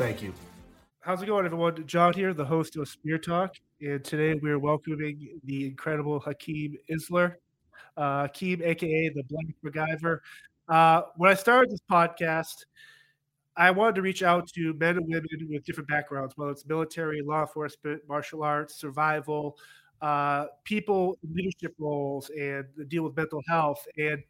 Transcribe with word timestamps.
Thank 0.00 0.22
you. 0.22 0.32
How's 1.00 1.20
it 1.20 1.26
going, 1.26 1.44
everyone? 1.44 1.86
John 1.86 2.14
here, 2.14 2.32
the 2.32 2.42
host 2.42 2.74
of 2.76 2.88
Spear 2.88 3.18
Talk, 3.18 3.56
and 3.82 4.02
today 4.02 4.32
we're 4.32 4.58
welcoming 4.58 5.38
the 5.44 5.66
incredible 5.66 6.18
Hakim 6.18 6.78
Isler. 6.90 7.34
Uh, 7.98 8.22
Hakim, 8.22 8.62
aka 8.62 9.10
the 9.10 9.22
Black 9.24 9.44
MacGyver. 9.62 10.20
Uh, 10.70 11.02
when 11.18 11.30
I 11.30 11.34
started 11.34 11.70
this 11.70 11.82
podcast, 11.92 12.64
I 13.58 13.70
wanted 13.72 13.96
to 13.96 14.00
reach 14.00 14.22
out 14.22 14.48
to 14.54 14.72
men 14.72 14.96
and 14.96 15.06
women 15.06 15.48
with 15.50 15.64
different 15.66 15.90
backgrounds, 15.90 16.32
whether 16.34 16.52
it's 16.52 16.64
military, 16.64 17.20
law 17.20 17.42
enforcement, 17.42 18.00
martial 18.08 18.42
arts, 18.42 18.80
survival, 18.80 19.58
uh, 20.00 20.46
people 20.64 21.18
in 21.22 21.34
leadership 21.34 21.74
roles, 21.78 22.30
and 22.30 22.64
deal 22.88 23.02
with 23.02 23.14
mental 23.18 23.42
health 23.50 23.86
and 23.98 24.22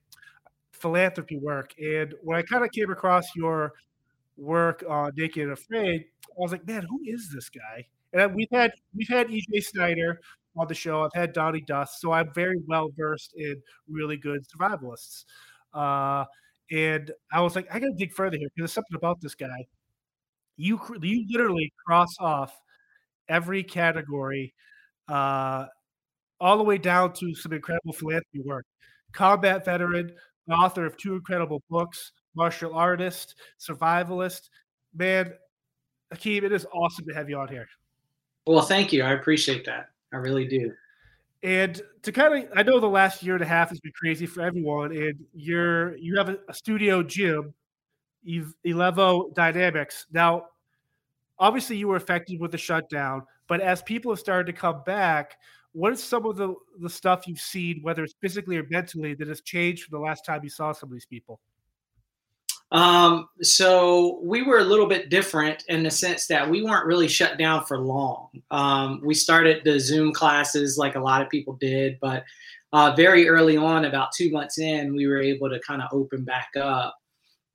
philanthropy 0.73 1.39
work. 1.39 1.73
And 1.81 2.13
when 2.23 2.39
I 2.39 2.43
kind 2.43 2.65
of 2.65 2.73
came 2.73 2.91
across 2.91 3.37
your 3.37 3.75
work 4.37 4.85
on 4.89 5.13
Naked 5.17 5.45
and 5.45 5.53
Afraid, 5.53 6.05
I 6.27 6.35
was 6.37 6.53
like, 6.53 6.67
man, 6.67 6.83
who 6.89 7.01
is 7.05 7.31
this 7.33 7.49
guy? 7.49 7.87
And 8.13 8.35
we've 8.35 8.49
had 8.53 8.73
we've 8.95 9.09
had 9.09 9.29
EJ 9.29 9.63
Snyder 9.63 10.21
on 10.57 10.67
the 10.67 10.75
show. 10.75 11.03
I've 11.03 11.15
had 11.15 11.33
Donny 11.33 11.61
Dust, 11.61 12.01
so 12.01 12.13
I'm 12.13 12.33
very 12.35 12.59
well 12.67 12.89
versed 12.97 13.35
in 13.37 13.61
really 13.89 14.17
good 14.17 14.45
survivalists. 14.49 15.25
Uh, 15.73 16.25
and 16.71 17.11
I 17.33 17.41
was 17.41 17.57
like, 17.57 17.69
I 17.73 17.79
gotta 17.79 17.95
dig 17.97 18.13
further 18.13 18.37
here 18.37 18.49
because 18.49 18.63
there's 18.63 18.73
something 18.73 18.97
about 18.97 19.21
this 19.21 19.35
guy. 19.35 19.67
You 20.57 20.81
you 21.03 21.27
literally 21.31 21.73
cross 21.87 22.15
off 22.19 22.57
every 23.29 23.63
category, 23.63 24.55
uh, 25.09 25.67
all 26.41 26.59
the 26.59 26.65
way 26.65 26.79
down 26.79 27.13
to 27.15 27.35
some 27.35 27.53
incredible 27.53 27.93
philanthropy 27.93 28.41
work. 28.45 28.67
Combat 29.13 29.65
veteran, 29.65 30.13
author 30.51 30.87
of 30.87 30.97
two 30.97 31.15
incredible 31.15 31.63
books, 31.71 32.13
martial 32.35 32.75
artist, 32.75 33.37
survivalist. 33.59 34.51
Man, 34.95 35.33
Hakim, 36.11 36.45
it 36.45 36.53
is 36.53 36.67
awesome 36.73 37.07
to 37.07 37.15
have 37.15 37.29
you 37.29 37.39
on 37.39 37.49
here. 37.49 37.69
Well, 38.47 38.63
thank 38.63 38.93
you. 38.93 39.03
I 39.03 39.13
appreciate 39.13 39.65
that. 39.67 39.91
I 40.13 40.17
really 40.17 40.47
do. 40.47 40.73
And 41.43 41.81
to 42.03 42.13
kind 42.13 42.45
of, 42.45 42.51
I 42.55 42.63
know 42.63 42.81
the 42.81 42.89
last 42.89 43.23
year 43.23 43.35
and 43.35 43.43
a 43.43 43.47
half 43.47 43.71
has 43.71 43.81
been 43.81 43.93
crazy 43.95 44.27
for 44.27 44.43
everyone. 44.43 44.93
And 44.93 45.15
you're 45.33 45.97
you 45.97 46.17
have 46.19 46.29
a, 46.29 46.39
a 46.49 46.55
studio 46.55 47.03
gym, 47.03 47.55
Elevo 48.27 49.33
Dynamics. 49.35 50.07
Now, 50.13 50.47
obviously, 51.39 51.77
you 51.77 51.89
were 51.89 51.97
affected 51.97 52.41
with 52.41 52.51
the 52.51 52.59
shutdown, 52.59 53.23
but 53.49 53.61
as 53.61 53.83
people 53.83 54.13
have 54.13 54.21
started 54.21 54.53
to 54.53 54.59
come 54.59 54.83
back, 54.85 55.37
what 55.73 55.93
is 55.93 56.03
some 56.03 56.27
of 56.27 56.37
the 56.37 56.55
the 56.81 56.91
stuff 56.91 57.27
you've 57.27 57.41
seen, 57.41 57.81
whether 57.83 58.05
it's 58.05 58.15
physically 58.21 58.59
or 58.59 58.67
mentally, 58.69 59.15
that 59.15 59.29
has 59.29 59.41
changed 59.41 59.85
from 59.85 59.99
the 59.99 60.05
last 60.05 60.25
time 60.27 60.41
you 60.43 60.51
saw 60.51 60.73
some 60.73 60.89
of 60.89 60.93
these 60.93 61.07
people? 61.07 61.41
Um, 62.73 63.29
so 63.43 64.21
we 64.23 64.43
were 64.43 64.59
a 64.59 64.65
little 64.65 64.87
bit 64.87 65.11
different 65.11 65.65
in 65.69 65.83
the 65.83 65.91
sense 65.91 66.27
that 66.29 66.49
we 66.49 66.63
weren't 66.63 66.87
really 66.87 67.09
shut 67.09 67.37
down 67.37 67.65
for 67.65 67.79
long. 67.79 68.29
Um, 68.51 69.01
we 69.05 69.15
started 69.15 69.63
the 69.65 69.81
Zoom 69.81 70.13
classes 70.13 70.79
like 70.79 70.95
a 70.95 71.01
lot 71.01 71.23
of 71.23 71.29
people 71.29 71.55
did, 71.55 71.99
but 72.01 72.25
uh, 72.73 72.95
very 72.95 73.29
early 73.29 73.57
on, 73.57 73.85
about 73.85 74.13
two 74.17 74.31
months 74.31 74.59
in, 74.59 74.95
we 74.95 75.07
were 75.07 75.21
able 75.21 75.49
to 75.51 75.59
kind 75.61 75.83
of 75.83 75.89
open 75.93 76.25
back 76.25 76.51
up. 76.57 76.97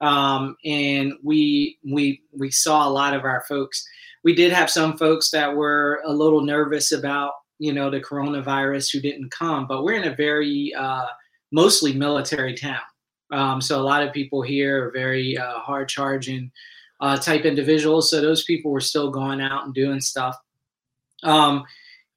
Um, 0.01 0.57
and 0.65 1.13
we 1.23 1.79
we 1.89 2.21
we 2.37 2.51
saw 2.51 2.87
a 2.87 2.91
lot 2.91 3.13
of 3.13 3.23
our 3.23 3.43
folks. 3.47 3.87
We 4.25 4.35
did 4.35 4.51
have 4.51 4.69
some 4.69 4.97
folks 4.97 5.31
that 5.31 5.55
were 5.55 6.01
a 6.05 6.11
little 6.11 6.41
nervous 6.41 6.91
about 6.91 7.31
you 7.59 7.71
know 7.71 7.89
the 7.89 8.01
coronavirus 8.01 8.91
who 8.91 8.99
didn't 8.99 9.31
come, 9.31 9.67
but 9.67 9.83
we're 9.83 10.01
in 10.01 10.11
a 10.11 10.15
very 10.15 10.73
uh, 10.77 11.05
mostly 11.53 11.93
military 11.93 12.55
town. 12.55 12.81
Um, 13.31 13.61
so 13.61 13.79
a 13.79 13.83
lot 13.83 14.03
of 14.03 14.13
people 14.13 14.41
here 14.41 14.87
are 14.87 14.91
very 14.91 15.37
uh, 15.37 15.59
hard 15.59 15.89
charging 15.89 16.51
uh, 17.01 17.17
type 17.17 17.45
individuals. 17.45 18.09
So 18.09 18.21
those 18.21 18.43
people 18.43 18.71
were 18.71 18.81
still 18.81 19.09
going 19.09 19.41
out 19.41 19.65
and 19.65 19.73
doing 19.73 20.01
stuff. 20.01 20.37
Um, 21.23 21.63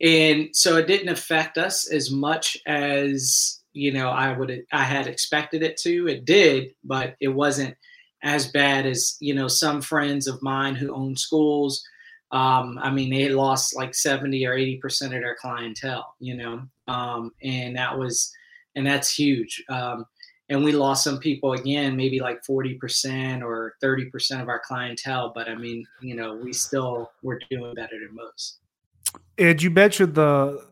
and 0.01 0.51
so 0.53 0.77
it 0.77 0.87
didn't 0.87 1.09
affect 1.09 1.59
us 1.59 1.91
as 1.91 2.11
much 2.11 2.57
as 2.67 3.61
you 3.73 3.93
know 3.93 4.09
I 4.09 4.37
would 4.37 4.65
I 4.73 4.85
had 4.85 5.07
expected 5.07 5.63
it 5.63 5.77
to. 5.79 6.09
It 6.09 6.25
did, 6.25 6.75
but 6.85 7.17
it 7.21 7.29
wasn't 7.29 7.77
as 8.23 8.51
bad 8.51 8.87
as 8.87 9.17
you 9.21 9.35
know 9.35 9.49
some 9.49 9.81
friends 9.81 10.27
of 10.27 10.43
mine 10.43 10.75
who 10.75 10.95
own 10.95 11.17
schools. 11.17 11.83
Um, 12.31 12.79
I 12.83 12.91
mean, 12.91 13.11
they 13.11 13.31
lost 13.31 13.75
like 13.75 13.95
70 13.95 14.47
or 14.47 14.53
80 14.55 14.77
percent 14.77 15.15
of 15.15 15.21
their 15.21 15.37
clientele, 15.41 16.15
you 16.21 16.37
know, 16.37 16.63
um, 16.87 17.33
and 17.43 17.77
that 17.77 17.99
was 17.99 18.33
and 18.77 18.87
that's 18.87 19.13
huge. 19.13 19.65
Um, 19.69 20.05
and 20.49 20.65
we 20.65 20.73
lost 20.73 21.05
some 21.05 21.19
people 21.19 21.53
again, 21.53 21.97
maybe 21.97 22.21
like 22.21 22.43
40% 22.45 23.43
or 23.43 23.75
30% 23.83 24.43
of 24.43 24.49
our 24.49 24.61
clientele. 24.65 25.33
But 25.35 25.49
I 25.49 25.55
mean, 25.55 25.85
you 26.01 26.15
know, 26.15 26.35
we 26.37 26.53
still 26.53 27.11
were 27.23 27.41
doing 27.51 27.75
better 27.75 27.99
than 27.99 28.15
most. 28.15 28.59
And 29.37 29.63
you 29.63 29.71
mentioned 29.71 30.15
the 30.15 30.67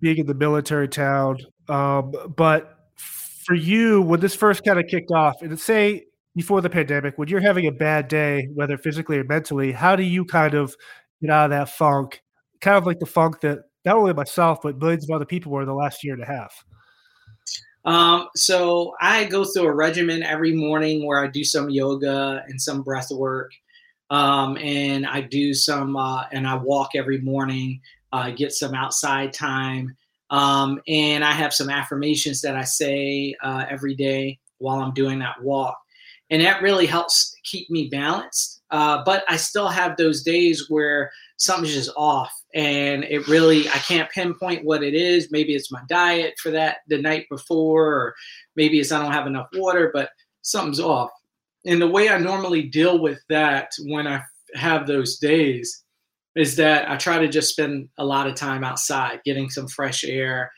being 0.00 0.18
in 0.18 0.26
the 0.26 0.34
military 0.34 0.88
town, 0.88 1.38
um, 1.68 2.12
but 2.36 2.78
for 2.96 3.54
you, 3.54 4.02
when 4.02 4.20
this 4.20 4.34
first 4.34 4.64
kind 4.64 4.78
of 4.78 4.86
kicked 4.86 5.10
off, 5.10 5.42
and 5.42 5.58
say 5.58 6.04
before 6.36 6.60
the 6.60 6.70
pandemic, 6.70 7.18
when 7.18 7.28
you're 7.28 7.40
having 7.40 7.66
a 7.66 7.72
bad 7.72 8.08
day, 8.08 8.48
whether 8.54 8.78
physically 8.78 9.18
or 9.18 9.24
mentally, 9.24 9.72
how 9.72 9.96
do 9.96 10.02
you 10.02 10.24
kind 10.24 10.54
of 10.54 10.74
get 11.20 11.30
out 11.30 11.46
of 11.46 11.50
that 11.50 11.68
funk? 11.68 12.22
Kind 12.60 12.76
of 12.76 12.86
like 12.86 13.00
the 13.00 13.06
funk 13.06 13.40
that 13.40 13.58
not 13.84 13.96
only 13.96 14.14
myself, 14.14 14.58
but 14.62 14.78
millions 14.78 15.04
of 15.04 15.14
other 15.14 15.24
people 15.24 15.50
were 15.50 15.62
in 15.62 15.68
the 15.68 15.74
last 15.74 16.04
year 16.04 16.14
and 16.14 16.22
a 16.22 16.26
half. 16.26 16.64
Um, 17.84 18.28
so 18.36 18.94
I 19.00 19.24
go 19.24 19.44
through 19.44 19.64
a 19.64 19.74
regimen 19.74 20.22
every 20.22 20.52
morning 20.52 21.06
where 21.06 21.22
I 21.22 21.26
do 21.26 21.44
some 21.44 21.70
yoga 21.70 22.44
and 22.46 22.60
some 22.60 22.82
breath 22.82 23.10
work. 23.10 23.52
Um, 24.10 24.58
and 24.58 25.06
I 25.06 25.22
do 25.22 25.54
some, 25.54 25.96
uh, 25.96 26.24
and 26.32 26.46
I 26.46 26.54
walk 26.54 26.90
every 26.94 27.20
morning, 27.20 27.80
uh, 28.12 28.30
get 28.30 28.52
some 28.52 28.74
outside 28.74 29.32
time. 29.32 29.96
Um, 30.30 30.80
and 30.86 31.24
I 31.24 31.32
have 31.32 31.52
some 31.52 31.70
affirmations 31.70 32.40
that 32.42 32.56
I 32.56 32.64
say 32.64 33.34
uh, 33.42 33.64
every 33.68 33.94
day 33.94 34.38
while 34.58 34.80
I'm 34.80 34.94
doing 34.94 35.18
that 35.20 35.42
walk. 35.42 35.78
And 36.30 36.42
that 36.42 36.62
really 36.62 36.86
helps 36.86 37.34
keep 37.42 37.68
me 37.70 37.88
balanced. 37.88 38.62
Uh, 38.70 39.02
but 39.04 39.24
I 39.28 39.36
still 39.36 39.68
have 39.68 39.96
those 39.96 40.22
days 40.22 40.70
where 40.70 41.10
something's 41.36 41.74
just 41.74 41.90
off 41.96 42.32
and 42.54 43.04
it 43.04 43.26
really 43.28 43.68
i 43.68 43.78
can't 43.78 44.10
pinpoint 44.10 44.64
what 44.64 44.82
it 44.82 44.94
is. 44.94 45.30
Maybe 45.30 45.54
it's 45.54 45.72
my 45.72 45.80
diet 45.88 46.34
for 46.38 46.50
that 46.50 46.78
the 46.88 47.00
night 47.00 47.26
before 47.30 47.86
or 47.86 48.14
maybe 48.56 48.78
it's 48.80 48.92
i 48.92 49.00
don't 49.00 49.12
have 49.12 49.26
enough 49.26 49.48
water 49.54 49.90
but 49.92 50.10
something's 50.42 50.80
off. 50.80 51.10
And 51.64 51.80
the 51.80 51.88
way 51.88 52.08
i 52.08 52.18
normally 52.18 52.62
deal 52.62 52.98
with 53.00 53.20
that 53.28 53.70
when 53.86 54.06
i 54.06 54.22
have 54.54 54.86
those 54.86 55.18
days 55.18 55.84
is 56.36 56.56
that 56.56 56.90
i 56.90 56.96
try 56.96 57.18
to 57.18 57.28
just 57.28 57.50
spend 57.50 57.88
a 57.98 58.04
lot 58.04 58.26
of 58.26 58.34
time 58.34 58.64
outside 58.64 59.20
getting 59.24 59.48
some 59.48 59.68
fresh 59.68 60.04
air 60.04 60.50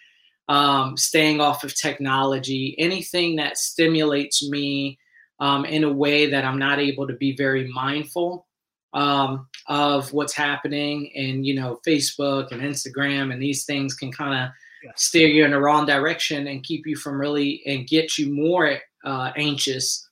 um, 0.47 0.95
staying 0.97 1.41
off 1.41 1.65
of 1.65 1.75
technology 1.75 2.75
anything 2.79 3.37
that 3.37 3.57
stimulates 3.57 4.49
me 4.49 4.99
um, 5.41 5.65
in 5.65 5.85
a 5.85 5.93
way 5.93 6.27
that 6.27 6.45
i'm 6.45 6.59
not 6.59 6.81
able 6.81 7.07
to 7.07 7.15
be 7.15 7.37
very 7.37 7.69
mindful 7.73 8.47
um, 8.95 9.49
of 9.67 10.13
what's 10.13 10.33
happening 10.33 11.11
and 11.17 11.45
you 11.47 11.55
know 11.55 11.81
facebook 11.87 12.53
and 12.53 12.63
instagram 12.63 13.33
and 13.33 13.43
these 13.43 13.65
things 13.65 13.95
can 13.95 14.13
kind 14.13 14.45
of 14.45 14.51
yeah. 14.83 14.91
steer 14.97 15.29
you 15.29 15.45
in 15.45 15.51
the 15.51 15.61
wrong 15.61 15.85
direction 15.85 16.47
and 16.47 16.63
keep 16.63 16.87
you 16.87 16.97
from 16.97 17.21
really 17.21 17.63
and 17.67 17.89
get 17.89 18.17
you 18.17 18.33
more 18.33 18.79
uh, 19.05 19.33
anxious 19.37 20.09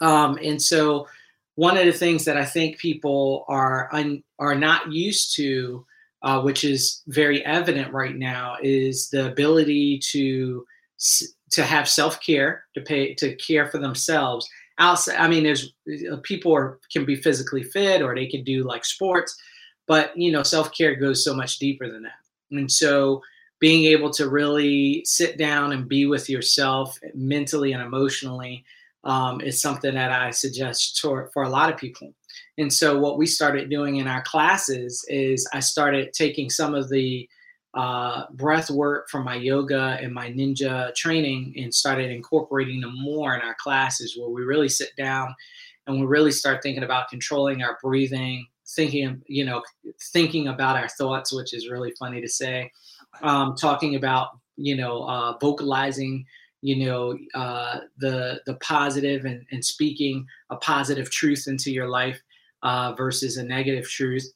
um, 0.00 0.38
and 0.42 0.60
so 0.60 1.06
one 1.54 1.76
of 1.76 1.86
the 1.86 1.92
things 1.92 2.24
that 2.24 2.36
i 2.36 2.44
think 2.44 2.78
people 2.78 3.44
are 3.48 3.88
un, 3.92 4.22
are 4.38 4.54
not 4.54 4.92
used 4.92 5.34
to 5.34 5.84
uh, 6.22 6.40
which 6.40 6.64
is 6.64 7.02
very 7.06 7.44
evident 7.46 7.92
right 7.92 8.16
now 8.16 8.56
is 8.62 9.08
the 9.10 9.26
ability 9.30 9.98
to 9.98 10.64
to 11.50 11.62
have 11.62 11.88
self-care 11.88 12.64
to 12.74 12.80
pay 12.80 13.14
to 13.14 13.34
care 13.36 13.66
for 13.68 13.78
themselves 13.78 14.48
outside 14.78 15.16
i 15.16 15.28
mean 15.28 15.42
there's 15.42 15.72
uh, 16.10 16.16
people 16.22 16.54
are, 16.54 16.78
can 16.92 17.04
be 17.04 17.16
physically 17.16 17.62
fit 17.62 18.02
or 18.02 18.14
they 18.14 18.26
can 18.26 18.44
do 18.44 18.64
like 18.64 18.84
sports 18.84 19.36
but 19.86 20.16
you 20.16 20.30
know 20.32 20.42
self-care 20.42 20.94
goes 20.94 21.24
so 21.24 21.34
much 21.34 21.58
deeper 21.58 21.90
than 21.90 22.02
that 22.02 22.20
and 22.50 22.70
so 22.70 23.22
being 23.60 23.86
able 23.86 24.10
to 24.10 24.28
really 24.28 25.02
sit 25.04 25.36
down 25.36 25.72
and 25.72 25.88
be 25.88 26.06
with 26.06 26.28
yourself 26.28 26.98
mentally 27.14 27.72
and 27.72 27.82
emotionally 27.82 28.64
um, 29.04 29.40
is 29.40 29.60
something 29.60 29.94
that 29.94 30.12
I 30.12 30.30
suggest 30.30 31.00
for, 31.00 31.30
for 31.32 31.42
a 31.42 31.48
lot 31.48 31.72
of 31.72 31.78
people. 31.78 32.12
And 32.58 32.72
so, 32.72 32.98
what 32.98 33.18
we 33.18 33.26
started 33.26 33.70
doing 33.70 33.96
in 33.96 34.08
our 34.08 34.22
classes 34.22 35.04
is 35.08 35.48
I 35.52 35.60
started 35.60 36.12
taking 36.12 36.50
some 36.50 36.74
of 36.74 36.88
the 36.88 37.28
uh, 37.74 38.24
breath 38.32 38.70
work 38.70 39.08
from 39.08 39.24
my 39.24 39.34
yoga 39.34 39.98
and 40.00 40.12
my 40.12 40.30
ninja 40.32 40.94
training 40.94 41.54
and 41.58 41.72
started 41.72 42.10
incorporating 42.10 42.80
them 42.80 42.94
more 42.98 43.34
in 43.34 43.42
our 43.42 43.54
classes 43.58 44.16
where 44.16 44.30
we 44.30 44.42
really 44.42 44.68
sit 44.68 44.90
down 44.96 45.34
and 45.86 46.00
we 46.00 46.06
really 46.06 46.32
start 46.32 46.62
thinking 46.62 46.82
about 46.82 47.08
controlling 47.08 47.62
our 47.62 47.78
breathing, 47.82 48.46
thinking, 48.68 49.22
you 49.26 49.44
know, 49.44 49.62
thinking 50.12 50.48
about 50.48 50.76
our 50.76 50.88
thoughts, 50.88 51.32
which 51.32 51.54
is 51.54 51.68
really 51.68 51.92
funny 51.98 52.20
to 52.20 52.28
say, 52.28 52.70
um, 53.22 53.54
talking 53.54 53.94
about, 53.96 54.28
you 54.56 54.76
know, 54.76 55.02
uh, 55.04 55.36
vocalizing 55.40 56.24
you 56.60 56.84
know 56.84 57.16
uh, 57.34 57.78
the 57.98 58.40
the 58.46 58.54
positive 58.54 59.24
and, 59.24 59.46
and 59.52 59.64
speaking 59.64 60.26
a 60.50 60.56
positive 60.56 61.08
truth 61.08 61.44
into 61.46 61.70
your 61.70 61.88
life 61.88 62.20
uh, 62.64 62.92
versus 62.94 63.36
a 63.36 63.44
negative 63.44 63.88
truth. 63.88 64.28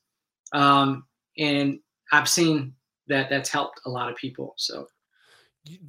Um, 0.52 1.04
and 1.38 1.80
i've 2.12 2.28
seen 2.28 2.74
that 3.08 3.28
that's 3.30 3.50
helped 3.50 3.80
a 3.86 3.90
lot 3.90 4.10
of 4.10 4.16
people 4.16 4.54
so 4.56 4.86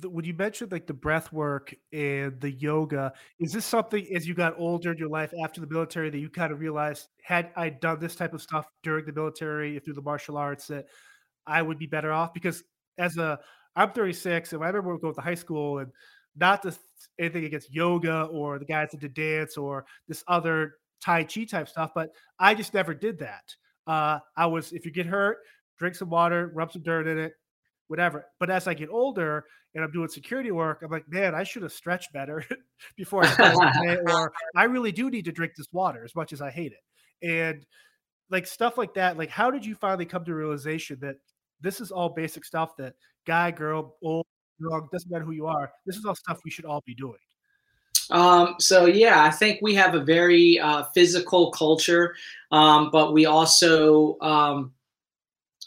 when 0.04 0.24
you 0.24 0.36
mentioned 0.36 0.72
like 0.72 0.86
the 0.86 0.94
breath 0.94 1.34
work 1.34 1.74
and 1.92 2.40
the 2.42 2.52
yoga 2.52 3.12
is 3.40 3.52
this 3.52 3.66
something 3.66 4.06
as 4.16 4.28
you 4.28 4.36
got 4.36 4.54
older 4.60 4.92
in 4.92 4.98
your 4.98 5.10
life 5.10 5.34
after 5.44 5.62
the 5.62 5.68
military 5.68 6.12
that 6.12 6.20
you 6.20 6.30
kind 6.30 6.52
of 6.52 6.60
realized 6.60 7.08
had 7.24 7.50
i 7.56 7.70
done 7.70 8.00
this 8.00 8.16
type 8.16 8.34
of 8.34 8.42
stuff 8.42 8.68
during 8.84 9.06
the 9.06 9.14
military 9.14 9.80
through 9.80 9.96
the 9.96 10.02
martial 10.02 10.38
arts 10.38 10.68
that 10.68 10.86
i 11.48 11.62
would 11.62 11.80
be 11.80 11.88
better 11.88 12.12
off 12.12 12.34
because 12.34 12.64
as 13.00 13.18
a 13.18 13.40
i'm 13.76 13.92
36 13.92 14.54
and 14.54 14.64
i 14.64 14.68
remember 14.68 14.98
going 15.00 15.16
to 15.16 15.22
high 15.22 15.34
school 15.34 15.80
and 15.80 15.92
not 16.36 16.62
to 16.62 16.76
anything 17.20 17.46
against 17.46 17.74
yoga 17.74 18.24
or 18.26 18.60
the 18.60 18.66
guys 18.66 18.90
that 18.92 19.00
did 19.00 19.14
dance 19.14 19.58
or 19.58 19.86
this 20.08 20.24
other 20.28 20.76
Tai 21.04 21.26
Chi 21.26 21.44
type 21.44 21.68
stuff, 21.68 21.92
but 21.94 22.12
I 22.40 22.56
just 22.56 22.74
never 22.74 22.94
did 22.94 23.20
that. 23.20 23.44
Uh, 23.86 24.20
I 24.38 24.46
was, 24.46 24.72
if 24.72 24.86
you 24.86 24.92
get 24.92 25.06
hurt, 25.06 25.40
drink 25.78 25.96
some 25.96 26.10
water, 26.10 26.52
rub 26.54 26.72
some 26.72 26.84
dirt 26.84 27.08
in 27.08 27.18
it, 27.18 27.34
whatever. 27.88 28.26
But 28.40 28.50
as 28.50 28.68
I 28.68 28.74
get 28.74 28.90
older 28.90 29.46
and 29.76 29.84
I'm 29.84 29.92
doing 29.92 30.08
security 30.08 30.52
work, 30.52 30.82
I'm 30.84 30.92
like, 30.92 31.08
man, 31.08 31.36
I 31.36 31.44
should 31.44 31.64
have 31.64 31.74
stretched 31.74 32.14
better 32.14 32.46
before 32.98 33.24
I 33.24 33.28
started 33.28 34.00
or 34.10 34.34
I 34.56 34.66
really 34.66 34.92
do 34.92 35.10
need 35.10 35.26
to 35.26 35.32
drink 35.32 35.54
this 35.58 35.68
water 35.72 36.04
as 36.04 36.16
much 36.16 36.34
as 36.34 36.42
I 36.42 36.52
hate 36.52 36.74
it. 36.74 37.28
And 37.28 37.66
like 38.30 38.48
stuff 38.48 38.78
like 38.78 38.94
that, 38.96 39.18
like 39.18 39.30
how 39.30 39.52
did 39.52 39.66
you 39.66 39.76
finally 39.76 40.06
come 40.06 40.26
to 40.26 40.34
realization 40.34 40.98
that 41.02 41.16
this 41.62 41.80
is 41.80 41.92
all 41.92 42.10
basic 42.10 42.46
stuff 42.46 42.76
that 42.78 42.94
guy, 43.26 43.52
girl, 43.52 43.96
old, 44.04 44.26
young, 44.60 44.88
doesn't 44.92 45.10
matter 45.12 45.24
who 45.24 45.32
you 45.32 45.48
are. 45.48 45.72
This 45.86 45.96
is 45.96 46.06
all 46.06 46.16
stuff 46.16 46.40
we 46.44 46.52
should 46.52 46.66
all 46.66 46.84
be 46.86 46.94
doing. 46.94 47.18
Um, 48.10 48.56
so 48.60 48.86
yeah, 48.86 49.24
I 49.24 49.32
think 49.32 49.60
we 49.62 49.74
have 49.76 49.96
a 49.96 50.04
very 50.04 50.60
uh, 50.60 50.84
physical 50.94 51.52
culture, 51.52 52.16
um, 52.52 52.90
but 52.92 53.14
we 53.14 53.26
also 53.26 54.18
um, 54.20 54.74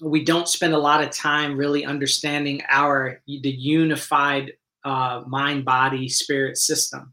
we 0.03 0.25
don't 0.25 0.49
spend 0.49 0.75
a 0.75 0.79
lot 0.79 1.03
of 1.03 1.11
time 1.11 1.57
really 1.57 1.85
understanding 1.85 2.63
our 2.69 3.21
the 3.27 3.51
unified 3.51 4.53
uh, 4.85 5.23
mind, 5.27 5.65
body, 5.65 6.09
spirit 6.09 6.57
system. 6.57 7.13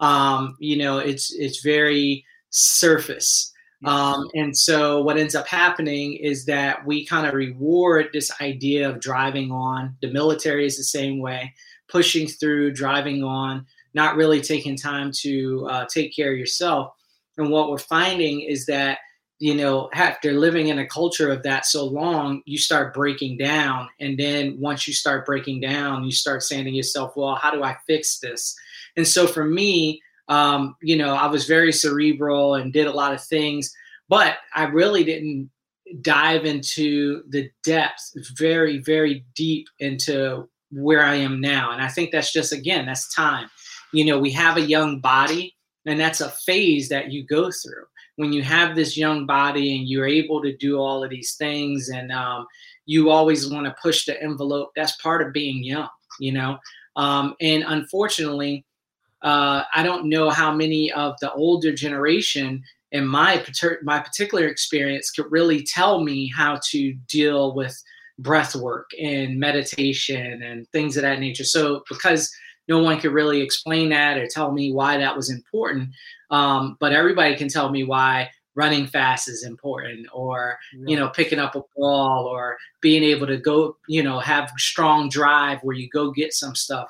Um, 0.00 0.56
you 0.60 0.76
know, 0.76 0.98
it's 0.98 1.32
it's 1.34 1.62
very 1.62 2.24
surface. 2.50 3.52
Um, 3.84 4.26
and 4.34 4.56
so 4.56 5.02
what 5.02 5.18
ends 5.18 5.36
up 5.36 5.46
happening 5.46 6.14
is 6.14 6.46
that 6.46 6.84
we 6.84 7.06
kind 7.06 7.26
of 7.26 7.34
reward 7.34 8.08
this 8.12 8.32
idea 8.40 8.88
of 8.88 9.00
driving 9.00 9.52
on. 9.52 9.96
The 10.02 10.10
military 10.10 10.66
is 10.66 10.76
the 10.76 10.82
same 10.82 11.20
way, 11.20 11.54
pushing 11.88 12.26
through, 12.26 12.72
driving 12.72 13.22
on, 13.22 13.66
not 13.94 14.16
really 14.16 14.40
taking 14.40 14.76
time 14.76 15.12
to 15.20 15.68
uh, 15.70 15.84
take 15.86 16.14
care 16.14 16.32
of 16.32 16.38
yourself. 16.38 16.92
And 17.36 17.50
what 17.50 17.70
we're 17.70 17.78
finding 17.78 18.40
is 18.40 18.66
that, 18.66 18.98
you 19.38 19.54
know, 19.54 19.88
after 19.92 20.32
living 20.32 20.68
in 20.68 20.78
a 20.78 20.86
culture 20.86 21.30
of 21.30 21.44
that 21.44 21.64
so 21.64 21.84
long, 21.84 22.42
you 22.44 22.58
start 22.58 22.92
breaking 22.92 23.38
down. 23.38 23.88
And 24.00 24.18
then 24.18 24.58
once 24.58 24.88
you 24.88 24.94
start 24.94 25.24
breaking 25.24 25.60
down, 25.60 26.04
you 26.04 26.10
start 26.10 26.42
saying 26.42 26.64
to 26.64 26.70
yourself, 26.70 27.16
well, 27.16 27.36
how 27.36 27.50
do 27.50 27.62
I 27.62 27.76
fix 27.86 28.18
this? 28.18 28.56
And 28.96 29.06
so 29.06 29.26
for 29.28 29.44
me, 29.44 30.02
um, 30.28 30.76
you 30.82 30.96
know, 30.96 31.14
I 31.14 31.28
was 31.28 31.46
very 31.46 31.72
cerebral 31.72 32.54
and 32.54 32.72
did 32.72 32.88
a 32.88 32.92
lot 32.92 33.14
of 33.14 33.22
things, 33.22 33.72
but 34.08 34.38
I 34.54 34.64
really 34.64 35.04
didn't 35.04 35.50
dive 36.02 36.44
into 36.44 37.22
the 37.28 37.50
depth, 37.62 38.12
very, 38.36 38.78
very 38.78 39.24
deep 39.34 39.68
into 39.78 40.48
where 40.70 41.02
I 41.02 41.14
am 41.14 41.40
now. 41.40 41.70
And 41.70 41.80
I 41.80 41.88
think 41.88 42.10
that's 42.10 42.32
just, 42.32 42.52
again, 42.52 42.86
that's 42.86 43.14
time. 43.14 43.48
You 43.92 44.04
know, 44.04 44.18
we 44.18 44.32
have 44.32 44.56
a 44.56 44.62
young 44.62 45.00
body, 45.00 45.56
and 45.86 45.98
that's 45.98 46.20
a 46.20 46.28
phase 46.28 46.88
that 46.90 47.10
you 47.10 47.24
go 47.24 47.50
through. 47.50 47.86
When 48.18 48.32
you 48.32 48.42
have 48.42 48.74
this 48.74 48.96
young 48.96 49.26
body 49.26 49.78
and 49.78 49.88
you're 49.88 50.06
able 50.06 50.42
to 50.42 50.56
do 50.56 50.78
all 50.78 51.04
of 51.04 51.10
these 51.10 51.36
things, 51.36 51.88
and 51.88 52.10
um, 52.10 52.46
you 52.84 53.10
always 53.10 53.48
want 53.48 53.66
to 53.66 53.76
push 53.80 54.04
the 54.04 54.20
envelope, 54.20 54.70
that's 54.74 54.96
part 54.96 55.24
of 55.24 55.32
being 55.32 55.62
young, 55.62 55.88
you 56.18 56.32
know. 56.32 56.58
Um, 56.96 57.36
and 57.40 57.64
unfortunately, 57.66 58.64
uh, 59.22 59.62
I 59.72 59.82
don't 59.82 60.08
know 60.08 60.30
how 60.30 60.52
many 60.52 60.90
of 60.92 61.14
the 61.20 61.32
older 61.32 61.72
generation 61.72 62.62
in 62.92 63.06
my 63.06 63.44
my 63.82 64.00
particular 64.00 64.48
experience 64.48 65.10
could 65.10 65.30
really 65.30 65.62
tell 65.62 66.02
me 66.02 66.30
how 66.34 66.58
to 66.70 66.92
deal 67.06 67.54
with 67.54 67.80
breath 68.18 68.56
work 68.56 68.90
and 69.00 69.38
meditation 69.38 70.42
and 70.42 70.68
things 70.70 70.96
of 70.96 71.02
that 71.02 71.20
nature. 71.20 71.44
So 71.44 71.84
because 71.88 72.32
no 72.68 72.80
one 72.82 73.00
could 73.00 73.12
really 73.12 73.40
explain 73.40 73.88
that 73.90 74.18
or 74.18 74.26
tell 74.26 74.52
me 74.52 74.72
why 74.72 74.98
that 74.98 75.16
was 75.16 75.30
important, 75.30 75.90
um, 76.30 76.76
but 76.80 76.92
everybody 76.92 77.36
can 77.36 77.48
tell 77.48 77.70
me 77.70 77.84
why 77.84 78.30
running 78.54 78.86
fast 78.86 79.28
is 79.28 79.44
important 79.44 80.04
or 80.12 80.58
you 80.84 80.96
know 80.96 81.08
picking 81.10 81.38
up 81.38 81.54
a 81.54 81.62
ball 81.76 82.24
or 82.26 82.56
being 82.80 83.04
able 83.04 83.24
to 83.24 83.36
go 83.36 83.76
you 83.86 84.02
know 84.02 84.18
have 84.18 84.50
strong 84.56 85.08
drive 85.08 85.60
where 85.62 85.76
you 85.76 85.88
go 85.90 86.10
get 86.10 86.32
some 86.32 86.56
stuff 86.56 86.88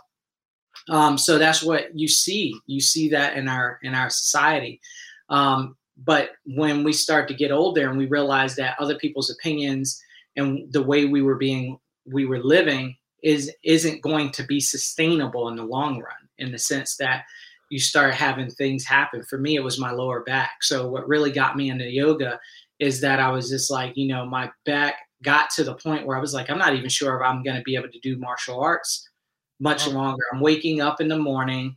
um, 0.89 1.19
so 1.19 1.39
that's 1.39 1.63
what 1.63 1.97
you 1.99 2.09
see. 2.09 2.55
You 2.67 2.81
see 2.81 3.09
that 3.11 3.37
in 3.37 3.49
our 3.49 3.79
in 3.83 3.95
our 3.95 4.11
society. 4.11 4.81
Um, 5.29 5.77
but 6.05 6.31
when 6.47 6.85
we 6.85 6.93
start 6.93 7.29
to 7.29 7.35
get 7.35 7.51
older 7.51 7.89
and 7.89 7.99
we 7.99 8.07
realize 8.07 8.55
that 8.57 8.77
other 8.79 8.97
people's 8.97 9.31
opinions 9.31 10.01
and 10.37 10.73
the 10.73 10.83
way 10.83 11.05
we 11.05 11.23
were 11.23 11.35
being 11.35 11.79
we 12.07 12.25
were 12.25 12.43
living 12.43 12.97
is 13.23 13.53
isn't 13.65 14.03
going 14.03 14.31
to 14.31 14.45
be 14.45 14.61
sustainable 14.61 15.49
in 15.49 15.57
the 15.57 15.65
long 15.65 15.99
run 16.01 16.29
in 16.39 16.53
the 16.53 16.59
sense 16.59 16.97
that 16.97 17.25
you 17.71 17.79
start 17.79 18.15
having 18.15 18.51
things 18.51 18.85
happen 18.85 19.23
for 19.25 19.39
me 19.39 19.57
it 19.57 19.65
was 19.65 19.79
my 19.79 19.91
lower 19.91 20.23
back 20.23 20.63
so 20.63 20.89
what 20.89 21.09
really 21.09 21.31
got 21.33 21.57
me 21.57 21.71
into 21.71 21.85
yoga 21.85 22.39
is 22.79 23.01
that 23.01 23.19
i 23.19 23.29
was 23.29 23.51
just 23.51 23.71
like 23.71 23.97
you 23.97 24.07
know 24.07 24.25
my 24.25 24.51
back 24.65 24.95
got 25.23 25.51
to 25.51 25.65
the 25.65 25.75
point 25.75 26.07
where 26.07 26.17
i 26.17 26.21
was 26.21 26.33
like 26.33 26.49
i'm 26.49 26.59
not 26.59 26.75
even 26.75 26.89
sure 26.89 27.17
if 27.17 27.23
i'm 27.23 27.43
going 27.43 27.57
to 27.57 27.63
be 27.63 27.75
able 27.75 27.89
to 27.89 28.01
do 28.01 28.17
martial 28.19 28.61
arts 28.61 29.09
much 29.61 29.87
longer. 29.89 30.23
I'm 30.33 30.41
waking 30.41 30.81
up 30.81 31.01
in 31.01 31.09
the 31.09 31.19
morning. 31.19 31.77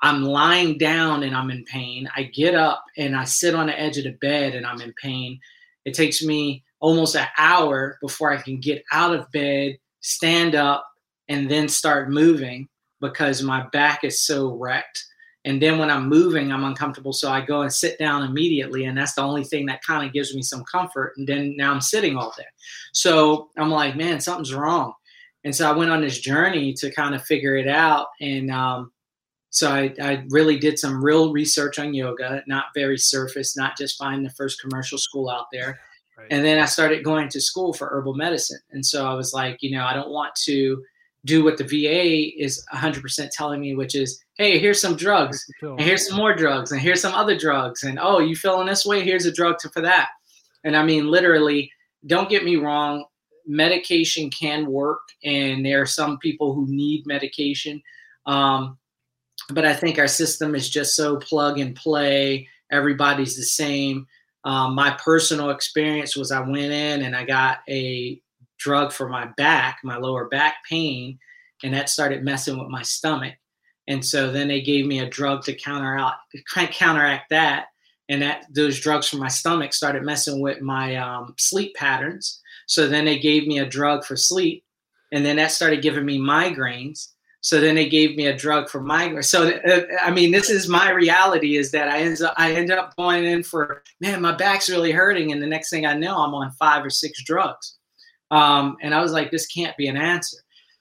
I'm 0.00 0.22
lying 0.22 0.78
down 0.78 1.24
and 1.24 1.34
I'm 1.34 1.50
in 1.50 1.64
pain. 1.64 2.08
I 2.16 2.24
get 2.24 2.54
up 2.54 2.84
and 2.96 3.16
I 3.16 3.24
sit 3.24 3.54
on 3.54 3.66
the 3.66 3.78
edge 3.78 3.98
of 3.98 4.04
the 4.04 4.12
bed 4.12 4.54
and 4.54 4.64
I'm 4.64 4.80
in 4.80 4.94
pain. 5.02 5.40
It 5.84 5.94
takes 5.94 6.22
me 6.22 6.62
almost 6.80 7.16
an 7.16 7.26
hour 7.36 7.98
before 8.00 8.32
I 8.32 8.40
can 8.40 8.60
get 8.60 8.84
out 8.92 9.14
of 9.14 9.30
bed, 9.32 9.76
stand 10.00 10.54
up, 10.54 10.86
and 11.28 11.50
then 11.50 11.68
start 11.68 12.10
moving 12.10 12.68
because 13.00 13.42
my 13.42 13.66
back 13.72 14.04
is 14.04 14.24
so 14.24 14.54
wrecked. 14.54 15.04
And 15.44 15.62
then 15.62 15.78
when 15.78 15.90
I'm 15.90 16.08
moving, 16.08 16.52
I'm 16.52 16.64
uncomfortable. 16.64 17.12
So 17.12 17.30
I 17.30 17.40
go 17.40 17.62
and 17.62 17.72
sit 17.72 17.98
down 17.98 18.24
immediately. 18.24 18.84
And 18.84 18.98
that's 18.98 19.14
the 19.14 19.22
only 19.22 19.44
thing 19.44 19.66
that 19.66 19.82
kind 19.82 20.04
of 20.04 20.12
gives 20.12 20.34
me 20.34 20.42
some 20.42 20.64
comfort. 20.64 21.14
And 21.16 21.26
then 21.26 21.56
now 21.56 21.72
I'm 21.72 21.80
sitting 21.80 22.16
all 22.16 22.34
day. 22.36 22.44
So 22.92 23.50
I'm 23.56 23.70
like, 23.70 23.96
man, 23.96 24.20
something's 24.20 24.52
wrong 24.52 24.92
and 25.44 25.54
so 25.54 25.68
I 25.68 25.74
went 25.74 25.90
on 25.90 26.00
this 26.00 26.20
journey 26.20 26.72
to 26.74 26.90
kind 26.90 27.14
of 27.14 27.24
figure 27.24 27.56
it 27.56 27.68
out. 27.68 28.08
And 28.20 28.50
um, 28.50 28.92
so 29.50 29.70
I, 29.70 29.94
I, 30.00 30.24
really 30.30 30.58
did 30.58 30.78
some 30.78 31.02
real 31.02 31.32
research 31.32 31.78
on 31.78 31.94
yoga, 31.94 32.42
not 32.46 32.66
very 32.74 32.98
surface, 32.98 33.56
not 33.56 33.76
just 33.76 33.96
find 33.96 34.24
the 34.24 34.30
first 34.30 34.60
commercial 34.60 34.98
school 34.98 35.30
out 35.30 35.46
there. 35.52 35.78
Right. 36.18 36.26
And 36.30 36.44
then 36.44 36.58
I 36.58 36.64
started 36.64 37.04
going 37.04 37.28
to 37.28 37.40
school 37.40 37.72
for 37.72 37.88
herbal 37.88 38.14
medicine. 38.14 38.60
And 38.72 38.84
so 38.84 39.06
I 39.06 39.14
was 39.14 39.32
like, 39.32 39.62
you 39.62 39.70
know, 39.70 39.84
I 39.84 39.94
don't 39.94 40.10
want 40.10 40.34
to 40.44 40.82
do 41.24 41.44
what 41.44 41.56
the 41.56 41.64
VA 41.64 42.42
is 42.42 42.64
100% 42.74 43.28
telling 43.30 43.60
me, 43.60 43.74
which 43.74 43.94
is, 43.94 44.22
hey, 44.34 44.58
here's 44.58 44.80
some 44.80 44.96
drugs, 44.96 45.44
and 45.62 45.80
here's 45.80 46.08
some 46.08 46.16
more 46.16 46.34
drugs, 46.34 46.72
and 46.72 46.80
here's 46.80 47.00
some 47.00 47.14
other 47.14 47.36
drugs, 47.36 47.82
and 47.82 47.98
oh, 48.00 48.18
you 48.20 48.36
feeling 48.36 48.66
this 48.66 48.86
way? 48.86 49.02
Here's 49.02 49.26
a 49.26 49.32
drug 49.32 49.58
to, 49.60 49.68
for 49.70 49.82
that. 49.82 50.08
And 50.64 50.76
I 50.76 50.82
mean, 50.84 51.08
literally, 51.08 51.70
don't 52.06 52.28
get 52.28 52.44
me 52.44 52.56
wrong 52.56 53.04
medication 53.46 54.30
can 54.30 54.66
work, 54.66 55.00
and 55.24 55.64
there 55.64 55.80
are 55.80 55.86
some 55.86 56.18
people 56.18 56.54
who 56.54 56.66
need 56.68 57.06
medication. 57.06 57.82
Um, 58.26 58.78
but 59.50 59.64
I 59.64 59.72
think 59.72 59.98
our 59.98 60.08
system 60.08 60.54
is 60.54 60.68
just 60.68 60.94
so 60.94 61.16
plug 61.16 61.58
and 61.58 61.74
play. 61.74 62.46
Everybody's 62.70 63.36
the 63.36 63.42
same. 63.42 64.06
Um, 64.48 64.74
my 64.74 64.96
personal 65.04 65.50
experience 65.50 66.16
was 66.16 66.32
I 66.32 66.40
went 66.40 66.72
in 66.72 67.02
and 67.02 67.14
I 67.14 67.24
got 67.24 67.58
a 67.68 68.18
drug 68.58 68.92
for 68.92 69.06
my 69.06 69.26
back, 69.36 69.80
my 69.84 69.98
lower 69.98 70.26
back 70.28 70.64
pain, 70.66 71.18
and 71.62 71.74
that 71.74 71.90
started 71.90 72.24
messing 72.24 72.58
with 72.58 72.68
my 72.68 72.82
stomach. 72.82 73.34
and 73.88 74.02
so 74.02 74.32
then 74.32 74.48
they 74.48 74.62
gave 74.62 74.86
me 74.86 75.00
a 75.00 75.10
drug 75.10 75.44
to 75.44 75.54
counteract 75.54 76.16
counteract 76.72 77.28
that. 77.28 77.66
And 78.08 78.22
that 78.22 78.46
those 78.50 78.80
drugs 78.80 79.06
for 79.06 79.18
my 79.18 79.28
stomach 79.28 79.74
started 79.74 80.02
messing 80.02 80.40
with 80.40 80.62
my 80.62 80.96
um, 80.96 81.34
sleep 81.36 81.74
patterns. 81.74 82.40
So 82.66 82.88
then 82.88 83.04
they 83.04 83.18
gave 83.18 83.46
me 83.46 83.58
a 83.58 83.68
drug 83.68 84.02
for 84.02 84.16
sleep 84.16 84.64
and 85.12 85.26
then 85.26 85.36
that 85.36 85.52
started 85.52 85.82
giving 85.82 86.06
me 86.06 86.18
migraines 86.18 87.08
so 87.40 87.60
then 87.60 87.76
they 87.76 87.88
gave 87.88 88.16
me 88.16 88.26
a 88.26 88.36
drug 88.36 88.68
for 88.68 88.80
migraine. 88.80 89.22
So 89.22 89.48
uh, 89.48 89.82
I 90.02 90.10
mean, 90.10 90.32
this 90.32 90.50
is 90.50 90.68
my 90.68 90.90
reality: 90.90 91.56
is 91.56 91.70
that 91.72 91.88
I 91.88 92.00
end 92.00 92.20
up 92.20 92.34
I 92.36 92.52
end 92.52 92.70
up 92.70 92.96
going 92.96 93.24
in 93.24 93.42
for 93.42 93.82
man, 94.00 94.20
my 94.20 94.32
back's 94.32 94.68
really 94.68 94.92
hurting, 94.92 95.32
and 95.32 95.42
the 95.42 95.46
next 95.46 95.70
thing 95.70 95.86
I 95.86 95.94
know, 95.94 96.18
I'm 96.18 96.34
on 96.34 96.50
five 96.52 96.84
or 96.84 96.90
six 96.90 97.22
drugs. 97.24 97.76
Um, 98.30 98.76
and 98.82 98.94
I 98.94 99.00
was 99.00 99.12
like, 99.12 99.30
this 99.30 99.46
can't 99.46 99.76
be 99.76 99.88
an 99.88 99.96
answer. 99.96 100.36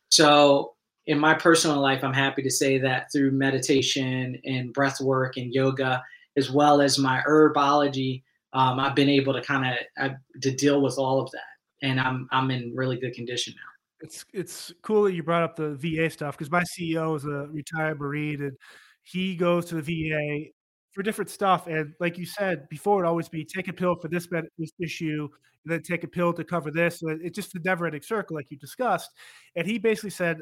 So 0.09 0.73
in 1.05 1.19
my 1.19 1.33
personal 1.33 1.79
life, 1.79 2.03
I'm 2.03 2.13
happy 2.13 2.41
to 2.43 2.49
say 2.49 2.77
that 2.79 3.07
through 3.11 3.31
meditation 3.31 4.37
and 4.43 4.73
breath 4.73 4.99
work 4.99 5.37
and 5.37 5.53
yoga, 5.53 6.03
as 6.35 6.51
well 6.51 6.81
as 6.81 6.99
my 6.99 7.21
herbology, 7.25 8.23
um, 8.53 8.79
I've 8.79 8.95
been 8.95 9.09
able 9.09 9.33
to 9.33 9.41
kind 9.41 9.77
of 9.97 10.11
to 10.41 10.51
deal 10.51 10.81
with 10.81 10.97
all 10.97 11.21
of 11.21 11.31
that, 11.31 11.87
and 11.87 11.99
I'm 11.99 12.27
I'm 12.31 12.49
in 12.49 12.73
really 12.75 12.97
good 12.97 13.13
condition 13.13 13.53
now. 13.55 13.76
It's 14.01 14.25
it's 14.33 14.73
cool 14.83 15.03
that 15.03 15.13
you 15.13 15.23
brought 15.23 15.43
up 15.43 15.55
the 15.55 15.75
VA 15.75 16.09
stuff 16.09 16.37
because 16.37 16.51
my 16.51 16.63
CEO 16.63 17.15
is 17.15 17.25
a 17.25 17.47
retired 17.51 17.99
Marine 17.99 18.43
and 18.43 18.57
he 19.03 19.35
goes 19.35 19.65
to 19.65 19.75
the 19.75 19.81
VA 19.81 20.51
for 20.91 21.01
different 21.03 21.29
stuff. 21.31 21.67
And 21.67 21.93
like 21.99 22.17
you 22.17 22.25
said 22.25 22.69
before, 22.69 23.03
it 23.03 23.07
always 23.07 23.29
be 23.29 23.43
take 23.45 23.67
a 23.67 23.73
pill 23.73 23.95
for 23.95 24.07
this, 24.07 24.27
this 24.57 24.71
issue, 24.79 25.27
and 25.65 25.71
then 25.73 25.81
take 25.81 26.03
a 26.03 26.07
pill 26.07 26.33
to 26.33 26.43
cover 26.43 26.69
this. 26.71 27.01
It's 27.03 27.35
just 27.35 27.55
a 27.55 27.59
never-ending 27.63 28.01
circle, 28.03 28.35
like 28.35 28.51
you 28.51 28.57
discussed. 28.57 29.11
And 29.55 29.65
he 29.65 29.79
basically 29.79 30.11
said, 30.11 30.41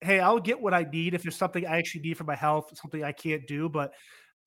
"Hey, 0.00 0.20
I'll 0.20 0.40
get 0.40 0.60
what 0.60 0.74
I 0.74 0.82
need 0.84 1.14
if 1.14 1.22
there's 1.22 1.36
something 1.36 1.66
I 1.66 1.78
actually 1.78 2.02
need 2.02 2.16
for 2.18 2.24
my 2.24 2.34
health, 2.36 2.76
something 2.76 3.04
I 3.04 3.12
can't 3.12 3.46
do, 3.46 3.68
but 3.68 3.92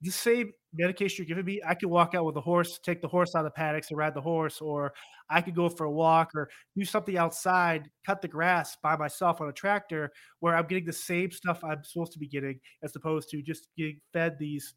the 0.01 0.11
same 0.11 0.51
medication 0.77 1.25
you're 1.25 1.35
giving 1.35 1.45
me, 1.45 1.61
I 1.65 1.75
could 1.75 1.89
walk 1.89 2.13
out 2.15 2.25
with 2.25 2.35
a 2.37 2.41
horse, 2.41 2.79
take 2.79 3.01
the 3.01 3.07
horse 3.07 3.35
out 3.35 3.39
of 3.39 3.45
the 3.45 3.51
paddocks 3.51 3.89
and 3.89 3.97
ride 3.97 4.13
the 4.13 4.21
horse, 4.21 4.61
or 4.61 4.93
I 5.29 5.41
could 5.41 5.55
go 5.55 5.69
for 5.69 5.85
a 5.85 5.91
walk 5.91 6.31
or 6.35 6.49
do 6.75 6.85
something 6.85 7.17
outside, 7.17 7.89
cut 8.05 8.21
the 8.21 8.27
grass 8.27 8.77
by 8.81 8.95
myself 8.95 9.41
on 9.41 9.49
a 9.49 9.53
tractor 9.53 10.11
where 10.39 10.55
I'm 10.55 10.67
getting 10.67 10.85
the 10.85 10.93
same 10.93 11.31
stuff 11.31 11.63
I'm 11.63 11.83
supposed 11.83 12.13
to 12.13 12.19
be 12.19 12.27
getting 12.27 12.59
as 12.83 12.95
opposed 12.95 13.29
to 13.29 13.41
just 13.41 13.67
getting 13.77 13.99
fed 14.13 14.37
these 14.39 14.73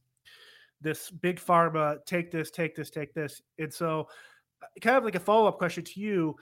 this 0.80 1.10
big 1.10 1.40
pharma, 1.40 1.96
take 2.06 2.30
this, 2.30 2.50
take 2.50 2.76
this, 2.76 2.90
take 2.90 3.12
this. 3.14 3.42
And 3.58 3.72
so 3.72 4.08
uh, 4.62 4.66
kind 4.80 4.96
of 4.96 5.04
like 5.04 5.14
a 5.14 5.20
follow-up 5.20 5.58
question 5.58 5.84
to 5.84 6.00
you. 6.00 6.36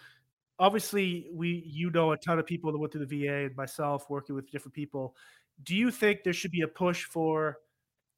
Obviously, 0.59 1.29
we 1.33 1.63
you 1.67 1.91
know 1.91 2.13
a 2.13 2.17
ton 2.17 2.39
of 2.39 2.47
people 2.47 2.73
that 2.73 2.79
went 2.79 2.93
through 2.93 3.07
the 3.07 3.27
VA 3.27 3.47
and 3.47 3.57
myself 3.57 4.09
working 4.09 4.35
with 4.35 4.51
different 4.51 4.75
people. 4.75 5.15
Do 5.63 5.75
you 5.75 5.91
think 5.91 6.21
there 6.23 6.33
should 6.33 6.51
be 6.51 6.63
a 6.63 6.69
push 6.69 7.05
for 7.05 7.59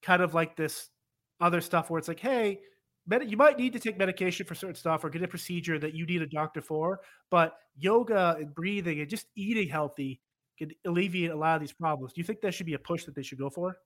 kind 0.02 0.22
of 0.22 0.34
like 0.34 0.56
this 0.56 0.90
other 1.40 1.60
stuff 1.60 1.90
where 1.90 1.98
it's 1.98 2.08
like, 2.08 2.20
hey, 2.20 2.60
you 3.26 3.36
might 3.36 3.58
need 3.58 3.72
to 3.72 3.78
take 3.78 3.96
medication 3.96 4.44
for 4.44 4.54
certain 4.54 4.74
stuff 4.74 5.02
or 5.02 5.10
get 5.10 5.22
a 5.22 5.28
procedure 5.28 5.78
that 5.78 5.94
you 5.94 6.04
need 6.04 6.22
a 6.22 6.26
doctor 6.26 6.60
for, 6.60 7.00
but 7.30 7.54
yoga 7.78 8.36
and 8.38 8.54
breathing 8.54 9.00
and 9.00 9.08
just 9.08 9.26
eating 9.34 9.68
healthy 9.68 10.20
can 10.58 10.70
alleviate 10.86 11.30
a 11.30 11.36
lot 11.36 11.54
of 11.54 11.60
these 11.60 11.72
problems. 11.72 12.12
Do 12.12 12.20
you 12.20 12.24
think 12.24 12.40
that 12.42 12.52
should 12.52 12.66
be 12.66 12.74
a 12.74 12.78
push 12.78 13.04
that 13.04 13.14
they 13.14 13.22
should 13.22 13.38
go 13.38 13.48
for? 13.48 13.78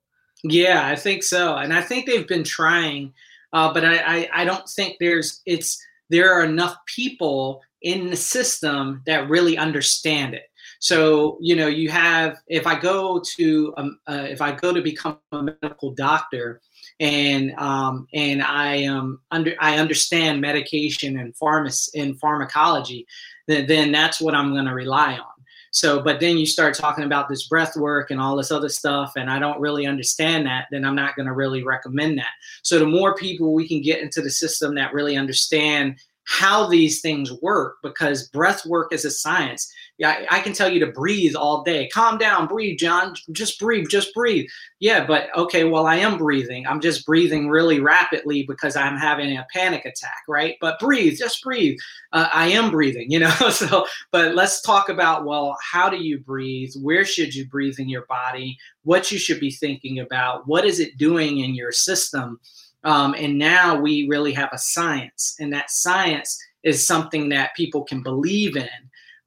Yeah, 0.43 0.87
I 0.87 0.95
think 0.95 1.23
so, 1.23 1.55
and 1.57 1.73
I 1.73 1.81
think 1.81 2.05
they've 2.05 2.27
been 2.27 2.43
trying, 2.43 3.13
uh, 3.53 3.71
but 3.73 3.85
I, 3.85 3.97
I 3.97 4.29
I 4.41 4.45
don't 4.45 4.67
think 4.67 4.97
there's 4.99 5.41
it's 5.45 5.79
there 6.09 6.33
are 6.33 6.43
enough 6.43 6.75
people 6.87 7.61
in 7.83 8.09
the 8.09 8.15
system 8.15 9.01
that 9.05 9.29
really 9.29 9.57
understand 9.57 10.33
it. 10.33 10.43
So 10.79 11.37
you 11.39 11.55
know, 11.55 11.67
you 11.67 11.89
have 11.89 12.37
if 12.47 12.65
I 12.65 12.79
go 12.79 13.21
to 13.37 13.73
um, 13.77 13.99
uh, 14.07 14.25
if 14.27 14.41
I 14.41 14.53
go 14.53 14.73
to 14.73 14.81
become 14.81 15.19
a 15.31 15.43
medical 15.43 15.91
doctor, 15.91 16.61
and 16.99 17.53
um, 17.57 18.07
and 18.13 18.41
I 18.41 18.75
am 18.75 19.19
under 19.31 19.53
I 19.59 19.77
understand 19.77 20.41
medication 20.41 21.17
and 21.17 21.35
pharmac 21.35 21.89
in 21.93 22.15
pharmacology, 22.15 23.07
then, 23.47 23.67
then 23.67 23.91
that's 23.91 24.21
what 24.21 24.35
I'm 24.35 24.53
going 24.53 24.65
to 24.65 24.73
rely 24.73 25.13
on. 25.13 25.25
So, 25.71 26.03
but 26.03 26.19
then 26.19 26.37
you 26.37 26.45
start 26.45 26.75
talking 26.75 27.03
about 27.03 27.29
this 27.29 27.47
breath 27.47 27.75
work 27.75 28.11
and 28.11 28.21
all 28.21 28.37
this 28.37 28.51
other 28.51 28.69
stuff, 28.69 29.13
and 29.15 29.27
I 29.27 29.39
don't 29.39 29.59
really 29.59 29.87
understand 29.87 30.45
that, 30.45 30.67
then 30.69 30.85
I'm 30.85 30.95
not 30.95 31.15
going 31.15 31.25
to 31.25 31.33
really 31.33 31.63
recommend 31.63 32.19
that. 32.19 32.33
So, 32.61 32.77
the 32.77 32.85
more 32.85 33.15
people 33.15 33.53
we 33.53 33.67
can 33.67 33.81
get 33.81 33.99
into 33.99 34.21
the 34.21 34.29
system 34.29 34.75
that 34.75 34.93
really 34.93 35.17
understand 35.17 35.97
how 36.25 36.67
these 36.67 37.01
things 37.01 37.31
work, 37.41 37.77
because 37.81 38.29
breath 38.29 38.65
work 38.67 38.93
is 38.93 39.03
a 39.03 39.11
science 39.11 39.71
yeah, 39.99 40.25
I 40.31 40.39
can 40.39 40.53
tell 40.53 40.71
you 40.71 40.79
to 40.79 40.91
breathe 40.91 41.35
all 41.35 41.63
day. 41.63 41.87
Calm 41.87 42.17
down, 42.17 42.47
breathe, 42.47 42.79
John. 42.79 43.13
Just 43.31 43.59
breathe, 43.59 43.87
just 43.89 44.11
breathe. 44.15 44.47
Yeah, 44.79 45.05
but 45.05 45.27
okay, 45.37 45.65
well, 45.65 45.85
I 45.85 45.97
am 45.97 46.17
breathing. 46.17 46.65
I'm 46.65 46.81
just 46.81 47.05
breathing 47.05 47.47
really 47.47 47.79
rapidly 47.79 48.43
because 48.47 48.75
I'm 48.75 48.97
having 48.97 49.37
a 49.37 49.45
panic 49.53 49.85
attack, 49.85 50.23
right? 50.27 50.57
But 50.59 50.79
breathe, 50.79 51.19
just 51.19 51.43
breathe. 51.43 51.77
Uh, 52.11 52.27
I 52.33 52.47
am 52.47 52.71
breathing, 52.71 53.11
you 53.11 53.19
know. 53.19 53.49
so, 53.51 53.85
but 54.11 54.33
let's 54.33 54.61
talk 54.61 54.89
about 54.89 55.25
well, 55.25 55.55
how 55.61 55.89
do 55.89 55.97
you 55.97 56.19
breathe? 56.19 56.73
Where 56.81 57.05
should 57.05 57.35
you 57.35 57.47
breathe 57.47 57.77
in 57.77 57.87
your 57.87 58.05
body? 58.07 58.57
What 58.83 59.11
you 59.11 59.19
should 59.19 59.39
be 59.39 59.51
thinking 59.51 59.99
about? 59.99 60.47
What 60.47 60.65
is 60.65 60.79
it 60.79 60.97
doing 60.97 61.39
in 61.39 61.53
your 61.53 61.71
system? 61.71 62.39
Um, 62.83 63.13
and 63.13 63.37
now 63.37 63.79
we 63.79 64.07
really 64.07 64.33
have 64.33 64.49
a 64.51 64.57
science, 64.57 65.37
and 65.39 65.53
that 65.53 65.69
science 65.69 66.37
is 66.63 66.85
something 66.85 67.29
that 67.29 67.55
people 67.55 67.83
can 67.83 68.01
believe 68.01 68.57
in 68.57 68.67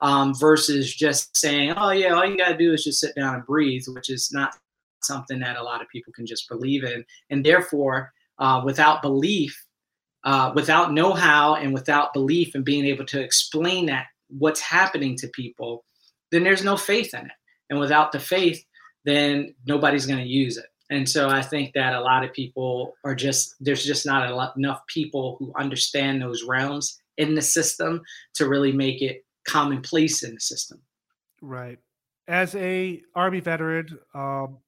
um, 0.00 0.34
versus 0.34 0.94
just 0.94 1.36
saying, 1.36 1.72
oh, 1.76 1.90
yeah, 1.90 2.12
all 2.12 2.26
you 2.26 2.36
got 2.36 2.50
to 2.50 2.56
do 2.56 2.72
is 2.72 2.84
just 2.84 3.00
sit 3.00 3.14
down 3.14 3.34
and 3.34 3.46
breathe, 3.46 3.84
which 3.88 4.10
is 4.10 4.30
not 4.32 4.56
something 5.02 5.38
that 5.40 5.56
a 5.56 5.62
lot 5.62 5.80
of 5.80 5.88
people 5.88 6.12
can 6.12 6.26
just 6.26 6.48
believe 6.48 6.84
in. 6.84 7.04
And 7.30 7.44
therefore, 7.44 8.12
uh, 8.38 8.62
without 8.64 9.02
belief, 9.02 9.64
uh, 10.24 10.52
without 10.54 10.92
know 10.92 11.12
how, 11.12 11.54
and 11.54 11.72
without 11.72 12.12
belief 12.12 12.54
and 12.54 12.64
being 12.64 12.84
able 12.84 13.06
to 13.06 13.20
explain 13.20 13.86
that 13.86 14.06
what's 14.28 14.60
happening 14.60 15.16
to 15.16 15.28
people, 15.28 15.84
then 16.32 16.42
there's 16.42 16.64
no 16.64 16.76
faith 16.76 17.14
in 17.14 17.26
it. 17.26 17.32
And 17.70 17.78
without 17.78 18.12
the 18.12 18.18
faith, 18.18 18.62
then 19.04 19.54
nobody's 19.66 20.06
going 20.06 20.22
to 20.22 20.28
use 20.28 20.56
it. 20.56 20.66
And 20.90 21.08
so 21.08 21.28
I 21.28 21.42
think 21.42 21.72
that 21.74 21.94
a 21.94 22.00
lot 22.00 22.24
of 22.24 22.32
people 22.32 22.94
are 23.04 23.14
just, 23.14 23.54
there's 23.60 23.84
just 23.84 24.06
not 24.06 24.56
enough 24.56 24.86
people 24.86 25.36
who 25.38 25.52
understand 25.58 26.22
those 26.22 26.44
realms 26.44 27.00
in 27.16 27.34
the 27.34 27.42
system 27.42 28.02
to 28.34 28.48
really 28.48 28.72
make 28.72 29.02
it 29.02 29.24
commonplace 29.46 30.22
in 30.22 30.34
the 30.34 30.40
system. 30.40 30.80
Right. 31.40 31.78
As 32.28 32.54
a 32.56 33.02
Army 33.14 33.40
veteran, 33.40 33.98
um, 34.14 34.58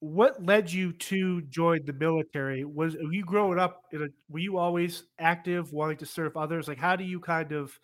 what 0.00 0.44
led 0.44 0.70
you 0.70 0.92
to 0.92 1.42
join 1.42 1.84
the 1.84 1.92
military? 1.92 2.64
Was 2.64 2.94
you 3.10 3.24
growing 3.24 3.58
up? 3.58 3.82
A, 3.94 4.08
were 4.28 4.38
you 4.38 4.58
always 4.58 5.04
active, 5.18 5.72
wanting 5.72 5.96
to 5.98 6.06
serve 6.06 6.36
others? 6.36 6.68
Like, 6.68 6.78
how 6.78 6.96
do 6.96 7.04
you 7.04 7.18
kind 7.18 7.52
of 7.52 7.78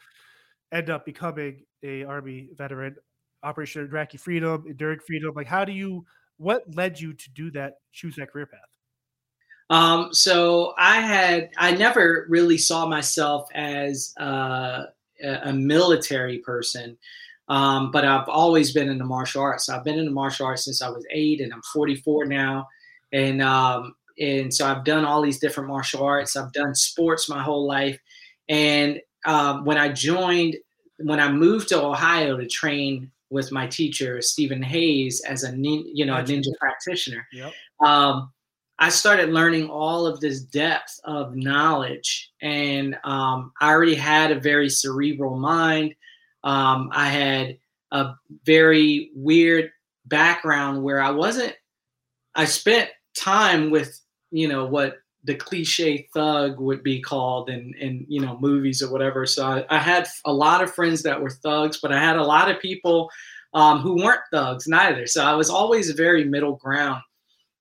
end 0.73 0.91
up 0.91 1.05
becoming 1.05 1.65
a 1.83 2.05
Army 2.05 2.51
veteran? 2.57 2.97
Operation 3.43 3.83
Iraqi 3.83 4.17
Freedom, 4.17 4.65
Enduring 4.67 5.01
Freedom. 5.07 5.33
Like, 5.35 5.47
how 5.47 5.65
do 5.65 5.73
you? 5.73 6.05
What 6.37 6.63
led 6.75 7.01
you 7.01 7.13
to 7.13 7.31
do 7.31 7.51
that? 7.53 7.75
Choose 7.93 8.17
that 8.17 8.31
career 8.31 8.47
path. 8.47 8.61
Um, 9.71 10.13
so 10.13 10.75
I 10.77 11.01
had 11.01 11.51
I 11.57 11.73
never 11.73 12.27
really 12.29 12.59
saw 12.59 12.87
myself 12.87 13.49
as 13.55 14.13
uh, 14.19 14.85
a, 15.25 15.52
military 15.52 16.38
person. 16.38 16.97
Um, 17.49 17.90
but 17.90 18.04
I've 18.04 18.28
always 18.28 18.73
been 18.73 18.88
in 18.88 18.99
the 18.99 19.04
martial 19.04 19.43
arts. 19.43 19.69
I've 19.69 19.85
been 19.85 19.99
in 19.99 20.07
the 20.07 20.11
martial 20.11 20.47
arts 20.47 20.64
since 20.64 20.81
I 20.81 20.88
was 20.88 21.07
eight, 21.11 21.40
and 21.40 21.52
I'm 21.52 21.62
44 21.73 22.25
now. 22.26 22.69
And 23.12 23.43
um, 23.43 23.95
and 24.19 24.52
so 24.52 24.66
I've 24.66 24.85
done 24.85 25.04
all 25.04 25.23
these 25.23 25.38
different 25.38 25.69
martial 25.69 26.02
arts. 26.02 26.37
I've 26.37 26.52
done 26.52 26.75
sports 26.75 27.28
my 27.28 27.43
whole 27.43 27.66
life. 27.66 27.99
And 28.49 29.00
um, 29.26 29.64
when 29.64 29.78
I 29.78 29.90
joined, 29.90 30.57
when 30.99 31.21
I 31.21 31.31
moved 31.31 31.69
to 31.69 31.83
Ohio 31.83 32.37
to 32.37 32.47
train 32.47 33.11
with 33.31 33.50
my 33.50 33.66
teacher 33.66 34.21
Stephen 34.23 34.62
Hayes 34.62 35.21
as 35.26 35.45
a 35.45 35.54
you 35.57 36.07
know 36.07 36.16
a 36.16 36.23
ninja 36.23 36.52
practitioner, 36.59 37.26
yep. 37.33 37.52
um, 37.85 38.33
I 38.78 38.88
started 38.88 39.31
learning 39.31 39.69
all 39.71 40.07
of 40.07 40.21
this 40.21 40.40
depth 40.40 40.99
of 41.04 41.37
knowledge, 41.37 42.33
and 42.43 42.97
um, 43.04 43.52
I 43.61 43.71
already 43.71 43.95
had 43.95 44.33
a 44.33 44.40
very 44.40 44.69
cerebral 44.69 45.38
mind. 45.38 45.95
Um, 46.43 46.90
I 46.93 47.09
had 47.09 47.59
a 47.93 48.14
very 48.45 49.11
weird 49.14 49.71
background 50.07 50.83
where 50.83 51.00
I 51.00 51.11
wasn't. 51.11 51.54
I 52.35 52.45
spent 52.47 52.90
time 53.16 53.71
with 53.71 54.00
you 54.31 54.49
know 54.49 54.66
what 54.66 54.99
the 55.23 55.37
cliche 55.37 56.09
thug 56.12 56.59
would 56.59 56.83
be 56.83 57.00
called 57.00 57.49
in 57.49 57.75
in 57.81 58.04
you 58.09 58.21
know 58.21 58.37
movies 58.40 58.83
or 58.83 58.90
whatever. 58.90 59.25
So 59.25 59.47
I, 59.47 59.64
I 59.71 59.78
had 59.78 60.09
a 60.25 60.33
lot 60.33 60.62
of 60.62 60.75
friends 60.75 61.02
that 61.04 61.21
were 61.21 61.31
thugs, 61.31 61.78
but 61.81 61.93
I 61.93 62.00
had 62.00 62.16
a 62.16 62.25
lot 62.25 62.50
of 62.50 62.61
people 62.61 63.09
um, 63.54 63.78
who 63.78 64.02
weren't 64.02 64.21
thugs 64.33 64.66
neither. 64.66 65.07
So 65.07 65.25
I 65.25 65.35
was 65.35 65.49
always 65.49 65.90
very 65.93 66.25
middle 66.25 66.57
ground, 66.57 67.02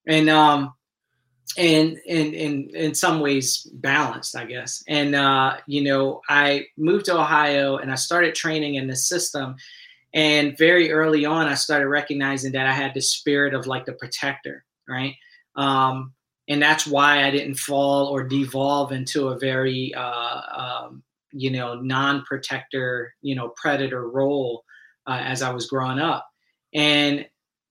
and 0.07 0.29
um, 0.29 0.73
and 1.57 1.97
in 2.05 2.33
in 2.33 2.69
in 2.73 2.95
some 2.95 3.19
ways 3.19 3.67
balanced 3.73 4.35
i 4.35 4.45
guess 4.45 4.83
and 4.87 5.13
uh, 5.15 5.57
you 5.67 5.83
know 5.83 6.21
i 6.29 6.65
moved 6.77 7.05
to 7.05 7.15
ohio 7.17 7.77
and 7.77 7.91
i 7.91 7.95
started 7.95 8.33
training 8.35 8.75
in 8.75 8.87
the 8.87 8.95
system 8.95 9.55
And 10.13 10.57
very 10.57 10.91
early 10.91 11.25
on, 11.25 11.47
I 11.47 11.55
started 11.55 11.87
recognizing 11.87 12.51
that 12.53 12.67
I 12.67 12.73
had 12.73 12.93
the 12.93 13.01
spirit 13.01 13.53
of 13.53 13.67
like 13.67 13.85
the 13.85 13.93
protector, 13.93 14.63
right? 14.87 15.15
Um, 15.55 16.13
and 16.47 16.61
that's 16.61 16.85
why 16.85 17.23
I 17.23 17.31
didn't 17.31 17.55
fall 17.55 18.07
or 18.07 18.23
devolve 18.23 18.91
into 18.91 19.29
a 19.29 19.39
very, 19.39 19.93
uh, 19.95 20.41
um, 20.55 21.03
you 21.31 21.49
know, 21.51 21.75
non-protector, 21.81 23.13
you 23.21 23.35
know, 23.35 23.49
predator 23.55 24.09
role 24.09 24.63
uh, 25.07 25.19
as 25.23 25.41
I 25.41 25.51
was 25.51 25.67
growing 25.67 25.99
up. 25.99 26.27
And 26.73 27.25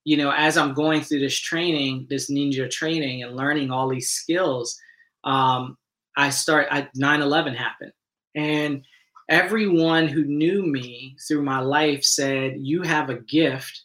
you 0.04 0.16
know, 0.16 0.32
as 0.32 0.56
I'm 0.56 0.74
going 0.74 1.02
through 1.02 1.20
this 1.20 1.38
training, 1.38 2.06
this 2.10 2.30
ninja 2.30 2.70
training, 2.70 3.22
and 3.22 3.36
learning 3.36 3.70
all 3.70 3.88
these 3.88 4.10
skills, 4.10 4.78
um, 5.24 5.76
I 6.16 6.30
start. 6.30 6.68
I 6.70 6.88
9/11 6.96 7.54
happened, 7.54 7.92
and 8.34 8.84
everyone 9.28 10.08
who 10.08 10.24
knew 10.24 10.64
me 10.64 11.16
through 11.26 11.42
my 11.42 11.60
life 11.60 12.04
said, 12.04 12.56
"You 12.58 12.82
have 12.82 13.10
a 13.10 13.20
gift 13.20 13.82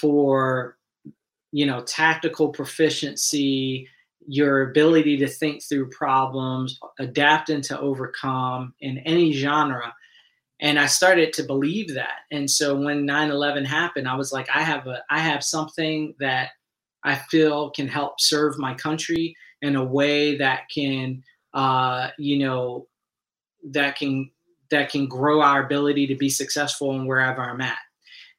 for, 0.00 0.76
you 1.52 1.66
know, 1.66 1.82
tactical 1.82 2.50
proficiency." 2.50 3.88
your 4.28 4.70
ability 4.70 5.16
to 5.16 5.28
think 5.28 5.62
through 5.62 5.88
problems, 5.90 6.78
adapt 6.98 7.48
and 7.48 7.62
to 7.62 7.78
overcome 7.78 8.74
in 8.80 8.98
any 8.98 9.32
genre. 9.32 9.94
And 10.60 10.78
I 10.78 10.86
started 10.86 11.32
to 11.34 11.42
believe 11.42 11.94
that. 11.94 12.20
And 12.30 12.50
so 12.50 12.74
when 12.76 13.06
9/11 13.06 13.64
happened, 13.64 14.08
I 14.08 14.16
was 14.16 14.32
like, 14.32 14.48
I 14.54 14.62
have 14.62 14.86
a 14.86 15.02
I 15.10 15.18
have 15.18 15.44
something 15.44 16.14
that 16.20 16.50
I 17.04 17.14
feel 17.14 17.70
can 17.70 17.88
help 17.88 18.20
serve 18.20 18.58
my 18.58 18.74
country 18.74 19.36
in 19.62 19.76
a 19.76 19.84
way 19.84 20.36
that 20.38 20.62
can 20.74 21.22
uh, 21.54 22.10
you 22.18 22.38
know 22.38 22.86
that 23.70 23.96
can 23.96 24.30
that 24.70 24.90
can 24.90 25.06
grow 25.06 25.40
our 25.40 25.64
ability 25.64 26.06
to 26.08 26.16
be 26.16 26.28
successful 26.28 26.94
in 26.94 27.06
wherever 27.06 27.42
I'm 27.42 27.60
at. 27.60 27.78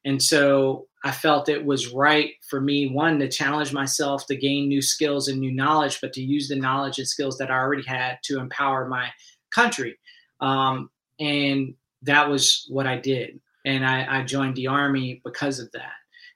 And 0.06 0.22
so 0.22 0.88
I 1.04 1.12
felt 1.12 1.50
it 1.50 1.66
was 1.66 1.94
right 1.94 2.34
for 2.50 2.60
me, 2.60 2.90
one, 2.90 3.20
to 3.20 3.30
challenge 3.30 3.74
myself 3.74 4.26
to 4.28 4.36
gain 4.36 4.68
new 4.68 4.82
skills 4.82 5.28
and 5.28 5.40
new 5.40 5.52
knowledge, 5.52 6.00
but 6.02 6.14
to 6.14 6.22
use 6.22 6.48
the 6.48 6.56
knowledge 6.56 6.98
and 6.98 7.08
skills 7.08 7.38
that 7.38 7.52
I 7.52 7.58
already 7.58 7.84
had 7.84 8.18
to 8.24 8.40
empower 8.40 8.88
my 8.88 9.10
country. 9.52 9.98
Um, 10.42 10.90
and 11.20 11.76
that 12.08 12.30
was 12.30 12.66
what 12.70 12.88
I 12.88 12.98
did. 12.98 13.40
And 13.66 13.86
I, 13.86 14.20
I 14.20 14.24
joined 14.24 14.56
the 14.56 14.68
army 14.68 15.22
because 15.24 15.60
of 15.60 15.72
that. 15.74 15.94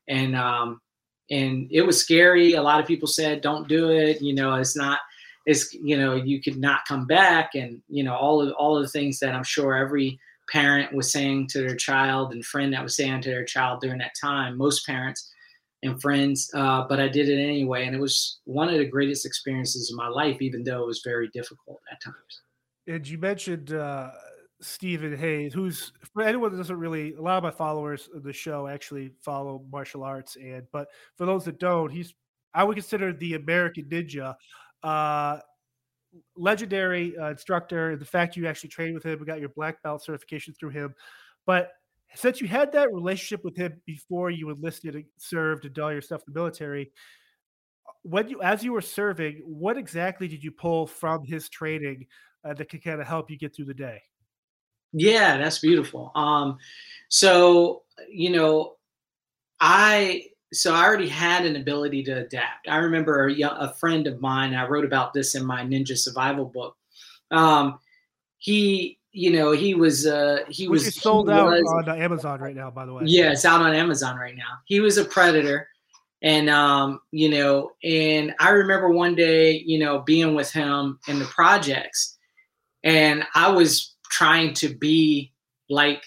And, 0.07 0.35
um, 0.35 0.81
and 1.29 1.67
it 1.71 1.81
was 1.81 2.01
scary. 2.01 2.53
A 2.53 2.61
lot 2.61 2.79
of 2.79 2.87
people 2.87 3.07
said, 3.07 3.41
don't 3.41 3.67
do 3.67 3.89
it. 3.89 4.21
You 4.21 4.35
know, 4.35 4.55
it's 4.55 4.75
not, 4.75 4.99
it's, 5.45 5.73
you 5.73 5.97
know, 5.97 6.15
you 6.15 6.41
could 6.41 6.57
not 6.57 6.81
come 6.87 7.07
back. 7.07 7.51
And, 7.55 7.81
you 7.87 8.03
know, 8.03 8.15
all 8.15 8.41
of, 8.41 8.53
all 8.53 8.75
of 8.77 8.83
the 8.83 8.89
things 8.89 9.19
that 9.19 9.33
I'm 9.33 9.43
sure 9.43 9.75
every, 9.75 10.19
parent 10.51 10.93
was 10.93 11.11
saying 11.11 11.47
to 11.47 11.59
their 11.59 11.75
child 11.75 12.33
and 12.33 12.45
friend 12.45 12.73
that 12.73 12.83
was 12.83 12.95
saying 12.95 13.21
to 13.21 13.29
their 13.29 13.45
child 13.45 13.79
during 13.81 13.99
that 13.99 14.13
time 14.19 14.57
most 14.57 14.85
parents 14.85 15.31
and 15.83 16.01
friends 16.01 16.51
uh, 16.53 16.85
but 16.87 16.99
i 16.99 17.07
did 17.07 17.29
it 17.29 17.41
anyway 17.41 17.85
and 17.85 17.95
it 17.95 17.99
was 17.99 18.39
one 18.45 18.67
of 18.67 18.77
the 18.77 18.85
greatest 18.85 19.25
experiences 19.25 19.89
of 19.89 19.97
my 19.97 20.07
life 20.07 20.41
even 20.41 20.63
though 20.63 20.81
it 20.83 20.87
was 20.87 21.01
very 21.03 21.29
difficult 21.29 21.79
at 21.91 22.01
times 22.03 22.41
and 22.87 23.07
you 23.07 23.17
mentioned 23.17 23.73
uh, 23.73 24.11
stephen 24.61 25.15
hayes 25.15 25.53
who's 25.53 25.91
for 26.13 26.21
anyone 26.21 26.51
that 26.51 26.57
doesn't 26.57 26.77
really 26.77 27.13
a 27.15 27.21
lot 27.21 27.37
of 27.37 27.43
my 27.43 27.51
followers 27.51 28.09
of 28.13 28.23
the 28.23 28.33
show 28.33 28.67
actually 28.67 29.11
follow 29.21 29.63
martial 29.71 30.03
arts 30.03 30.35
and 30.35 30.63
but 30.71 30.87
for 31.17 31.25
those 31.25 31.43
that 31.45 31.59
don't 31.59 31.89
he's 31.89 32.13
i 32.53 32.63
would 32.63 32.75
consider 32.75 33.11
the 33.13 33.33
american 33.33 33.83
ninja 33.85 34.35
uh, 34.83 35.39
legendary 36.35 37.17
uh, 37.17 37.31
instructor. 37.31 37.95
The 37.95 38.05
fact 38.05 38.35
you 38.35 38.47
actually 38.47 38.69
trained 38.69 38.93
with 38.93 39.05
him 39.05 39.17
and 39.17 39.25
got 39.25 39.39
your 39.39 39.49
black 39.49 39.81
belt 39.83 40.03
certification 40.03 40.53
through 40.53 40.71
him. 40.71 40.93
But 41.45 41.69
since 42.15 42.41
you 42.41 42.47
had 42.47 42.71
that 42.73 42.93
relationship 42.93 43.43
with 43.43 43.55
him 43.55 43.81
before 43.85 44.29
you 44.29 44.49
enlisted 44.49 44.95
and 44.95 45.05
served 45.17 45.65
and 45.65 45.77
all 45.79 45.91
your 45.91 46.01
stuff 46.01 46.21
in 46.27 46.33
the 46.33 46.39
military, 46.39 46.91
when 48.03 48.27
you 48.27 48.41
as 48.41 48.63
you 48.63 48.73
were 48.73 48.81
serving, 48.81 49.41
what 49.45 49.77
exactly 49.77 50.27
did 50.27 50.43
you 50.43 50.51
pull 50.51 50.87
from 50.87 51.23
his 51.23 51.49
training 51.49 52.05
uh, 52.43 52.53
that 52.53 52.69
could 52.69 52.83
kind 52.83 52.99
of 52.99 53.07
help 53.07 53.29
you 53.29 53.37
get 53.37 53.55
through 53.55 53.65
the 53.65 53.73
day? 53.73 54.01
Yeah, 54.93 55.37
that's 55.37 55.59
beautiful. 55.59 56.11
Um, 56.15 56.57
so 57.09 57.83
you 58.09 58.31
know, 58.31 58.75
I 59.59 60.25
so 60.53 60.73
I 60.73 60.83
already 60.83 61.07
had 61.07 61.45
an 61.45 61.55
ability 61.55 62.03
to 62.03 62.19
adapt. 62.19 62.67
I 62.67 62.77
remember 62.77 63.29
a, 63.29 63.41
a, 63.41 63.73
friend 63.79 64.05
of 64.05 64.19
mine. 64.19 64.53
I 64.53 64.67
wrote 64.67 64.83
about 64.83 65.13
this 65.13 65.33
in 65.35 65.45
my 65.45 65.63
Ninja 65.63 65.97
Survival 65.97 66.45
book. 66.45 66.75
Um, 67.31 67.79
he, 68.37 68.99
you 69.13 69.31
know, 69.31 69.51
he 69.51 69.75
was 69.75 70.05
uh, 70.05 70.39
he 70.49 70.67
Which 70.67 70.85
was 70.85 70.95
sold 70.95 71.29
out 71.29 71.51
was, 71.51 71.63
on 71.77 71.89
uh, 71.89 71.95
Amazon 71.95 72.41
right 72.41 72.55
now. 72.55 72.69
By 72.69 72.85
the 72.85 72.93
way, 72.93 73.03
yeah, 73.05 73.31
it's 73.31 73.45
out 73.45 73.61
on 73.61 73.73
Amazon 73.73 74.17
right 74.17 74.35
now. 74.35 74.59
He 74.65 74.81
was 74.81 74.97
a 74.97 75.05
predator, 75.05 75.67
and 76.21 76.49
um, 76.49 76.99
you 77.11 77.29
know, 77.29 77.71
and 77.83 78.33
I 78.39 78.49
remember 78.49 78.89
one 78.89 79.15
day, 79.15 79.63
you 79.65 79.79
know, 79.79 79.99
being 79.99 80.35
with 80.35 80.51
him 80.51 80.99
in 81.07 81.19
the 81.19 81.25
projects, 81.25 82.17
and 82.83 83.25
I 83.35 83.49
was 83.49 83.90
trying 84.11 84.53
to 84.55 84.69
be 84.69 85.33
like 85.69 86.03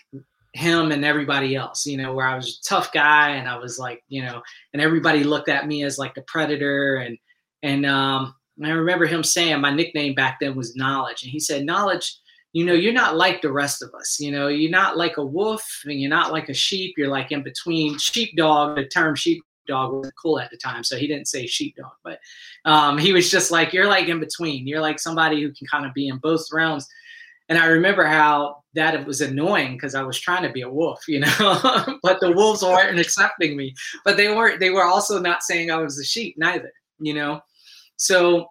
him 0.53 0.93
and 0.93 1.05
everybody 1.05 1.57
else, 1.57 1.85
you 1.85 1.97
know, 1.97 2.15
where 2.15 2.27
I 2.27 2.37
was 2.37 2.61
a 2.61 2.69
tough 2.69 2.93
guy 2.93 3.31
and 3.31 3.49
I 3.49 3.57
was 3.57 3.79
like, 3.79 4.05
you 4.09 4.23
know, 4.23 4.41
and 4.73 4.81
everybody 4.81 5.25
looked 5.25 5.49
at 5.49 5.67
me 5.67 5.83
as 5.83 5.99
like 5.99 6.15
the 6.15 6.23
predator. 6.23 6.97
And, 6.97 7.19
and, 7.63 7.85
um, 7.85 8.35
I 8.63 8.71
remember 8.71 9.07
him 9.07 9.25
saying 9.25 9.61
my 9.61 9.75
nickname 9.75 10.15
back 10.15 10.39
then 10.41 10.55
was 10.55 10.77
knowledge. 10.77 11.25
And 11.25 11.33
he 11.33 11.41
said, 11.41 11.67
knowledge, 11.67 12.17
you 12.53 12.65
know, 12.65 12.73
you're 12.73 12.93
not 12.93 13.17
like 13.17 13.43
the 13.43 13.51
rest 13.51 13.83
of 13.83 13.93
us. 13.95 14.21
You 14.21 14.31
know, 14.31 14.47
you're 14.47 14.71
not 14.71 14.97
like 14.97 15.17
a 15.17 15.25
wolf 15.27 15.83
and 15.85 16.01
you're 16.01 16.09
not 16.09 16.31
like 16.31 16.49
a 16.49 16.55
sheep. 16.55 16.95
You're 16.97 17.09
like 17.09 17.33
in 17.33 17.43
between 17.43 17.99
sheepdog. 17.99 18.77
The 18.77 18.87
term 18.87 19.17
sheepdog 19.17 19.93
was 19.93 20.13
cool 20.23 20.39
at 20.39 20.53
the 20.53 20.57
time. 20.57 20.85
So 20.85 20.97
he 20.97 21.09
didn't 21.09 21.27
say 21.27 21.49
sheepdog, 21.49 21.91
but 22.05 22.21
um, 22.65 22.97
he 22.97 23.13
was 23.13 23.29
just 23.29 23.51
like, 23.51 23.73
you're 23.73 23.89
like 23.89 24.07
in 24.07 24.21
between. 24.21 24.69
You're 24.69 24.81
like 24.81 25.01
somebody 25.01 25.43
who 25.43 25.53
can 25.53 25.67
kind 25.67 25.85
of 25.85 25.93
be 25.95 26.07
in 26.07 26.19
both 26.19 26.47
realms. 26.53 26.87
And 27.49 27.59
I 27.59 27.67
remember 27.67 28.05
how 28.05 28.63
that 28.75 29.07
was 29.07 29.21
annoying 29.21 29.75
because 29.75 29.95
I 29.95 30.03
was 30.03 30.19
trying 30.19 30.43
to 30.43 30.53
be 30.53 30.63
a 30.63 30.71
wolf, 30.71 31.01
you 31.07 31.21
know, 31.21 31.99
but 32.03 32.21
the 32.21 32.33
wolves 32.33 32.63
weren't 32.63 32.99
accepting 32.99 33.57
me. 33.57 33.75
But 34.05 34.17
they 34.17 34.29
weren't. 34.29 34.61
They 34.61 34.71
were 34.71 34.85
also 34.85 35.21
not 35.21 35.43
saying 35.43 35.71
I 35.71 35.77
was 35.77 35.99
a 35.99 36.05
sheep 36.05 36.37
neither, 36.39 36.73
you 36.99 37.15
know. 37.15 37.41
So 37.97 38.47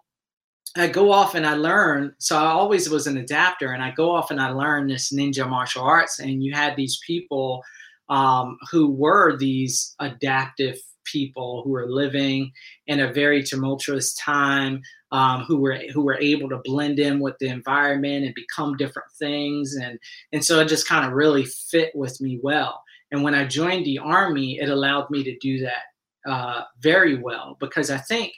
I 0.76 0.88
go 0.88 1.12
off 1.12 1.34
and 1.34 1.46
I 1.46 1.54
learn. 1.54 2.14
So 2.18 2.38
I 2.38 2.46
always 2.46 2.88
was 2.88 3.06
an 3.06 3.16
adapter, 3.16 3.72
and 3.72 3.82
I 3.82 3.90
go 3.90 4.14
off 4.14 4.30
and 4.30 4.40
I 4.40 4.50
learn 4.50 4.86
this 4.86 5.12
ninja 5.12 5.48
martial 5.48 5.82
arts. 5.82 6.20
And 6.20 6.42
you 6.42 6.54
had 6.54 6.76
these 6.76 7.00
people 7.06 7.62
um, 8.08 8.58
who 8.70 8.90
were 8.90 9.36
these 9.36 9.94
adaptive 9.98 10.78
people 11.04 11.62
who 11.62 11.70
were 11.70 11.88
living 11.88 12.52
in 12.86 13.00
a 13.00 13.12
very 13.12 13.42
tumultuous 13.42 14.14
time 14.14 14.82
um, 15.14 15.44
who 15.44 15.58
were 15.58 15.78
who 15.92 16.02
were 16.02 16.18
able 16.20 16.48
to 16.48 16.60
blend 16.64 16.98
in 16.98 17.20
with 17.20 17.36
the 17.38 17.46
environment 17.46 18.24
and 18.24 18.34
become 18.34 18.76
different 18.76 19.10
things. 19.16 19.76
And 19.76 19.98
and 20.32 20.44
so 20.44 20.58
it 20.58 20.68
just 20.68 20.88
kind 20.88 21.06
of 21.06 21.12
really 21.12 21.44
fit 21.44 21.92
with 21.94 22.20
me 22.20 22.40
well. 22.42 22.82
And 23.12 23.22
when 23.22 23.34
i 23.34 23.44
joined 23.44 23.86
the 23.86 23.98
army 23.98 24.58
it 24.58 24.68
allowed 24.68 25.08
me 25.10 25.22
to 25.22 25.38
do 25.38 25.60
that 25.60 26.30
uh, 26.30 26.64
very 26.80 27.16
well. 27.16 27.56
Because 27.60 27.90
i 27.90 27.98
think 27.98 28.32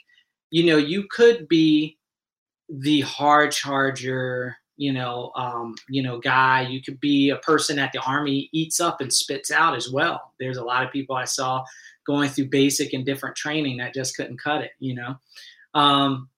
you 0.51 0.65
know 0.65 0.77
you 0.77 1.07
could 1.09 1.47
be 1.47 1.97
the 2.69 3.01
hard 3.01 3.51
charger 3.51 4.55
you 4.75 4.93
know 4.93 5.31
um, 5.35 5.73
you 5.89 6.03
know 6.03 6.19
guy. 6.19 6.61
You 6.61 6.81
could 6.83 6.99
be 6.99 7.31
a 7.31 7.37
person 7.37 7.77
that 7.77 7.91
the 7.91 8.01
army 8.01 8.49
eats 8.53 8.79
up 8.79 9.01
and 9.01 9.11
spits 9.11 9.49
out 9.49 9.75
as 9.75 9.91
well. 9.91 10.33
There's 10.39 10.57
a 10.57 10.63
lot 10.63 10.85
of 10.85 10.91
people 10.91 11.15
i 11.15 11.25
saw 11.25 11.63
going 12.07 12.29
through 12.29 12.47
basic 12.47 12.93
and 12.93 13.05
different 13.05 13.35
training 13.35 13.77
that 13.77 13.93
just 13.93 14.15
couldn't 14.15 14.41
cut 14.41 14.61
it 14.61 14.71
you 14.79 14.95
know 14.95 15.15
um, 15.73 16.29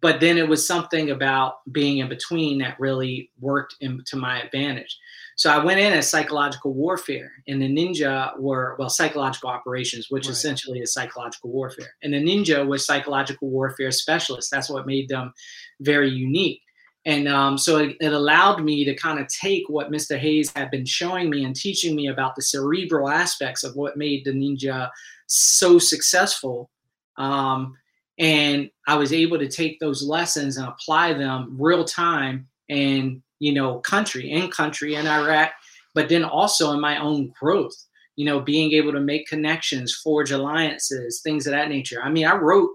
but 0.00 0.20
then 0.20 0.38
it 0.38 0.48
was 0.48 0.66
something 0.66 1.10
about 1.10 1.56
being 1.70 1.98
in 1.98 2.08
between 2.08 2.58
that 2.58 2.80
really 2.80 3.30
worked 3.40 3.76
in, 3.80 4.02
to 4.06 4.16
my 4.16 4.40
advantage. 4.40 4.98
So 5.36 5.50
I 5.50 5.62
went 5.62 5.80
in 5.80 5.92
as 5.92 6.08
psychological 6.08 6.72
warfare, 6.72 7.30
and 7.46 7.60
the 7.60 7.68
ninja 7.68 8.38
were 8.38 8.74
well 8.78 8.88
psychological 8.88 9.50
operations, 9.50 10.06
which 10.08 10.26
right. 10.26 10.32
essentially 10.32 10.78
is 10.78 10.94
psychological 10.94 11.50
warfare. 11.50 11.94
And 12.02 12.14
the 12.14 12.24
ninja 12.24 12.66
was 12.66 12.86
psychological 12.86 13.50
warfare 13.50 13.90
specialists. 13.90 14.50
That's 14.50 14.70
what 14.70 14.86
made 14.86 15.08
them 15.08 15.32
very 15.80 16.10
unique. 16.10 16.62
And 17.06 17.28
um, 17.28 17.56
so 17.56 17.78
it, 17.78 17.96
it, 18.00 18.12
allowed 18.12 18.64
me 18.64 18.84
to 18.84 18.92
kind 18.92 19.20
of 19.20 19.28
take 19.28 19.68
what 19.68 19.92
Mr. 19.92 20.18
Hayes 20.18 20.52
had 20.56 20.72
been 20.72 20.84
showing 20.84 21.30
me 21.30 21.44
and 21.44 21.54
teaching 21.54 21.94
me 21.94 22.08
about 22.08 22.34
the 22.34 22.42
cerebral 22.42 23.08
aspects 23.08 23.62
of 23.62 23.76
what 23.76 23.96
made 23.96 24.24
the 24.24 24.32
ninja 24.32 24.90
so 25.28 25.78
successful. 25.78 26.68
Um, 27.16 27.76
and 28.18 28.70
I 28.88 28.96
was 28.96 29.12
able 29.12 29.38
to 29.38 29.48
take 29.48 29.78
those 29.78 30.02
lessons 30.02 30.56
and 30.56 30.66
apply 30.66 31.12
them 31.12 31.56
real 31.58 31.84
time 31.84 32.48
in 32.68 33.22
you 33.38 33.52
know 33.52 33.78
country 33.78 34.32
in 34.32 34.50
country 34.50 34.96
in 34.96 35.06
Iraq, 35.06 35.52
but 35.94 36.08
then 36.08 36.24
also 36.24 36.72
in 36.72 36.80
my 36.80 36.98
own 36.98 37.32
growth. 37.38 37.76
You 38.16 38.24
know, 38.24 38.40
being 38.40 38.72
able 38.72 38.92
to 38.92 39.00
make 39.00 39.28
connections, 39.28 39.94
forge 39.94 40.32
alliances, 40.32 41.20
things 41.20 41.46
of 41.46 41.52
that 41.52 41.68
nature. 41.68 42.02
I 42.02 42.10
mean, 42.10 42.26
I 42.26 42.34
wrote 42.34 42.70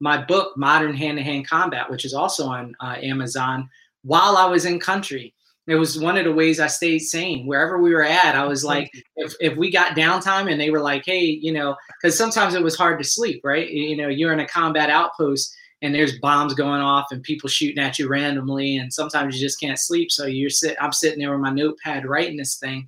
my 0.00 0.22
book, 0.22 0.56
Modern 0.56 0.94
Hand 0.94 1.18
to 1.18 1.24
Hand 1.24 1.46
Combat, 1.46 1.90
which 1.90 2.04
is 2.04 2.14
also 2.14 2.46
on 2.46 2.74
uh, 2.80 2.96
Amazon, 3.02 3.68
while 4.02 4.36
I 4.36 4.46
was 4.46 4.64
in 4.64 4.80
country. 4.80 5.34
it 5.66 5.74
was 5.76 6.00
one 6.00 6.16
of 6.16 6.24
the 6.24 6.32
ways 6.32 6.58
I 6.58 6.66
stayed 6.66 7.00
sane. 7.00 7.46
Wherever 7.46 7.78
we 7.78 7.94
were 7.94 8.02
at, 8.02 8.34
I 8.34 8.44
was 8.44 8.64
like, 8.64 8.90
if, 9.16 9.34
if 9.40 9.56
we 9.56 9.70
got 9.70 9.96
downtime 9.96 10.50
and 10.50 10.60
they 10.60 10.70
were 10.70 10.80
like, 10.80 11.04
hey, 11.04 11.24
you 11.24 11.52
know, 11.52 11.76
because 12.00 12.16
sometimes 12.16 12.54
it 12.54 12.62
was 12.62 12.76
hard 12.76 12.98
to 12.98 13.04
sleep, 13.04 13.42
right? 13.44 13.70
You 13.70 13.96
know, 13.96 14.08
you're 14.08 14.32
in 14.32 14.40
a 14.40 14.48
combat 14.48 14.90
outpost 14.90 15.54
and 15.82 15.94
there's 15.94 16.18
bombs 16.18 16.54
going 16.54 16.80
off 16.80 17.06
and 17.10 17.22
people 17.22 17.48
shooting 17.48 17.82
at 17.82 17.98
you 17.98 18.08
randomly, 18.08 18.76
and 18.76 18.92
sometimes 18.92 19.34
you 19.34 19.46
just 19.46 19.60
can't 19.60 19.78
sleep. 19.78 20.10
So 20.10 20.26
you're 20.26 20.50
sit, 20.50 20.76
I'm 20.80 20.92
sitting 20.92 21.18
there 21.18 21.30
with 21.30 21.40
my 21.40 21.50
notepad 21.50 22.04
writing 22.04 22.36
this 22.36 22.56
thing, 22.56 22.86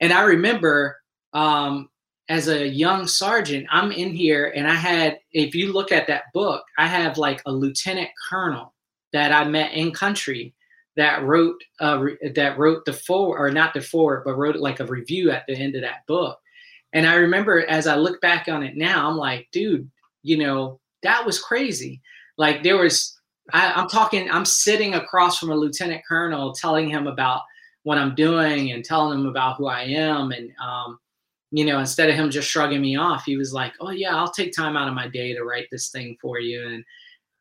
and 0.00 0.12
I 0.12 0.22
remember 0.22 0.96
um, 1.32 1.88
as 2.28 2.48
a 2.48 2.66
young 2.66 3.06
sergeant, 3.06 3.66
I'm 3.70 3.92
in 3.92 4.12
here 4.12 4.52
and 4.54 4.66
I 4.66 4.74
had, 4.74 5.18
if 5.32 5.54
you 5.54 5.72
look 5.72 5.92
at 5.92 6.06
that 6.06 6.24
book, 6.32 6.64
I 6.78 6.86
have 6.86 7.18
like 7.18 7.42
a 7.46 7.52
lieutenant 7.52 8.10
colonel 8.28 8.74
that 9.12 9.32
I 9.32 9.44
met 9.44 9.72
in 9.72 9.92
country 9.92 10.54
that 10.96 11.24
wrote 11.24 11.60
uh, 11.80 12.04
that 12.34 12.58
wrote 12.58 12.84
the 12.84 12.92
forward 12.92 13.38
or 13.38 13.50
not 13.50 13.74
the 13.74 13.80
forward, 13.80 14.22
but 14.24 14.36
wrote 14.36 14.56
like 14.56 14.80
a 14.80 14.86
review 14.86 15.30
at 15.30 15.44
the 15.46 15.54
end 15.54 15.74
of 15.74 15.82
that 15.82 16.06
book. 16.06 16.38
And 16.92 17.06
I 17.06 17.14
remember 17.14 17.66
as 17.66 17.86
I 17.86 17.96
look 17.96 18.20
back 18.20 18.48
on 18.48 18.62
it 18.62 18.76
now, 18.76 19.08
I'm 19.08 19.16
like, 19.16 19.48
dude, 19.52 19.90
you 20.22 20.36
know, 20.36 20.80
that 21.02 21.24
was 21.24 21.40
crazy. 21.40 22.02
Like 22.36 22.62
there 22.62 22.76
was, 22.76 23.18
I, 23.52 23.72
I'm 23.72 23.88
talking, 23.88 24.30
I'm 24.30 24.44
sitting 24.44 24.94
across 24.94 25.38
from 25.38 25.50
a 25.50 25.56
lieutenant 25.56 26.02
colonel, 26.06 26.52
telling 26.52 26.88
him 26.88 27.06
about 27.06 27.40
what 27.82 27.98
I'm 27.98 28.14
doing 28.14 28.72
and 28.72 28.84
telling 28.84 29.20
him 29.20 29.26
about 29.26 29.56
who 29.56 29.66
I 29.66 29.82
am, 29.82 30.30
and 30.30 30.52
um, 30.62 30.98
you 31.52 31.66
know, 31.66 31.78
instead 31.78 32.08
of 32.08 32.16
him 32.16 32.30
just 32.30 32.48
shrugging 32.48 32.80
me 32.80 32.96
off, 32.96 33.24
he 33.24 33.36
was 33.36 33.52
like, 33.52 33.74
"Oh 33.80 33.90
yeah, 33.90 34.16
I'll 34.16 34.32
take 34.32 34.56
time 34.56 34.76
out 34.76 34.88
of 34.88 34.94
my 34.94 35.06
day 35.06 35.34
to 35.34 35.44
write 35.44 35.68
this 35.70 35.90
thing 35.90 36.16
for 36.20 36.40
you." 36.40 36.66
And 36.66 36.84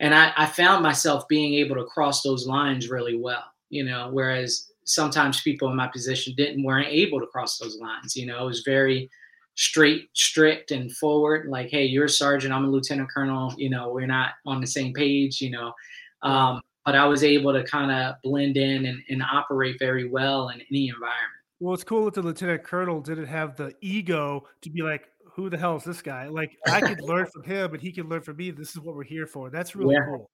and 0.01 0.13
I, 0.13 0.33
I 0.35 0.45
found 0.47 0.83
myself 0.83 1.27
being 1.29 1.53
able 1.55 1.75
to 1.77 1.85
cross 1.85 2.21
those 2.21 2.45
lines 2.45 2.89
really 2.89 3.17
well, 3.17 3.45
you 3.69 3.83
know, 3.85 4.09
whereas 4.11 4.71
sometimes 4.83 5.41
people 5.41 5.69
in 5.69 5.77
my 5.77 5.87
position 5.87 6.33
didn't 6.35 6.63
weren't 6.63 6.89
able 6.89 7.19
to 7.21 7.27
cross 7.27 7.57
those 7.57 7.77
lines. 7.79 8.15
You 8.15 8.25
know, 8.25 8.43
it 8.43 8.47
was 8.47 8.63
very 8.65 9.09
straight, 9.55 10.09
strict, 10.13 10.71
and 10.71 10.91
forward. 10.97 11.47
Like, 11.47 11.69
hey, 11.69 11.85
you're 11.85 12.05
a 12.05 12.09
sergeant, 12.09 12.53
I'm 12.53 12.65
a 12.65 12.69
lieutenant 12.69 13.11
colonel. 13.11 13.53
You 13.57 13.69
know, 13.69 13.91
we're 13.93 14.07
not 14.07 14.31
on 14.45 14.59
the 14.59 14.67
same 14.67 14.91
page. 14.93 15.39
You 15.39 15.51
know, 15.51 15.73
um, 16.21 16.61
but 16.83 16.95
I 16.95 17.05
was 17.05 17.23
able 17.23 17.53
to 17.53 17.63
kind 17.63 17.91
of 17.91 18.15
blend 18.23 18.57
in 18.57 18.87
and, 18.87 19.01
and 19.09 19.23
operate 19.23 19.77
very 19.79 20.09
well 20.09 20.49
in 20.49 20.61
any 20.69 20.89
environment. 20.89 21.40
Well, 21.61 21.75
it's 21.75 21.83
cool 21.83 22.05
that 22.05 22.15
the 22.15 22.23
lieutenant 22.23 22.63
colonel 22.63 23.01
didn't 23.01 23.27
have 23.27 23.55
the 23.55 23.75
ego 23.81 24.47
to 24.63 24.69
be 24.71 24.81
like, 24.81 25.03
who 25.35 25.47
the 25.47 25.59
hell 25.59 25.75
is 25.75 25.83
this 25.83 26.01
guy? 26.01 26.27
Like 26.27 26.57
I 26.65 26.81
could 26.81 27.01
learn 27.01 27.27
from 27.33 27.43
him 27.43 27.73
and 27.73 27.81
he 27.81 27.91
can 27.91 28.09
learn 28.09 28.23
from 28.23 28.37
me. 28.37 28.49
This 28.49 28.71
is 28.71 28.79
what 28.79 28.95
we're 28.95 29.03
here 29.03 29.27
for. 29.27 29.51
That's 29.51 29.75
really 29.75 29.93
yeah. 29.93 30.05
cool. 30.05 30.31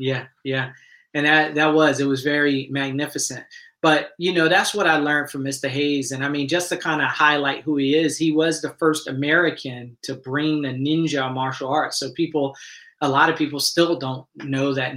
Yeah, 0.00 0.24
yeah. 0.42 0.70
And 1.14 1.26
that 1.26 1.54
that 1.54 1.72
was 1.72 2.00
it 2.00 2.06
was 2.06 2.24
very 2.24 2.66
magnificent. 2.72 3.44
But 3.82 4.10
you 4.18 4.32
know, 4.32 4.48
that's 4.48 4.74
what 4.74 4.88
I 4.88 4.96
learned 4.96 5.30
from 5.30 5.44
Mr. 5.44 5.68
Hayes. 5.68 6.10
And 6.10 6.24
I 6.24 6.28
mean, 6.28 6.48
just 6.48 6.68
to 6.70 6.76
kind 6.76 7.00
of 7.00 7.08
highlight 7.08 7.62
who 7.62 7.76
he 7.76 7.96
is, 7.96 8.18
he 8.18 8.32
was 8.32 8.60
the 8.60 8.74
first 8.80 9.06
American 9.06 9.96
to 10.02 10.16
bring 10.16 10.62
the 10.62 10.70
ninja 10.70 11.32
martial 11.32 11.68
arts. 11.68 12.00
So 12.00 12.10
people 12.12 12.56
a 13.00 13.08
lot 13.08 13.30
of 13.30 13.36
people 13.36 13.60
still 13.60 13.96
don't 13.96 14.26
know 14.36 14.74
that 14.74 14.96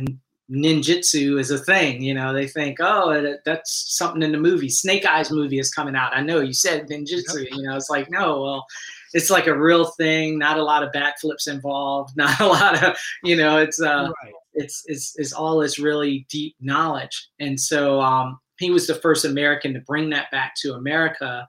ninjutsu 0.49 1.39
is 1.39 1.51
a 1.51 1.57
thing. 1.57 2.01
You 2.01 2.13
know, 2.13 2.33
they 2.33 2.47
think, 2.47 2.77
oh, 2.79 3.36
that's 3.45 3.95
something 3.97 4.21
in 4.21 4.31
the 4.31 4.38
movie. 4.38 4.69
Snake 4.69 5.05
Eyes 5.05 5.31
movie 5.31 5.60
is 5.60 5.73
coming 5.73 5.95
out. 5.95 6.15
I 6.15 6.21
know 6.21 6.39
you 6.39 6.53
said 6.53 6.88
ninjutsu. 6.88 7.43
Yep. 7.43 7.47
You 7.51 7.63
know, 7.63 7.75
it's 7.75 7.89
like 7.89 8.10
no, 8.10 8.41
well, 8.41 8.65
it's 9.13 9.29
like 9.29 9.47
a 9.47 9.57
real 9.57 9.86
thing. 9.86 10.38
Not 10.38 10.57
a 10.57 10.63
lot 10.63 10.83
of 10.83 10.91
backflips 10.91 11.47
involved. 11.47 12.13
Not 12.17 12.39
a 12.39 12.47
lot 12.47 12.83
of, 12.83 12.97
you 13.23 13.36
know, 13.36 13.57
it's 13.57 13.81
uh, 13.81 14.12
right. 14.23 14.33
it's 14.53 14.83
it's 14.88 15.17
it's 15.17 15.33
all 15.33 15.60
this 15.60 15.79
really 15.79 16.25
deep 16.29 16.55
knowledge. 16.60 17.29
And 17.39 17.60
so 17.60 18.01
um, 18.01 18.39
he 18.57 18.71
was 18.71 18.88
the 18.88 18.95
first 18.95 19.25
American 19.25 19.73
to 19.73 19.81
bring 19.81 20.10
that 20.12 20.31
back 20.31 20.55
to 20.62 20.73
America, 20.73 21.47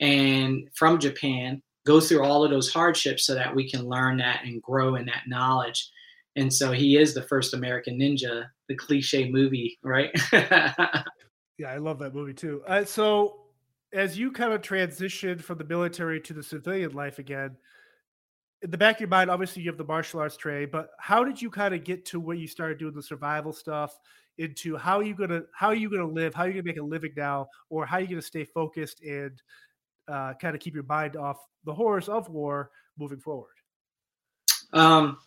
and 0.00 0.68
from 0.74 0.98
Japan, 0.98 1.62
go 1.86 2.00
through 2.00 2.24
all 2.24 2.44
of 2.44 2.50
those 2.50 2.72
hardships 2.72 3.26
so 3.26 3.34
that 3.34 3.54
we 3.54 3.68
can 3.68 3.88
learn 3.88 4.18
that 4.18 4.42
and 4.44 4.62
grow 4.62 4.96
in 4.96 5.06
that 5.06 5.22
knowledge 5.26 5.90
and 6.36 6.52
so 6.52 6.72
he 6.72 6.96
is 6.96 7.14
the 7.14 7.22
first 7.22 7.54
American 7.54 7.98
ninja, 7.98 8.46
the 8.68 8.74
cliche 8.74 9.30
movie, 9.30 9.78
right? 9.82 10.10
yeah, 10.32 11.04
I 11.68 11.78
love 11.78 11.98
that 12.00 12.14
movie 12.14 12.34
too. 12.34 12.62
Uh, 12.66 12.84
so, 12.84 13.40
as 13.92 14.18
you 14.18 14.32
kind 14.32 14.52
of 14.52 14.60
transitioned 14.60 15.40
from 15.40 15.58
the 15.58 15.64
military 15.64 16.20
to 16.22 16.32
the 16.32 16.42
civilian 16.42 16.92
life 16.92 17.18
again, 17.18 17.56
in 18.62 18.70
the 18.70 18.78
back 18.78 18.96
of 18.96 19.00
your 19.00 19.08
mind, 19.08 19.30
obviously 19.30 19.62
you 19.62 19.70
have 19.70 19.78
the 19.78 19.84
martial 19.84 20.20
arts 20.20 20.36
trade, 20.36 20.70
but 20.70 20.90
how 20.98 21.22
did 21.22 21.40
you 21.40 21.50
kind 21.50 21.74
of 21.74 21.84
get 21.84 22.06
to 22.06 22.18
where 22.18 22.36
you 22.36 22.48
started 22.48 22.78
doing 22.78 22.94
the 22.94 23.02
survival 23.02 23.52
stuff? 23.52 23.98
Into 24.38 24.76
how 24.76 24.98
are 24.98 25.04
you 25.04 25.14
gonna 25.14 25.42
how 25.54 25.68
are 25.68 25.76
you 25.76 25.88
gonna 25.88 26.08
live? 26.08 26.34
How 26.34 26.42
are 26.42 26.48
you 26.48 26.54
gonna 26.54 26.64
make 26.64 26.78
a 26.78 26.82
living 26.82 27.12
now, 27.16 27.46
or 27.70 27.86
how 27.86 27.98
are 27.98 28.00
you 28.00 28.08
gonna 28.08 28.22
stay 28.22 28.44
focused 28.44 29.00
and 29.02 29.40
uh, 30.08 30.32
kind 30.40 30.56
of 30.56 30.60
keep 30.60 30.74
your 30.74 30.82
mind 30.84 31.14
off 31.14 31.36
the 31.64 31.72
horrors 31.72 32.08
of 32.08 32.28
war 32.28 32.70
moving 32.98 33.20
forward? 33.20 33.54
Um, 34.72 35.18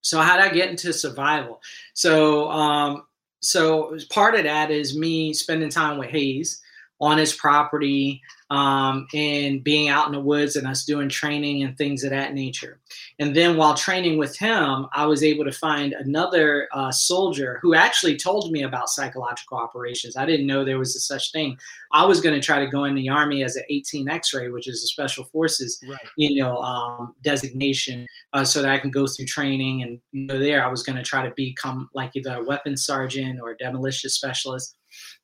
so 0.00 0.20
how 0.20 0.36
did 0.36 0.50
I 0.50 0.54
get 0.54 0.70
into 0.70 0.92
survival? 0.92 1.60
So 1.94 2.50
um, 2.50 3.02
so 3.40 3.96
part 4.10 4.34
of 4.34 4.44
that 4.44 4.70
is 4.70 4.96
me 4.96 5.32
spending 5.32 5.70
time 5.70 5.98
with 5.98 6.10
Hayes 6.10 6.60
on 7.00 7.18
his 7.18 7.34
property 7.34 8.22
um, 8.50 9.06
and 9.12 9.64
being 9.64 9.88
out 9.88 10.06
in 10.06 10.12
the 10.12 10.20
woods 10.20 10.56
and 10.56 10.66
us 10.66 10.84
doing 10.84 11.08
training 11.08 11.64
and 11.64 11.76
things 11.76 12.04
of 12.04 12.10
that 12.10 12.32
nature. 12.32 12.78
And 13.18 13.34
then 13.34 13.56
while 13.56 13.74
training 13.74 14.18
with 14.18 14.36
him, 14.38 14.86
I 14.92 15.04
was 15.04 15.24
able 15.24 15.44
to 15.44 15.52
find 15.52 15.92
another 15.94 16.68
uh, 16.72 16.92
soldier 16.92 17.58
who 17.60 17.74
actually 17.74 18.16
told 18.16 18.52
me 18.52 18.62
about 18.62 18.88
psychological 18.88 19.58
operations. 19.58 20.16
I 20.16 20.26
didn't 20.26 20.46
know 20.46 20.64
there 20.64 20.78
was 20.78 20.94
a 20.94 21.00
such 21.00 21.32
thing. 21.32 21.58
I 21.92 22.06
was 22.06 22.20
going 22.20 22.34
to 22.34 22.44
try 22.44 22.60
to 22.60 22.70
go 22.70 22.84
in 22.84 22.94
the 22.94 23.08
army 23.08 23.42
as 23.42 23.56
an 23.56 23.64
18 23.68 24.08
X-ray, 24.08 24.48
which 24.48 24.68
is 24.68 24.82
a 24.82 24.86
special 24.86 25.24
forces, 25.24 25.82
right. 25.88 25.98
you 26.16 26.40
know, 26.40 26.58
um, 26.58 27.14
designation, 27.22 28.06
uh, 28.32 28.44
so 28.44 28.62
that 28.62 28.70
I 28.70 28.78
can 28.78 28.90
go 28.90 29.06
through 29.06 29.26
training 29.26 29.82
and 29.82 30.00
you 30.12 30.26
know, 30.26 30.38
there 30.38 30.64
I 30.64 30.68
was 30.68 30.82
going 30.82 30.96
to 30.96 31.02
try 31.02 31.28
to 31.28 31.34
become 31.34 31.90
like 31.94 32.12
either 32.14 32.36
a 32.36 32.44
weapons 32.44 32.86
sergeant 32.86 33.40
or 33.40 33.50
a 33.50 33.56
demolition 33.56 34.08
specialist. 34.08 34.76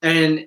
And 0.02 0.46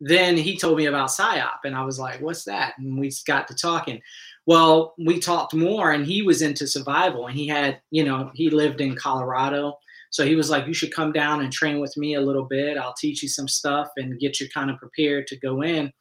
then 0.00 0.36
he 0.36 0.56
told 0.56 0.78
me 0.78 0.86
about 0.86 1.10
psyop 1.10 1.58
and 1.64 1.76
i 1.76 1.84
was 1.84 1.98
like 1.98 2.20
what's 2.20 2.44
that? 2.44 2.74
And 2.78 2.98
we 2.98 3.12
got 3.26 3.46
to 3.48 3.54
talking. 3.54 4.00
Well 4.46 4.94
we 4.98 5.20
talked 5.20 5.54
more 5.54 5.92
and 5.92 6.06
he 6.06 6.22
was 6.22 6.42
into 6.42 6.66
survival 6.66 7.26
and 7.26 7.36
he 7.36 7.46
had 7.46 7.80
you 7.90 8.04
know 8.04 8.30
he 8.34 8.50
lived 8.50 8.80
in 8.80 8.96
colorado. 8.96 9.74
So 10.10 10.26
he 10.26 10.34
was 10.34 10.50
like 10.50 10.66
you 10.66 10.74
should 10.74 10.94
come 10.94 11.12
down 11.12 11.40
and 11.40 11.52
train 11.52 11.80
with 11.80 11.96
me 11.96 12.14
a 12.14 12.20
little 12.20 12.44
bit. 12.44 12.78
I'll 12.78 12.94
teach 12.94 13.22
you 13.22 13.28
some 13.28 13.48
stuff 13.48 13.88
and 13.96 14.18
get 14.18 14.40
you 14.40 14.48
kind 14.48 14.70
of 14.70 14.78
prepared 14.78 15.26
to 15.28 15.38
go 15.38 15.62
in. 15.62 15.92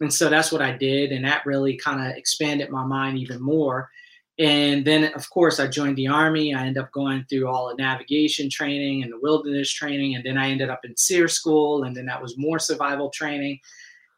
And 0.00 0.14
so 0.14 0.28
that's 0.28 0.52
what 0.52 0.62
i 0.62 0.72
did 0.72 1.10
and 1.10 1.24
that 1.24 1.44
really 1.44 1.76
kind 1.76 2.00
of 2.00 2.16
expanded 2.16 2.70
my 2.70 2.84
mind 2.84 3.18
even 3.18 3.42
more 3.42 3.90
and 4.38 4.84
then, 4.84 5.12
of 5.14 5.28
course, 5.30 5.58
I 5.58 5.66
joined 5.66 5.96
the 5.96 6.06
Army. 6.06 6.54
I 6.54 6.66
ended 6.66 6.82
up 6.82 6.92
going 6.92 7.24
through 7.28 7.48
all 7.48 7.68
the 7.68 7.74
navigation 7.74 8.48
training 8.48 9.02
and 9.02 9.12
the 9.12 9.18
wilderness 9.18 9.72
training. 9.72 10.14
And 10.14 10.24
then 10.24 10.38
I 10.38 10.50
ended 10.50 10.70
up 10.70 10.84
in 10.84 10.96
SERE 10.96 11.26
school. 11.26 11.82
And 11.82 11.96
then 11.96 12.06
that 12.06 12.22
was 12.22 12.38
more 12.38 12.60
survival 12.60 13.10
training. 13.10 13.58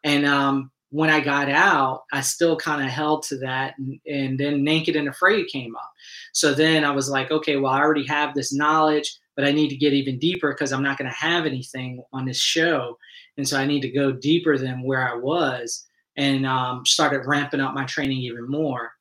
And 0.05 0.27
um, 0.27 0.71
when 0.91 1.09
I 1.09 1.21
got 1.21 1.49
out, 1.49 2.05
I 2.13 2.21
still 2.21 2.55
kind 2.55 2.85
of 2.85 2.91
held 2.91 3.23
to 3.25 3.39
that. 3.39 3.79
And, 3.79 3.99
and 4.07 4.39
then 4.39 4.63
Naked 4.63 4.95
and 4.95 5.09
Afraid 5.09 5.47
came 5.47 5.75
up. 5.75 5.91
So 6.35 6.53
then 6.53 6.85
I 6.85 6.91
was 6.91 7.09
like, 7.09 7.31
okay, 7.31 7.57
well, 7.57 7.73
I 7.73 7.81
already 7.81 8.07
have 8.07 8.35
this 8.35 8.53
knowledge, 8.53 9.17
but 9.37 9.47
I 9.47 9.53
need 9.53 9.71
to 9.71 9.77
get 9.77 9.95
even 9.95 10.19
deeper 10.19 10.53
because 10.53 10.73
I'm 10.73 10.83
not 10.83 10.99
going 10.99 11.11
to 11.11 11.17
have 11.17 11.47
anything 11.47 12.05
on 12.13 12.27
this 12.27 12.41
show. 12.41 12.99
And 13.39 13.49
so 13.49 13.59
I 13.59 13.65
need 13.65 13.81
to 13.83 13.91
go 13.91 14.13
deeper 14.13 14.59
than 14.59 14.83
where 14.83 15.11
I 15.11 15.17
was 15.17 15.87
and 16.19 16.45
um, 16.45 16.85
started 16.85 17.25
ramping 17.25 17.61
up 17.61 17.73
my 17.73 17.87
training 17.87 18.19
even 18.19 18.47
more 18.47 18.93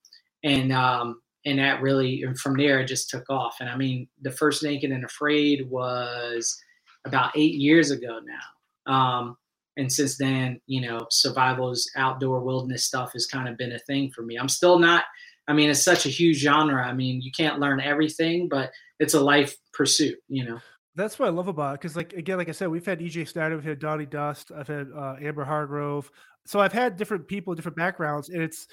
and 0.43 0.71
um, 0.71 1.21
and 1.45 1.59
that 1.59 1.81
really 1.81 2.23
and 2.23 2.37
from 2.37 2.57
there 2.57 2.79
it 2.79 2.87
just 2.87 3.09
took 3.09 3.29
off. 3.29 3.57
And 3.59 3.69
I 3.69 3.75
mean, 3.75 4.07
the 4.21 4.31
first 4.31 4.63
Naked 4.63 4.91
and 4.91 5.05
Afraid 5.05 5.69
was 5.69 6.59
about 7.05 7.31
eight 7.35 7.55
years 7.55 7.91
ago 7.91 8.19
now. 8.25 8.93
Um, 8.93 9.37
and 9.77 9.91
since 9.91 10.17
then, 10.17 10.59
you 10.67 10.81
know, 10.81 11.07
survival's 11.09 11.89
outdoor 11.95 12.41
wilderness 12.41 12.85
stuff 12.85 13.13
has 13.13 13.25
kind 13.25 13.47
of 13.47 13.57
been 13.57 13.71
a 13.71 13.79
thing 13.79 14.11
for 14.11 14.23
me. 14.23 14.35
I'm 14.37 14.49
still 14.49 14.77
not. 14.77 15.05
I 15.47 15.53
mean, 15.53 15.69
it's 15.69 15.81
such 15.81 16.05
a 16.05 16.09
huge 16.09 16.37
genre. 16.37 16.85
I 16.85 16.93
mean, 16.93 17.21
you 17.21 17.31
can't 17.31 17.59
learn 17.59 17.79
everything, 17.79 18.49
but 18.49 18.71
it's 18.99 19.13
a 19.13 19.21
life 19.21 19.55
pursuit. 19.73 20.19
You 20.27 20.45
know. 20.45 20.59
That's 20.95 21.17
what 21.17 21.27
I 21.27 21.31
love 21.31 21.47
about 21.47 21.75
it. 21.75 21.81
Because, 21.81 21.95
like 21.95 22.13
again, 22.13 22.37
like 22.37 22.49
I 22.49 22.51
said, 22.51 22.67
we've 22.67 22.85
had 22.85 22.99
EJ 22.99 23.29
Snyder, 23.29 23.55
we've 23.55 23.63
had 23.63 23.79
Donny 23.79 24.05
Dust, 24.05 24.51
I've 24.55 24.67
had 24.67 24.87
uh, 24.95 25.15
Amber 25.21 25.45
Hargrove. 25.45 26.11
So 26.45 26.59
I've 26.59 26.73
had 26.73 26.97
different 26.97 27.27
people, 27.27 27.53
different 27.55 27.77
backgrounds, 27.77 28.29
and 28.29 28.41
it's 28.41 28.67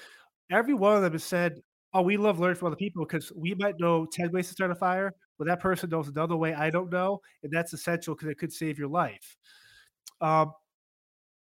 every 0.51 0.73
one 0.73 0.95
of 0.95 1.01
them 1.01 1.13
has 1.13 1.23
said, 1.23 1.61
"Oh, 1.93 2.01
we 2.01 2.17
love 2.17 2.39
learning 2.39 2.57
from 2.57 2.67
other 2.67 2.75
people 2.75 3.05
because 3.05 3.31
we 3.35 3.55
might 3.55 3.79
know 3.79 4.05
ten 4.05 4.31
ways 4.31 4.47
to 4.47 4.53
start 4.53 4.71
a 4.71 4.75
fire, 4.75 5.13
but 5.37 5.47
that 5.47 5.59
person 5.59 5.89
knows 5.89 6.07
another 6.07 6.35
way 6.37 6.53
I 6.53 6.69
don't 6.69 6.91
know, 6.91 7.21
and 7.43 7.51
that's 7.51 7.73
essential 7.73 8.15
because 8.15 8.29
it 8.29 8.37
could 8.37 8.53
save 8.53 8.77
your 8.79 8.89
life." 8.89 9.35
Um, 10.21 10.53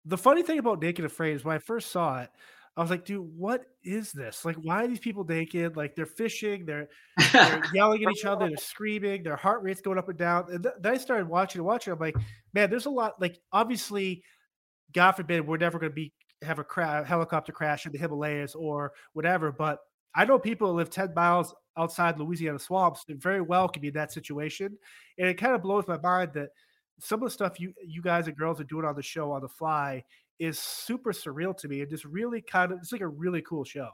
the 0.05 0.17
funny 0.17 0.43
thing 0.43 0.59
about 0.59 0.81
Naked 0.81 1.05
Afraid 1.05 1.35
is 1.35 1.45
when 1.45 1.55
I 1.55 1.59
first 1.59 1.91
saw 1.91 2.21
it, 2.21 2.29
I 2.75 2.81
was 2.81 2.89
like, 2.89 3.05
"Dude, 3.05 3.25
what 3.37 3.65
is 3.83 4.11
this? 4.11 4.45
Like, 4.45 4.55
why 4.57 4.83
are 4.83 4.87
these 4.87 4.99
people 4.99 5.23
naked? 5.25 5.77
Like, 5.77 5.95
they're 5.95 6.05
fishing, 6.05 6.65
they're, 6.65 6.87
they're 7.31 7.61
yelling 7.73 8.03
at 8.03 8.11
each 8.11 8.25
other, 8.25 8.47
they're 8.47 8.57
screaming, 8.57 9.23
their 9.23 9.35
heart 9.35 9.63
rate's 9.63 9.81
going 9.81 9.97
up 9.97 10.09
and 10.09 10.17
down." 10.17 10.45
And 10.51 10.63
th- 10.63 10.75
then 10.81 10.93
I 10.93 10.97
started 10.97 11.27
watching 11.27 11.59
and 11.59 11.67
watching. 11.67 11.93
I'm 11.93 11.99
like, 11.99 12.15
"Man, 12.53 12.69
there's 12.69 12.85
a 12.85 12.91
lot. 12.91 13.21
Like, 13.21 13.39
obviously." 13.51 14.23
God 14.93 15.13
forbid, 15.13 15.47
we're 15.47 15.57
never 15.57 15.79
going 15.79 15.91
to 15.91 15.95
be 15.95 16.13
have 16.43 16.59
a 16.59 16.63
cra- 16.63 17.05
helicopter 17.05 17.51
crash 17.51 17.85
in 17.85 17.91
the 17.91 17.97
Himalayas 17.97 18.55
or 18.55 18.93
whatever. 19.13 19.51
But 19.51 19.79
I 20.15 20.25
know 20.25 20.37
people 20.37 20.69
who 20.69 20.77
live 20.77 20.89
10 20.89 21.13
miles 21.13 21.53
outside 21.77 22.19
Louisiana 22.19 22.59
swamps 22.59 23.03
that 23.05 23.21
very 23.21 23.41
well 23.41 23.67
could 23.67 23.81
be 23.81 23.87
in 23.87 23.93
that 23.95 24.11
situation. 24.11 24.77
And 25.17 25.27
it 25.27 25.35
kind 25.35 25.55
of 25.55 25.61
blows 25.61 25.87
my 25.87 25.97
mind 25.97 26.31
that 26.33 26.49
some 26.99 27.21
of 27.21 27.27
the 27.27 27.33
stuff 27.33 27.59
you 27.59 27.73
you 27.85 28.01
guys 28.01 28.27
and 28.27 28.37
girls 28.37 28.61
are 28.61 28.65
doing 28.65 28.85
on 28.85 28.95
the 28.95 29.01
show 29.01 29.31
on 29.31 29.41
the 29.41 29.47
fly 29.47 30.03
is 30.39 30.59
super 30.59 31.11
surreal 31.11 31.55
to 31.57 31.67
me 31.67 31.81
and 31.81 31.89
just 31.89 32.05
really 32.05 32.41
kind 32.41 32.71
of 32.71 32.79
it's 32.79 32.91
like 32.91 33.01
a 33.01 33.07
really 33.07 33.41
cool 33.41 33.63
show. 33.63 33.89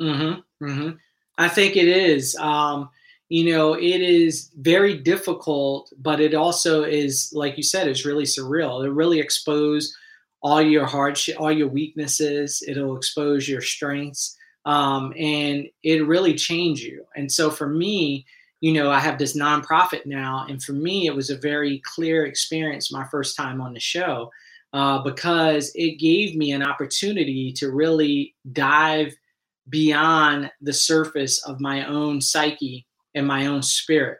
Mm-hmm. 0.00 0.64
Mm-hmm. 0.64 0.90
I 1.38 1.48
think 1.48 1.76
it 1.76 1.88
is. 1.88 2.34
Um, 2.36 2.88
you 3.28 3.52
know, 3.52 3.74
it 3.74 4.00
is 4.02 4.50
very 4.56 4.98
difficult, 4.98 5.92
but 5.98 6.20
it 6.20 6.34
also 6.34 6.84
is, 6.84 7.32
like 7.34 7.56
you 7.56 7.62
said, 7.62 7.88
is 7.88 8.04
really 8.04 8.24
surreal. 8.24 8.84
It 8.84 8.90
really 8.90 9.18
expose 9.18 9.96
all 10.44 10.60
your 10.60 10.84
hardship, 10.84 11.40
all 11.40 11.50
your 11.50 11.68
weaknesses. 11.68 12.62
It'll 12.68 12.96
expose 12.96 13.48
your 13.48 13.62
strengths, 13.62 14.36
um, 14.66 15.12
and 15.18 15.66
it 15.82 16.06
really 16.06 16.34
change 16.34 16.82
you. 16.82 17.04
And 17.16 17.32
so 17.32 17.50
for 17.50 17.66
me, 17.66 18.26
you 18.60 18.74
know, 18.74 18.90
I 18.90 19.00
have 19.00 19.18
this 19.18 19.36
nonprofit 19.36 20.06
now, 20.06 20.46
and 20.48 20.62
for 20.62 20.74
me, 20.74 21.06
it 21.06 21.14
was 21.16 21.30
a 21.30 21.38
very 21.38 21.82
clear 21.84 22.26
experience 22.26 22.92
my 22.92 23.04
first 23.10 23.36
time 23.36 23.60
on 23.60 23.72
the 23.72 23.80
show 23.80 24.30
uh, 24.74 25.02
because 25.02 25.72
it 25.74 25.98
gave 25.98 26.36
me 26.36 26.52
an 26.52 26.62
opportunity 26.62 27.52
to 27.54 27.70
really 27.70 28.34
dive 28.52 29.14
beyond 29.70 30.50
the 30.60 30.72
surface 30.72 31.42
of 31.46 31.60
my 31.60 31.86
own 31.86 32.20
psyche 32.20 32.86
and 33.14 33.26
my 33.26 33.46
own 33.46 33.62
spirit. 33.62 34.18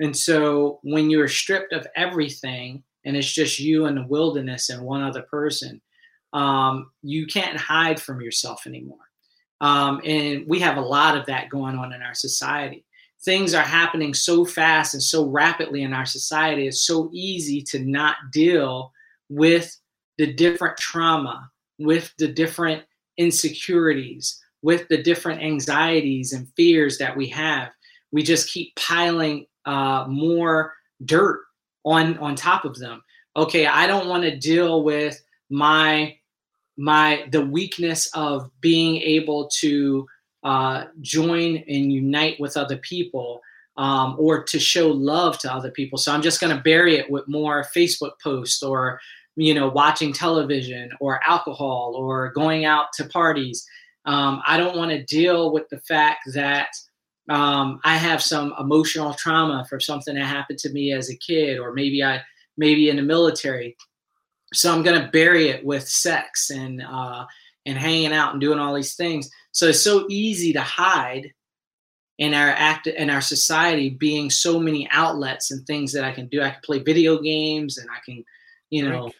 And 0.00 0.16
so 0.16 0.80
when 0.82 1.10
you're 1.10 1.28
stripped 1.28 1.72
of 1.72 1.86
everything 1.94 2.82
and 3.04 3.16
it's 3.16 3.32
just 3.32 3.58
you 3.58 3.86
in 3.86 3.94
the 3.94 4.06
wilderness 4.06 4.70
and 4.70 4.82
one 4.82 5.02
other 5.02 5.22
person, 5.22 5.80
um, 6.32 6.90
you 7.02 7.26
can't 7.26 7.56
hide 7.56 8.00
from 8.00 8.20
yourself 8.20 8.66
anymore. 8.66 8.98
Um, 9.60 10.00
and 10.04 10.44
we 10.46 10.60
have 10.60 10.76
a 10.76 10.82
lot 10.82 11.16
of 11.16 11.26
that 11.26 11.50
going 11.50 11.76
on 11.76 11.92
in 11.92 12.02
our 12.02 12.14
society. 12.14 12.84
Things 13.22 13.52
are 13.52 13.62
happening 13.62 14.14
so 14.14 14.44
fast 14.44 14.94
and 14.94 15.02
so 15.02 15.26
rapidly 15.26 15.82
in 15.82 15.92
our 15.92 16.06
society. 16.06 16.66
It's 16.66 16.86
so 16.86 17.10
easy 17.12 17.60
to 17.62 17.80
not 17.80 18.16
deal 18.32 18.92
with 19.28 19.76
the 20.16 20.32
different 20.32 20.78
trauma, 20.78 21.50
with 21.78 22.12
the 22.18 22.28
different 22.28 22.82
insecurities, 23.18 24.40
with 24.62 24.88
the 24.88 25.02
different 25.02 25.42
anxieties 25.42 26.32
and 26.32 26.48
fears 26.56 26.96
that 26.98 27.16
we 27.16 27.26
have. 27.28 27.70
We 28.12 28.22
just 28.22 28.50
keep 28.50 28.74
piling 28.76 29.46
uh, 29.66 30.06
more 30.08 30.74
dirt 31.04 31.40
on 31.84 32.18
on 32.18 32.34
top 32.34 32.64
of 32.64 32.78
them. 32.78 33.02
Okay, 33.36 33.66
I 33.66 33.86
don't 33.86 34.08
want 34.08 34.24
to 34.24 34.36
deal 34.36 34.82
with 34.82 35.20
my 35.48 36.16
my 36.76 37.26
the 37.30 37.44
weakness 37.44 38.08
of 38.14 38.50
being 38.60 38.96
able 39.02 39.48
to 39.60 40.06
uh, 40.42 40.84
join 41.00 41.56
and 41.68 41.92
unite 41.92 42.40
with 42.40 42.56
other 42.56 42.78
people 42.78 43.40
um, 43.76 44.16
or 44.18 44.42
to 44.44 44.58
show 44.58 44.88
love 44.88 45.38
to 45.38 45.52
other 45.52 45.70
people. 45.70 45.98
So 45.98 46.12
I'm 46.12 46.22
just 46.22 46.40
going 46.40 46.56
to 46.56 46.62
bury 46.62 46.96
it 46.96 47.10
with 47.10 47.28
more 47.28 47.66
Facebook 47.76 48.12
posts 48.22 48.62
or 48.62 49.00
you 49.36 49.54
know 49.54 49.68
watching 49.68 50.12
television 50.12 50.90
or 51.00 51.20
alcohol 51.26 51.94
or 51.96 52.32
going 52.32 52.64
out 52.64 52.86
to 52.94 53.04
parties 53.04 53.66
um, 54.04 54.42
I 54.46 54.56
don't 54.56 54.76
want 54.76 54.90
to 54.90 55.04
deal 55.04 55.52
with 55.52 55.68
the 55.68 55.80
fact 55.80 56.20
that 56.34 56.68
um, 57.28 57.80
I 57.84 57.96
have 57.96 58.22
some 58.22 58.54
emotional 58.58 59.14
trauma 59.14 59.64
for 59.68 59.78
something 59.78 60.14
that 60.14 60.26
happened 60.26 60.58
to 60.60 60.70
me 60.70 60.92
as 60.92 61.10
a 61.10 61.16
kid, 61.16 61.58
or 61.58 61.72
maybe 61.72 62.02
I 62.02 62.22
maybe 62.56 62.90
in 62.90 62.96
the 62.96 63.02
military. 63.02 63.76
So 64.52 64.72
I'm 64.72 64.82
to 64.82 65.10
bury 65.12 65.48
it 65.48 65.64
with 65.64 65.88
sex 65.88 66.50
and 66.50 66.82
uh, 66.82 67.26
and 67.66 67.78
hanging 67.78 68.12
out 68.12 68.32
and 68.32 68.40
doing 68.40 68.58
all 68.58 68.74
these 68.74 68.94
things. 68.94 69.30
So 69.52 69.66
it's 69.66 69.80
so 69.80 70.06
easy 70.08 70.52
to 70.54 70.60
hide 70.60 71.32
in 72.18 72.34
our 72.34 72.48
act 72.48 72.86
in 72.86 73.10
our 73.10 73.20
society 73.20 73.90
being 73.90 74.28
so 74.28 74.60
many 74.60 74.88
outlets 74.90 75.50
and 75.50 75.66
things 75.66 75.92
that 75.92 76.04
I 76.04 76.12
can 76.12 76.26
do. 76.28 76.42
I 76.42 76.50
can 76.50 76.60
play 76.62 76.78
video 76.80 77.20
games 77.20 77.78
and 77.78 77.88
I 77.90 77.98
can, 78.04 78.24
you 78.70 78.88
know, 78.88 79.10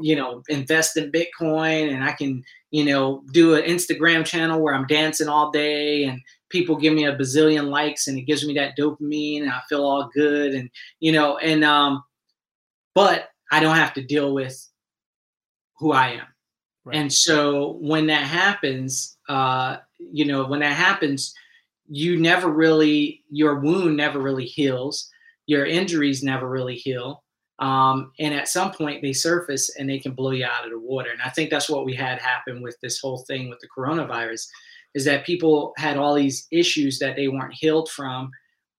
you 0.00 0.16
know, 0.16 0.42
invest 0.48 0.96
in 0.96 1.12
Bitcoin 1.12 1.92
and 1.92 2.04
I 2.04 2.12
can, 2.12 2.44
you 2.70 2.84
know, 2.84 3.22
do 3.32 3.54
an 3.54 3.64
Instagram 3.64 4.24
channel 4.24 4.60
where 4.60 4.74
I'm 4.74 4.86
dancing 4.86 5.28
all 5.28 5.50
day 5.50 6.04
and 6.04 6.20
people 6.48 6.76
give 6.76 6.94
me 6.94 7.04
a 7.04 7.16
bazillion 7.16 7.68
likes 7.68 8.06
and 8.06 8.18
it 8.18 8.22
gives 8.22 8.46
me 8.46 8.54
that 8.54 8.76
dopamine 8.78 9.42
and 9.42 9.50
I 9.50 9.60
feel 9.68 9.84
all 9.84 10.10
good 10.14 10.54
and, 10.54 10.70
you 11.00 11.12
know, 11.12 11.38
and, 11.38 11.64
um, 11.64 12.02
but 12.94 13.28
I 13.50 13.60
don't 13.60 13.76
have 13.76 13.94
to 13.94 14.02
deal 14.02 14.32
with 14.32 14.56
who 15.78 15.92
I 15.92 16.10
am. 16.10 16.26
Right. 16.84 16.96
And 16.96 17.12
so 17.12 17.78
when 17.80 18.06
that 18.08 18.24
happens, 18.24 19.16
uh, 19.28 19.78
you 19.98 20.24
know, 20.26 20.46
when 20.46 20.60
that 20.60 20.76
happens, 20.76 21.34
you 21.88 22.18
never 22.18 22.48
really, 22.48 23.22
your 23.30 23.60
wound 23.60 23.96
never 23.96 24.20
really 24.20 24.44
heals. 24.44 25.10
Your 25.46 25.66
injuries 25.66 26.22
never 26.22 26.48
really 26.48 26.76
heal 26.76 27.23
um, 27.58 28.12
and 28.18 28.34
at 28.34 28.48
some 28.48 28.72
point 28.72 29.02
they 29.02 29.12
surface 29.12 29.76
and 29.76 29.88
they 29.88 29.98
can 29.98 30.12
blow 30.12 30.32
you 30.32 30.44
out 30.44 30.64
of 30.64 30.70
the 30.70 30.78
water. 30.78 31.10
And 31.10 31.22
I 31.22 31.30
think 31.30 31.50
that's 31.50 31.70
what 31.70 31.84
we 31.84 31.94
had 31.94 32.20
happen 32.20 32.62
with 32.62 32.76
this 32.80 32.98
whole 32.98 33.18
thing 33.18 33.48
with 33.48 33.60
the 33.60 33.68
coronavirus, 33.68 34.48
is 34.94 35.04
that 35.04 35.26
people 35.26 35.72
had 35.76 35.96
all 35.96 36.14
these 36.14 36.46
issues 36.50 36.98
that 36.98 37.16
they 37.16 37.28
weren't 37.28 37.54
healed 37.54 37.90
from 37.90 38.30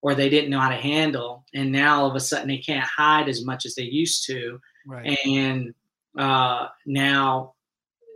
or 0.02 0.14
they 0.14 0.28
didn't 0.28 0.50
know 0.50 0.60
how 0.60 0.68
to 0.68 0.76
handle, 0.76 1.44
and 1.54 1.72
now 1.72 2.02
all 2.02 2.10
of 2.10 2.14
a 2.14 2.20
sudden 2.20 2.48
they 2.48 2.58
can't 2.58 2.84
hide 2.84 3.28
as 3.28 3.44
much 3.44 3.66
as 3.66 3.74
they 3.74 3.82
used 3.82 4.24
to, 4.26 4.60
right. 4.86 5.18
and 5.26 5.74
uh, 6.16 6.68
now 6.84 7.54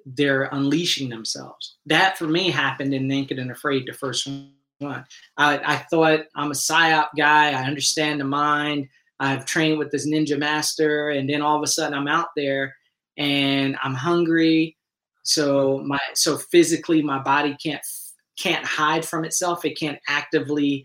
they're 0.07 0.45
unleashing 0.53 1.09
themselves. 1.09 1.79
That 1.87 2.17
for 2.17 2.27
me 2.27 2.51
happened 2.51 2.95
in 2.95 3.09
Naked 3.09 3.39
and 3.39 3.51
Afraid, 3.51 3.87
the 3.87 3.93
first 3.93 4.27
one. 4.27 5.05
I, 5.37 5.59
I 5.59 5.77
thought 5.91 6.21
I'm 6.37 6.51
a 6.51 6.55
psyop 6.55 7.09
guy. 7.17 7.51
I 7.51 7.65
understand 7.65 8.21
the 8.21 8.25
mind. 8.25 8.89
I've 9.21 9.45
trained 9.45 9.79
with 9.79 9.91
this 9.91 10.09
ninja 10.09 10.39
master, 10.39 11.11
and 11.11 11.29
then 11.29 11.43
all 11.43 11.57
of 11.57 11.63
a 11.63 11.67
sudden 11.67 11.97
I'm 11.97 12.09
out 12.09 12.29
there 12.37 12.75
and 13.17 13.77
I'm 13.83 13.95
hungry. 13.95 14.77
So 15.23 15.83
my 15.87 15.99
so 16.15 16.39
physically 16.39 17.03
my 17.03 17.19
body 17.23 17.57
can't 17.63 17.83
can't 18.39 18.65
hide 18.65 19.05
from 19.05 19.25
itself. 19.25 19.65
It 19.65 19.79
can't 19.79 19.99
actively, 20.09 20.85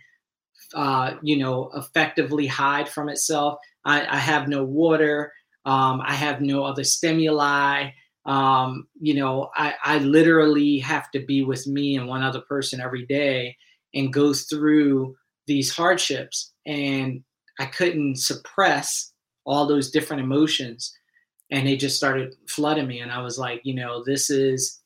uh, 0.73 1.13
you 1.23 1.37
know, 1.37 1.71
effectively 1.75 2.45
hide 2.45 2.89
from 2.89 3.07
itself. 3.09 3.57
I, 3.85 4.05
I 4.05 4.17
have 4.17 4.49
no 4.49 4.63
water. 4.63 5.31
Um, 5.65 6.01
I 6.01 6.13
have 6.13 6.41
no 6.41 6.65
other 6.65 6.83
stimuli. 6.83 7.89
Um, 8.25 8.87
you 8.99 9.13
know, 9.13 9.51
I, 9.55 9.75
I 9.83 9.97
literally 9.99 10.79
have 10.79 11.09
to 11.11 11.19
be 11.25 11.43
with 11.43 11.65
me 11.67 11.95
and 11.95 12.07
one 12.07 12.23
other 12.23 12.41
person 12.41 12.81
every 12.81 13.05
day 13.05 13.55
and 13.93 14.11
go 14.11 14.33
through 14.33 15.15
these 15.47 15.73
hardships. 15.73 16.51
And 16.65 17.23
I 17.59 17.65
couldn't 17.65 18.17
suppress 18.17 19.13
all 19.45 19.67
those 19.67 19.91
different 19.91 20.23
emotions 20.23 20.93
and 21.51 21.67
they 21.67 21.77
just 21.77 21.97
started 21.97 22.35
flooding 22.47 22.87
me 22.87 22.99
and 22.99 23.11
I 23.11 23.21
was 23.21 23.37
like, 23.37 23.61
you 23.63 23.75
know, 23.75 24.03
this 24.03 24.29
is 24.29 24.81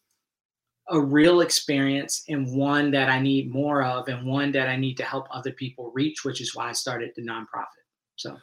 a 0.89 0.99
real 0.99 1.41
experience 1.41 2.23
and 2.29 2.51
one 2.51 2.91
that 2.91 3.09
I 3.09 3.19
need 3.19 3.51
more 3.51 3.83
of 3.83 4.07
and 4.07 4.25
one 4.25 4.51
that 4.53 4.67
I 4.67 4.75
need 4.75 4.95
to 4.97 5.03
help 5.03 5.27
other 5.31 5.51
people 5.51 5.91
reach, 5.93 6.25
which 6.25 6.41
is 6.41 6.55
why 6.55 6.69
I 6.69 6.73
started 6.73 7.11
the 7.15 7.21
nonprofit. 7.21 7.85
So 8.15 8.37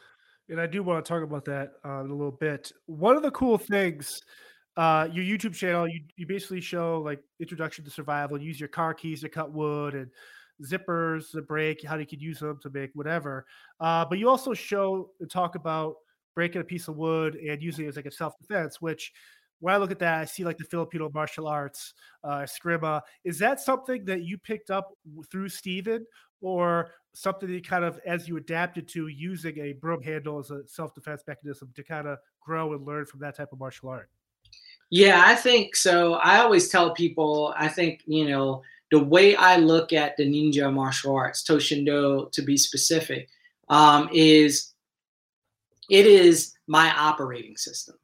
and 0.49 0.61
I 0.61 0.65
do 0.65 0.81
want 0.81 1.03
to 1.03 1.07
talk 1.07 1.23
about 1.23 1.45
that 1.45 1.73
uh, 1.85 2.01
in 2.01 2.09
a 2.09 2.15
little 2.15 2.31
bit. 2.31 2.71
One 2.85 3.17
of 3.17 3.21
the 3.21 3.31
cool 3.31 3.57
things, 3.57 4.21
uh, 4.77 5.09
your 5.11 5.25
YouTube 5.25 5.53
channel, 5.53 5.87
you, 5.87 6.01
you 6.15 6.25
basically 6.25 6.61
show 6.61 7.01
like 7.01 7.19
introduction 7.39 7.83
to 7.83 7.91
survival, 7.91 8.41
use 8.41 8.59
your 8.59 8.69
car 8.69 8.93
keys 8.93 9.21
to 9.21 9.29
cut 9.29 9.51
wood 9.51 9.93
and 9.93 10.09
zippers, 10.63 11.31
the 11.31 11.41
brake, 11.41 11.83
how 11.85 11.97
you 11.97 12.05
could 12.05 12.21
use 12.21 12.39
them 12.39 12.59
to 12.61 12.69
make 12.69 12.91
whatever. 12.93 13.45
Uh, 13.79 14.05
but 14.05 14.19
you 14.19 14.29
also 14.29 14.53
show 14.53 15.11
and 15.19 15.29
talk 15.29 15.55
about 15.55 15.95
breaking 16.35 16.61
a 16.61 16.63
piece 16.63 16.87
of 16.87 16.97
wood 16.97 17.35
and 17.35 17.61
using 17.61 17.85
it 17.85 17.89
as 17.89 17.95
like 17.95 18.05
a 18.05 18.11
self 18.11 18.37
defense, 18.37 18.81
which 18.81 19.11
when 19.59 19.73
I 19.73 19.77
look 19.77 19.91
at 19.91 19.99
that, 19.99 20.19
I 20.19 20.25
see 20.25 20.43
like 20.43 20.57
the 20.57 20.65
Filipino 20.65 21.09
martial 21.13 21.47
arts, 21.47 21.93
uh, 22.23 22.45
Eskrima. 22.45 23.01
Is 23.23 23.39
that 23.39 23.59
something 23.59 24.05
that 24.05 24.23
you 24.23 24.37
picked 24.37 24.69
up 24.69 24.93
through 25.31 25.49
Stephen 25.49 26.05
or 26.41 26.91
something 27.13 27.49
that 27.49 27.55
you 27.55 27.61
kind 27.61 27.83
of, 27.83 27.99
as 28.05 28.27
you 28.27 28.37
adapted 28.37 28.87
to 28.89 29.07
using 29.07 29.57
a 29.59 29.73
broom 29.73 30.01
handle 30.01 30.37
as 30.37 30.51
a 30.51 30.67
self 30.67 30.93
defense 30.93 31.23
mechanism 31.27 31.71
to 31.75 31.83
kind 31.83 32.07
of 32.07 32.19
grow 32.39 32.73
and 32.73 32.85
learn 32.85 33.05
from 33.05 33.19
that 33.21 33.35
type 33.35 33.51
of 33.51 33.59
martial 33.59 33.89
art? 33.89 34.09
Yeah, 34.89 35.23
I 35.25 35.35
think 35.35 35.75
so. 35.75 36.13
I 36.13 36.39
always 36.39 36.69
tell 36.69 36.93
people, 36.93 37.53
I 37.57 37.67
think, 37.67 38.03
you 38.05 38.29
know, 38.29 38.61
the 38.91 39.03
way 39.03 39.35
I 39.35 39.57
look 39.57 39.93
at 39.93 40.15
the 40.17 40.25
ninja 40.25 40.71
martial 40.73 41.15
arts, 41.15 41.43
To-Shin 41.43 41.85
Do 41.85 42.29
to 42.31 42.41
be 42.41 42.57
specific, 42.57 43.29
um, 43.69 44.09
is 44.13 44.73
it 45.89 46.05
is 46.05 46.53
my 46.67 46.93
operating 46.97 47.57
system. 47.57 47.95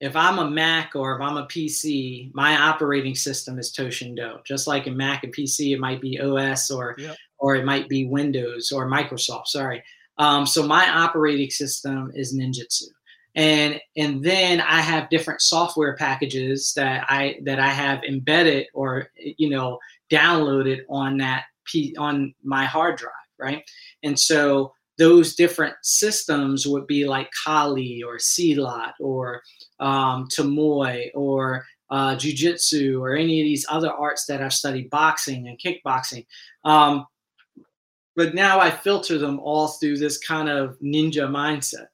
If 0.00 0.16
I'm 0.16 0.38
a 0.38 0.50
Mac 0.50 0.96
or 0.96 1.14
if 1.16 1.22
I'm 1.22 1.36
a 1.36 1.46
PC, 1.46 2.32
my 2.34 2.56
operating 2.56 3.14
system 3.14 3.58
is 3.58 3.72
To-Shin 3.72 4.14
Do. 4.14 4.36
Just 4.44 4.66
like 4.66 4.86
in 4.86 4.96
Mac 4.96 5.24
and 5.24 5.34
PC, 5.34 5.72
it 5.72 5.80
might 5.80 6.00
be 6.00 6.20
OS 6.20 6.70
or 6.70 6.94
yep. 6.98 7.16
or 7.38 7.56
it 7.56 7.64
might 7.64 7.88
be 7.88 8.04
Windows 8.04 8.72
or 8.72 8.88
Microsoft. 8.88 9.46
Sorry. 9.46 9.82
Um, 10.18 10.46
so 10.46 10.66
my 10.66 10.88
operating 10.88 11.50
system 11.50 12.12
is 12.14 12.36
ninjutsu. 12.36 12.84
and 13.34 13.80
and 13.96 14.22
then 14.22 14.60
I 14.60 14.80
have 14.80 15.10
different 15.10 15.40
software 15.40 15.96
packages 15.96 16.72
that 16.74 17.06
I 17.08 17.38
that 17.44 17.58
I 17.58 17.68
have 17.68 18.04
embedded 18.04 18.66
or 18.74 19.08
you 19.16 19.50
know 19.50 19.78
downloaded 20.10 20.82
on 20.88 21.18
that 21.18 21.44
P, 21.66 21.94
on 21.98 22.34
my 22.42 22.64
hard 22.64 22.96
drive, 22.96 23.12
right? 23.38 23.62
And 24.02 24.18
so 24.18 24.72
those 24.98 25.34
different 25.34 25.74
systems 25.82 26.66
would 26.66 26.86
be 26.86 27.06
like 27.06 27.28
Kali 27.44 28.02
or 28.02 28.16
Silat 28.16 28.92
or 29.00 29.42
um, 29.80 30.28
Tamoy 30.28 31.10
or 31.14 31.64
uh, 31.90 32.16
Jiu-Jitsu 32.16 33.02
or 33.02 33.16
any 33.16 33.40
of 33.40 33.44
these 33.44 33.66
other 33.68 33.90
arts 33.90 34.24
that 34.26 34.42
I've 34.42 34.52
studied, 34.52 34.90
boxing 34.90 35.48
and 35.48 35.58
kickboxing. 35.58 36.26
Um, 36.64 37.06
but 38.16 38.34
now 38.34 38.60
I 38.60 38.70
filter 38.70 39.18
them 39.18 39.40
all 39.40 39.68
through 39.68 39.98
this 39.98 40.18
kind 40.18 40.48
of 40.48 40.78
ninja 40.80 41.28
mindset. 41.28 41.86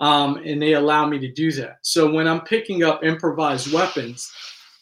Um, 0.00 0.36
and 0.46 0.60
they 0.60 0.72
allow 0.72 1.06
me 1.06 1.18
to 1.18 1.30
do 1.30 1.52
that. 1.52 1.76
So 1.82 2.10
when 2.10 2.26
I'm 2.26 2.40
picking 2.40 2.84
up 2.84 3.04
improvised 3.04 3.70
weapons, 3.70 4.32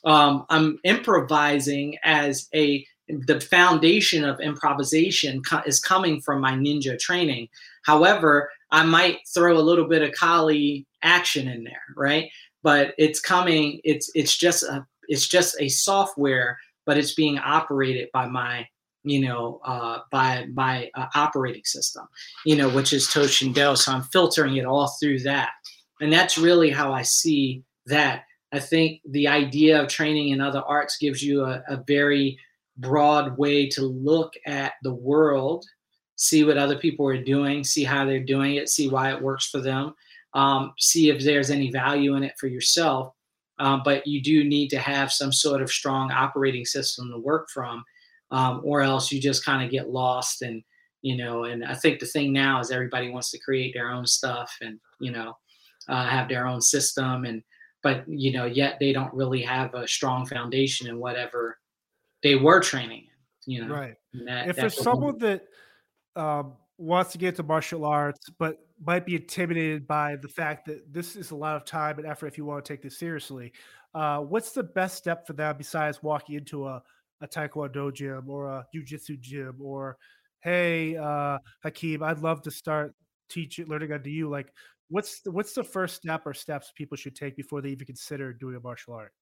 um, 0.05 0.47
I'm 0.49 0.79
improvising 0.85 1.97
as 2.05 2.49
a 2.55 2.87
the 3.09 3.41
foundation 3.41 4.25
of 4.25 4.41
improvisation 4.41 5.43
co- 5.43 5.63
is 5.65 5.81
coming 5.81 6.21
from 6.21 6.41
my 6.41 6.53
ninja 6.53 6.99
training. 6.99 7.49
However, 7.85 8.51
I 8.71 8.85
might 8.85 9.21
throw 9.33 9.57
a 9.57 9.61
little 9.61 9.87
bit 9.89 10.03
of 10.03 10.13
Kali 10.13 10.87
action 11.03 11.49
in 11.49 11.65
there, 11.65 11.83
right? 11.97 12.31
But 12.63 12.95
it's 12.99 13.21
coming. 13.21 13.81
It's 13.85 14.11
it's 14.15 14.37
just 14.37 14.63
a 14.63 14.87
it's 15.09 15.27
just 15.27 15.57
a 15.61 15.69
software, 15.69 16.59
but 16.85 16.99
it's 16.99 17.15
being 17.15 17.39
operated 17.39 18.09
by 18.13 18.27
my 18.27 18.67
you 19.05 19.21
know 19.21 19.61
uh, 19.65 20.01
by 20.11 20.47
my 20.53 20.91
uh, 20.95 21.07
operating 21.15 21.65
system, 21.65 22.07
you 22.45 22.57
know, 22.57 22.69
which 22.69 22.93
is 22.93 23.09
To-Shin 23.09 23.53
Do. 23.53 23.75
So 23.77 23.93
I'm 23.93 24.03
filtering 24.03 24.57
it 24.57 24.67
all 24.67 24.89
through 25.01 25.21
that, 25.21 25.51
and 26.01 26.13
that's 26.13 26.37
really 26.37 26.71
how 26.71 26.93
I 26.93 27.03
see 27.03 27.63
that. 27.87 28.25
I 28.53 28.61
think 28.61 29.01
the 29.09 29.29
idea 29.29 29.81
of 29.81 29.89
training 29.89 30.31
in 30.31 30.41
other 30.41 30.63
arts 30.63 30.97
gives 30.97 31.23
you 31.23 31.45
a, 31.45 31.63
a 31.69 31.83
very 31.87 32.39
broad 32.79 33.37
way 33.37 33.69
to 33.69 33.83
look 33.83 34.33
at 34.47 34.75
the 34.83 34.95
world, 34.95 35.65
see 36.17 36.45
what 36.45 36.57
other 36.57 36.77
people 36.77 37.07
are 37.07 37.23
doing, 37.23 37.63
see 37.63 37.85
how 37.85 38.05
they're 38.05 38.21
doing 38.25 38.55
it, 38.55 38.69
see 38.69 38.89
why 38.89 39.13
it 39.13 39.21
works 39.21 39.49
for 39.49 39.61
them, 39.61 39.95
um, 40.35 40.73
see 40.79 41.11
if 41.11 41.23
there's 41.23 41.51
any 41.51 41.71
value 41.71 42.15
in 42.15 42.23
it 42.23 42.39
for 42.39 42.47
yourself. 42.47 43.13
Um, 43.59 43.83
but 43.85 44.07
you 44.07 44.23
do 44.23 44.45
need 44.45 44.69
to 44.69 44.79
have 44.79 45.13
some 45.13 45.33
sort 45.33 45.61
of 45.61 45.71
strong 45.71 46.13
operating 46.13 46.65
system 46.65 47.11
to 47.11 47.19
work 47.19 47.49
from, 47.51 47.85
um, 48.31 48.61
or 48.65 48.83
else 48.83 49.11
you 49.11 49.21
just 49.21 49.45
kind 49.45 49.65
of 49.65 49.71
get 49.71 49.91
lost. 49.91 50.43
And 50.43 50.63
you 51.03 51.17
know, 51.17 51.45
and 51.45 51.65
I 51.65 51.75
think 51.75 51.99
the 51.99 52.07
thing 52.07 52.33
now 52.33 52.61
is 52.61 52.71
everybody 52.71 53.11
wants 53.11 53.31
to 53.33 53.39
create 53.39 53.75
their 53.75 53.91
own 53.91 54.07
stuff 54.07 54.57
and 54.61 54.79
you 55.01 55.11
know 55.11 55.37
uh, 55.89 56.07
have 56.07 56.29
their 56.29 56.47
own 56.47 56.61
system 56.61 57.25
and 57.25 57.43
but 57.83 58.05
you 58.09 58.33
know 58.33 58.45
yet 58.45 58.79
they 58.79 58.93
don't 58.93 59.13
really 59.15 59.43
have 59.43 59.75
a 59.75 59.87
strong 59.87 60.27
foundation 60.27 60.89
in 60.89 60.99
whatever 60.99 61.59
they 62.23 62.35
were 62.35 62.61
training 62.61 63.07
you 63.49 63.65
know? 63.65 63.75
Right. 63.75 63.95
That, 64.27 64.49
if 64.49 64.57
there's 64.57 64.81
someone 64.81 65.17
that 65.19 65.47
um, 66.15 66.53
wants 66.77 67.13
to 67.13 67.19
get 67.19 67.35
to 67.37 67.43
martial 67.43 67.85
arts 67.85 68.29
but 68.39 68.59
might 68.85 69.07
be 69.07 69.17
intimidated 69.17 69.87
by 69.87 70.17
the 70.17 70.29
fact 70.29 70.67
that 70.67 70.93
this 70.93 71.17
is 71.17 71.31
a 71.31 71.37
lot 71.37 71.57
of 71.57 71.65
time 71.65 71.99
and 71.99 72.07
effort 72.07 72.27
if 72.27 72.39
you 72.39 72.45
want 72.45 72.65
to 72.65 72.73
take 72.73 72.83
this 72.83 72.99
seriously 72.99 73.53
uh, 73.95 74.19
what's 74.19 74.53
the 74.53 74.63
best 74.63 74.97
step 74.97 75.27
for 75.27 75.33
them 75.33 75.57
besides 75.57 76.03
walking 76.03 76.37
into 76.37 76.67
a, 76.67 76.83
a 77.23 77.27
taekwondo 77.27 77.93
gym 77.93 78.29
or 78.29 78.47
a 78.47 78.67
jiu-jitsu 78.73 79.17
gym 79.17 79.57
or 79.61 79.97
hey 80.41 80.97
uh, 80.97 81.39
Hakim 81.63 82.03
i'd 82.03 82.21
love 82.21 82.43
to 82.43 82.51
start 82.51 82.95
teaching 83.29 83.67
learning 83.67 83.93
under 83.93 84.11
you 84.11 84.29
like 84.29 84.53
what's 84.91 85.21
the, 85.21 85.31
what's 85.31 85.53
the 85.53 85.65
first 85.65 85.97
step 85.97 86.27
or 86.27 86.35
steps 86.35 86.73
people 86.75 86.97
should 86.97 87.15
take 87.15 87.37
before 87.37 87.61
they 87.61 87.71
even 87.71 87.87
consider 87.87 88.33
doing 88.33 88.57
a 88.57 88.61
martial 88.61 88.95
art 88.95 89.13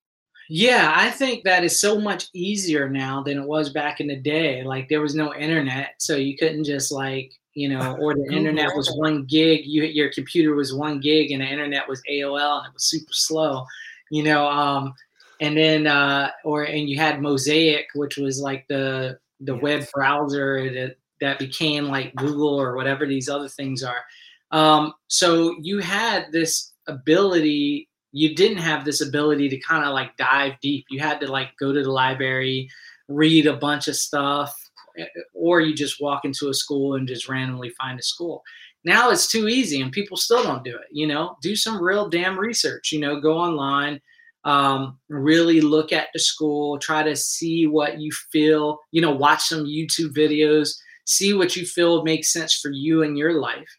yeah, 0.48 0.92
I 0.94 1.10
think 1.10 1.42
that 1.44 1.64
is 1.64 1.80
so 1.80 2.00
much 2.00 2.28
easier 2.32 2.88
now 2.88 3.22
than 3.22 3.38
it 3.38 3.46
was 3.46 3.70
back 3.70 4.00
in 4.00 4.06
the 4.06 4.16
day. 4.16 4.62
Like 4.62 4.88
there 4.88 5.00
was 5.00 5.14
no 5.14 5.34
internet, 5.34 5.94
so 5.98 6.14
you 6.14 6.36
couldn't 6.36 6.64
just 6.64 6.92
like 6.92 7.32
you 7.54 7.70
know, 7.70 7.96
or 7.98 8.14
the 8.14 8.28
internet 8.30 8.76
was 8.76 8.94
one 8.96 9.24
gig. 9.24 9.62
You 9.64 9.84
your 9.84 10.12
computer 10.12 10.54
was 10.54 10.74
one 10.74 11.00
gig, 11.00 11.32
and 11.32 11.40
the 11.40 11.46
internet 11.46 11.88
was 11.88 12.02
AOL, 12.08 12.58
and 12.58 12.66
it 12.68 12.74
was 12.74 12.84
super 12.84 13.12
slow. 13.12 13.64
You 14.10 14.22
know, 14.22 14.46
um, 14.46 14.94
and 15.40 15.56
then 15.56 15.86
uh, 15.86 16.30
or 16.44 16.64
and 16.64 16.88
you 16.88 16.98
had 16.98 17.20
Mosaic, 17.20 17.86
which 17.94 18.16
was 18.16 18.40
like 18.40 18.68
the 18.68 19.18
the 19.40 19.54
yes. 19.54 19.62
web 19.62 19.84
browser 19.94 20.70
that 20.72 20.96
that 21.20 21.38
became 21.38 21.86
like 21.86 22.14
Google 22.14 22.60
or 22.60 22.76
whatever 22.76 23.06
these 23.06 23.28
other 23.28 23.48
things 23.48 23.82
are. 23.82 24.04
Um, 24.50 24.94
so 25.08 25.56
you 25.60 25.80
had 25.80 26.26
this 26.32 26.72
ability 26.86 27.88
you 28.16 28.34
didn't 28.34 28.56
have 28.56 28.86
this 28.86 29.02
ability 29.02 29.50
to 29.50 29.58
kind 29.58 29.84
of 29.84 29.92
like 29.92 30.16
dive 30.16 30.54
deep. 30.62 30.86
You 30.88 31.00
had 31.00 31.20
to 31.20 31.30
like 31.30 31.50
go 31.60 31.70
to 31.70 31.82
the 31.82 31.90
library, 31.90 32.70
read 33.08 33.46
a 33.46 33.58
bunch 33.58 33.88
of 33.88 33.96
stuff, 33.96 34.54
eh, 34.96 35.04
or 35.34 35.60
you 35.60 35.74
just 35.74 36.00
walk 36.00 36.24
into 36.24 36.48
a 36.48 36.54
school 36.54 36.94
and 36.94 37.06
just 37.06 37.28
randomly 37.28 37.68
find 37.70 38.00
a 38.00 38.02
school. 38.02 38.42
Now 38.84 39.10
it's 39.10 39.30
too 39.30 39.48
easy 39.48 39.82
and 39.82 39.92
people 39.92 40.16
still 40.16 40.42
don't 40.42 40.64
do 40.64 40.76
it. 40.76 40.86
You 40.90 41.06
know, 41.06 41.36
do 41.42 41.54
some 41.54 41.82
real 41.82 42.08
damn 42.08 42.38
research, 42.38 42.90
you 42.90 43.00
know, 43.00 43.20
go 43.20 43.36
online, 43.36 44.00
um, 44.44 44.98
really 45.10 45.60
look 45.60 45.92
at 45.92 46.08
the 46.14 46.18
school, 46.18 46.78
try 46.78 47.02
to 47.02 47.16
see 47.16 47.66
what 47.66 48.00
you 48.00 48.10
feel, 48.32 48.78
you 48.92 49.02
know, 49.02 49.14
watch 49.14 49.42
some 49.42 49.66
YouTube 49.66 50.16
videos, 50.16 50.70
see 51.04 51.34
what 51.34 51.54
you 51.54 51.66
feel 51.66 52.02
makes 52.02 52.32
sense 52.32 52.54
for 52.54 52.70
you 52.70 53.02
and 53.02 53.18
your 53.18 53.40
life 53.40 53.76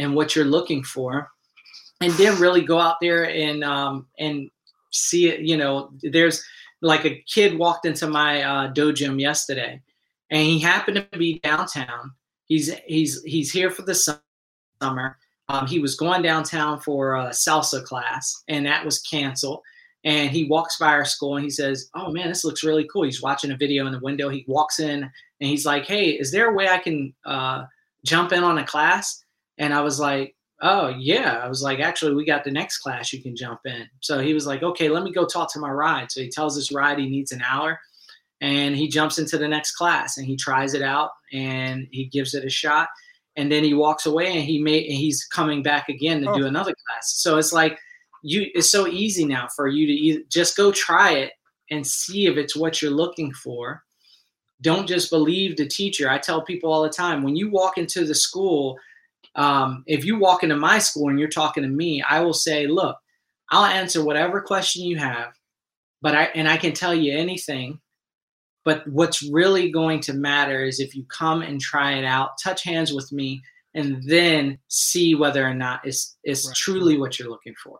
and 0.00 0.14
what 0.14 0.34
you're 0.34 0.44
looking 0.44 0.82
for 0.82 1.30
and 2.00 2.12
then 2.14 2.38
really 2.40 2.62
go 2.62 2.78
out 2.78 2.96
there 3.00 3.28
and 3.28 3.62
um, 3.62 4.06
and 4.18 4.50
see 4.90 5.28
it. 5.28 5.40
You 5.40 5.56
know, 5.56 5.90
there's 6.02 6.42
like 6.82 7.04
a 7.04 7.22
kid 7.32 7.58
walked 7.58 7.86
into 7.86 8.06
my 8.08 8.42
uh, 8.42 8.72
dojo 8.72 9.20
yesterday, 9.20 9.80
and 10.30 10.42
he 10.42 10.58
happened 10.58 10.96
to 10.96 11.18
be 11.18 11.38
downtown. 11.40 12.12
He's 12.46 12.72
he's 12.86 13.22
he's 13.24 13.52
here 13.52 13.70
for 13.70 13.82
the 13.82 13.94
summer. 14.80 15.18
Um, 15.48 15.66
he 15.66 15.80
was 15.80 15.96
going 15.96 16.22
downtown 16.22 16.80
for 16.80 17.16
a 17.16 17.28
salsa 17.30 17.84
class, 17.84 18.42
and 18.48 18.66
that 18.66 18.84
was 18.84 19.00
canceled. 19.00 19.60
And 20.02 20.30
he 20.30 20.44
walks 20.44 20.78
by 20.78 20.86
our 20.86 21.04
school 21.04 21.36
and 21.36 21.44
he 21.44 21.50
says, 21.50 21.90
"Oh 21.94 22.10
man, 22.10 22.28
this 22.28 22.44
looks 22.44 22.64
really 22.64 22.88
cool." 22.90 23.02
He's 23.02 23.22
watching 23.22 23.50
a 23.50 23.56
video 23.56 23.86
in 23.86 23.92
the 23.92 24.00
window. 24.00 24.30
He 24.30 24.44
walks 24.48 24.80
in 24.80 25.02
and 25.02 25.12
he's 25.38 25.66
like, 25.66 25.84
"Hey, 25.84 26.12
is 26.12 26.32
there 26.32 26.48
a 26.48 26.54
way 26.54 26.68
I 26.68 26.78
can 26.78 27.12
uh, 27.26 27.64
jump 28.06 28.32
in 28.32 28.42
on 28.42 28.56
a 28.56 28.64
class?" 28.64 29.22
And 29.60 29.72
I 29.72 29.82
was 29.82 30.00
like, 30.00 30.34
oh 30.62 30.88
yeah. 30.88 31.40
I 31.42 31.48
was 31.48 31.62
like 31.62 31.78
actually 31.78 32.14
we 32.14 32.24
got 32.24 32.42
the 32.44 32.50
next 32.50 32.78
class 32.78 33.12
you 33.12 33.22
can 33.22 33.36
jump 33.36 33.60
in. 33.64 33.86
So 34.00 34.18
he 34.18 34.34
was 34.34 34.46
like 34.46 34.62
okay 34.62 34.88
let 34.88 35.04
me 35.04 35.12
go 35.12 35.24
talk 35.24 35.52
to 35.52 35.60
my 35.60 35.70
ride. 35.70 36.10
So 36.10 36.20
he 36.20 36.28
tells 36.28 36.56
his 36.56 36.72
ride 36.72 36.98
he 36.98 37.08
needs 37.08 37.32
an 37.32 37.42
hour 37.42 37.78
and 38.40 38.74
he 38.74 38.88
jumps 38.88 39.18
into 39.18 39.38
the 39.38 39.48
next 39.48 39.72
class 39.72 40.16
and 40.16 40.26
he 40.26 40.36
tries 40.36 40.74
it 40.74 40.82
out 40.82 41.10
and 41.32 41.86
he 41.92 42.06
gives 42.06 42.34
it 42.34 42.44
a 42.44 42.50
shot 42.50 42.88
and 43.36 43.50
then 43.50 43.62
he 43.62 43.74
walks 43.74 44.06
away 44.06 44.32
and 44.32 44.42
he 44.42 44.60
may 44.60 44.86
and 44.86 44.96
he's 44.96 45.24
coming 45.24 45.62
back 45.62 45.88
again 45.88 46.22
to 46.22 46.30
oh. 46.30 46.38
do 46.38 46.46
another 46.46 46.74
class. 46.86 47.14
So 47.14 47.38
it's 47.38 47.52
like 47.52 47.78
you 48.22 48.46
it's 48.54 48.70
so 48.70 48.86
easy 48.86 49.24
now 49.24 49.48
for 49.54 49.68
you 49.68 49.86
to 49.86 49.92
either, 49.92 50.20
just 50.28 50.56
go 50.56 50.72
try 50.72 51.12
it 51.12 51.32
and 51.70 51.86
see 51.86 52.26
if 52.26 52.36
it's 52.36 52.56
what 52.56 52.82
you're 52.82 52.90
looking 52.90 53.32
for. 53.32 53.82
Don't 54.62 54.86
just 54.86 55.08
believe 55.08 55.56
the 55.56 55.66
teacher. 55.66 56.10
I 56.10 56.18
tell 56.18 56.42
people 56.42 56.70
all 56.70 56.82
the 56.82 56.90
time 56.90 57.22
when 57.22 57.34
you 57.34 57.48
walk 57.48 57.78
into 57.78 58.04
the 58.04 58.14
school 58.14 58.78
um, 59.40 59.84
if 59.86 60.04
you 60.04 60.18
walk 60.18 60.42
into 60.42 60.54
my 60.54 60.78
school 60.78 61.08
and 61.08 61.18
you're 61.18 61.28
talking 61.28 61.62
to 61.62 61.68
me, 61.68 62.02
I 62.02 62.20
will 62.20 62.34
say, 62.34 62.66
look, 62.66 62.98
I'll 63.50 63.64
answer 63.64 64.04
whatever 64.04 64.42
question 64.42 64.84
you 64.84 64.98
have, 64.98 65.32
but 66.02 66.14
I 66.14 66.24
and 66.34 66.46
I 66.46 66.58
can 66.58 66.74
tell 66.74 66.94
you 66.94 67.16
anything. 67.16 67.80
But 68.66 68.86
what's 68.86 69.22
really 69.22 69.70
going 69.70 70.00
to 70.00 70.12
matter 70.12 70.62
is 70.62 70.78
if 70.78 70.94
you 70.94 71.04
come 71.04 71.40
and 71.40 71.58
try 71.58 71.94
it 71.94 72.04
out, 72.04 72.32
touch 72.44 72.64
hands 72.64 72.92
with 72.92 73.10
me, 73.12 73.40
and 73.72 74.02
then 74.06 74.58
see 74.68 75.14
whether 75.14 75.42
or 75.42 75.54
not 75.54 75.80
it's 75.84 76.18
it's 76.22 76.46
right. 76.46 76.56
truly 76.56 76.98
what 76.98 77.18
you're 77.18 77.30
looking 77.30 77.54
for. 77.64 77.78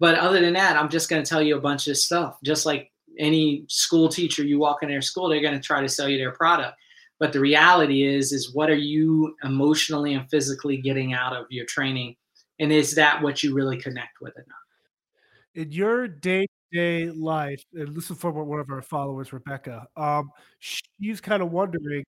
But 0.00 0.18
other 0.18 0.40
than 0.40 0.54
that, 0.54 0.78
I'm 0.78 0.88
just 0.88 1.10
going 1.10 1.22
to 1.22 1.28
tell 1.28 1.42
you 1.42 1.58
a 1.58 1.60
bunch 1.60 1.88
of 1.88 1.98
stuff. 1.98 2.38
Just 2.42 2.64
like 2.64 2.90
any 3.18 3.66
school 3.68 4.08
teacher, 4.08 4.44
you 4.44 4.58
walk 4.58 4.82
in 4.82 4.88
their 4.88 5.02
school, 5.02 5.28
they're 5.28 5.42
going 5.42 5.60
to 5.60 5.60
try 5.60 5.82
to 5.82 5.90
sell 5.90 6.08
you 6.08 6.16
their 6.16 6.32
product 6.32 6.78
but 7.18 7.32
the 7.32 7.40
reality 7.40 8.02
is 8.02 8.32
is 8.32 8.54
what 8.54 8.70
are 8.70 8.74
you 8.74 9.34
emotionally 9.44 10.14
and 10.14 10.28
physically 10.30 10.76
getting 10.76 11.14
out 11.14 11.34
of 11.34 11.46
your 11.50 11.66
training? 11.66 12.16
And 12.58 12.72
is 12.72 12.94
that 12.94 13.22
what 13.22 13.42
you 13.42 13.54
really 13.54 13.76
connect 13.76 14.20
with 14.20 14.34
or 14.36 14.44
not? 14.48 15.62
In 15.62 15.72
your 15.72 16.06
day-to-day 16.08 17.10
life 17.10 17.62
and 17.72 17.96
this 17.96 18.10
is 18.10 18.18
from 18.18 18.34
one 18.34 18.60
of 18.60 18.68
our 18.70 18.82
followers 18.82 19.32
rebecca 19.32 19.86
um, 19.96 20.30
she's 20.58 21.20
kind 21.20 21.42
of 21.42 21.50
wondering 21.50 22.04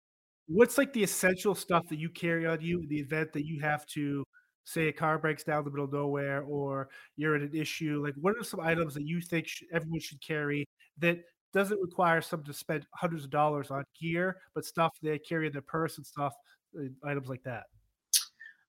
what's 0.49 0.77
like 0.77 0.93
the 0.93 1.03
essential 1.03 1.55
stuff 1.55 1.87
that 1.89 1.99
you 1.99 2.09
carry 2.11 2.47
on 2.47 2.61
you 2.61 2.81
in 2.81 2.89
the 2.89 2.99
event 2.99 3.33
that 3.33 3.47
you 3.47 3.61
have 3.61 3.87
to 3.87 4.25
say 4.65 4.89
a 4.89 4.93
car 4.93 5.19
breaks 5.19 5.45
down 5.45 5.61
in 5.61 5.65
the 5.65 5.71
middle 5.71 5.87
of 5.87 5.93
nowhere 5.93 6.43
or 6.43 6.89
you're 7.17 7.37
in 7.37 7.43
an 7.43 7.55
issue? 7.55 8.03
Like 8.05 8.15
what 8.21 8.37
are 8.37 8.45
some 8.45 8.61
items 8.61 8.95
that 8.95 9.07
you 9.07 9.21
think 9.21 9.49
everyone 9.73 10.01
should 10.01 10.21
carry 10.21 10.67
that 10.99 11.19
doesn't 11.53 11.81
require 11.81 12.21
some 12.21 12.43
to 12.45 12.53
spend 12.53 12.87
hundreds 12.95 13.25
of 13.25 13.31
dollars 13.31 13.71
on 13.71 13.85
gear, 14.01 14.37
but 14.55 14.65
stuff 14.65 14.97
they 15.03 15.19
carry 15.19 15.47
in 15.47 15.53
their 15.53 15.63
purse 15.63 15.97
and 15.97 16.07
stuff, 16.07 16.35
uh, 16.79 16.85
items 17.09 17.29
like 17.29 17.43
that. 17.45 17.65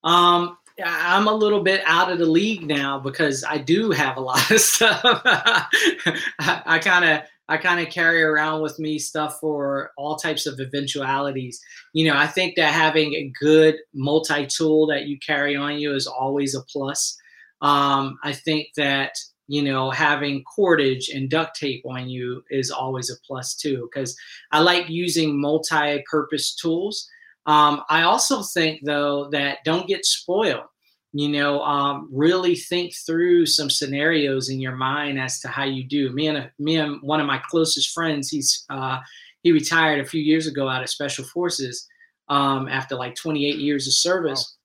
Um, 0.04 0.58
I'm 0.84 1.28
a 1.28 1.34
little 1.34 1.62
bit 1.62 1.82
out 1.86 2.12
of 2.12 2.20
the 2.20 2.26
league 2.26 2.66
now 2.66 3.00
because 3.00 3.44
I 3.44 3.58
do 3.58 3.92
have 3.92 4.18
a 4.18 4.22
lot 4.22 4.50
of 4.50 4.62
stuff. 4.62 5.02
I 5.04 6.80
kind 6.82 7.06
of 7.06 7.22
I 7.50 7.58
kind 7.58 7.86
of 7.86 7.92
carry 7.92 8.22
around 8.22 8.62
with 8.62 8.78
me 8.78 9.00
stuff 9.00 9.40
for 9.42 9.92
all 9.98 10.16
types 10.16 10.46
of 10.46 10.60
eventualities. 10.60 11.60
You 11.94 12.08
know, 12.08 12.16
I 12.16 12.28
think 12.28 12.56
that 12.56 12.74
having 12.74 13.16
a 13.16 13.32
good 13.40 13.76
multi 13.94 14.46
tool 14.46 14.86
that 14.88 15.08
you 15.08 15.18
carry 15.18 15.56
on 15.56 15.80
you 15.80 15.94
is 15.96 16.06
always 16.06 16.54
a 16.54 16.62
plus. 16.62 17.18
Um, 17.62 18.20
I 18.24 18.34
think 18.34 18.68
that 18.78 19.14
you 19.50 19.64
know 19.64 19.90
having 19.90 20.44
cordage 20.44 21.10
and 21.10 21.30
duct 21.30 21.60
tape 21.60 21.84
on 21.86 22.08
you 22.08 22.44
is 22.52 22.70
always 22.72 23.10
a 23.10 23.20
plus 23.26 23.56
too 23.56 23.90
because 23.92 24.16
I 24.52 24.60
like 24.60 24.88
using 24.88 25.42
multi-purpose 25.42 26.56
tools. 26.56 27.10
Um, 27.46 27.82
I 27.90 28.04
also 28.04 28.44
think 28.44 28.82
though 28.86 29.30
that 29.32 29.58
don't 29.66 29.88
get 29.88 30.06
spoiled 30.06 30.68
you 31.14 31.28
know 31.28 31.62
um, 31.62 32.08
really 32.12 32.56
think 32.56 32.94
through 32.96 33.46
some 33.46 33.70
scenarios 33.70 34.50
in 34.50 34.60
your 34.60 34.76
mind 34.76 35.20
as 35.20 35.40
to 35.40 35.48
how 35.48 35.64
you 35.64 35.84
do 35.84 36.12
me 36.12 36.28
and 36.28 36.38
a, 36.38 36.52
me 36.60 36.78
and 36.78 37.02
one 37.02 37.20
of 37.20 37.26
my 37.26 37.40
closest 37.50 37.92
friends 37.92 38.30
he's 38.30 38.66
uh, 38.70 39.00
he 39.42 39.52
retired 39.52 40.00
a 40.00 40.08
few 40.08 40.22
years 40.22 40.46
ago 40.46 40.68
out 40.70 40.84
of 40.84 40.90
special 40.90 41.26
forces 41.26 41.88
um, 42.28 42.68
after 42.68 42.96
like 42.96 43.16
28 43.16 43.56
years 43.56 43.88
of 43.88 43.94
service 43.94 44.56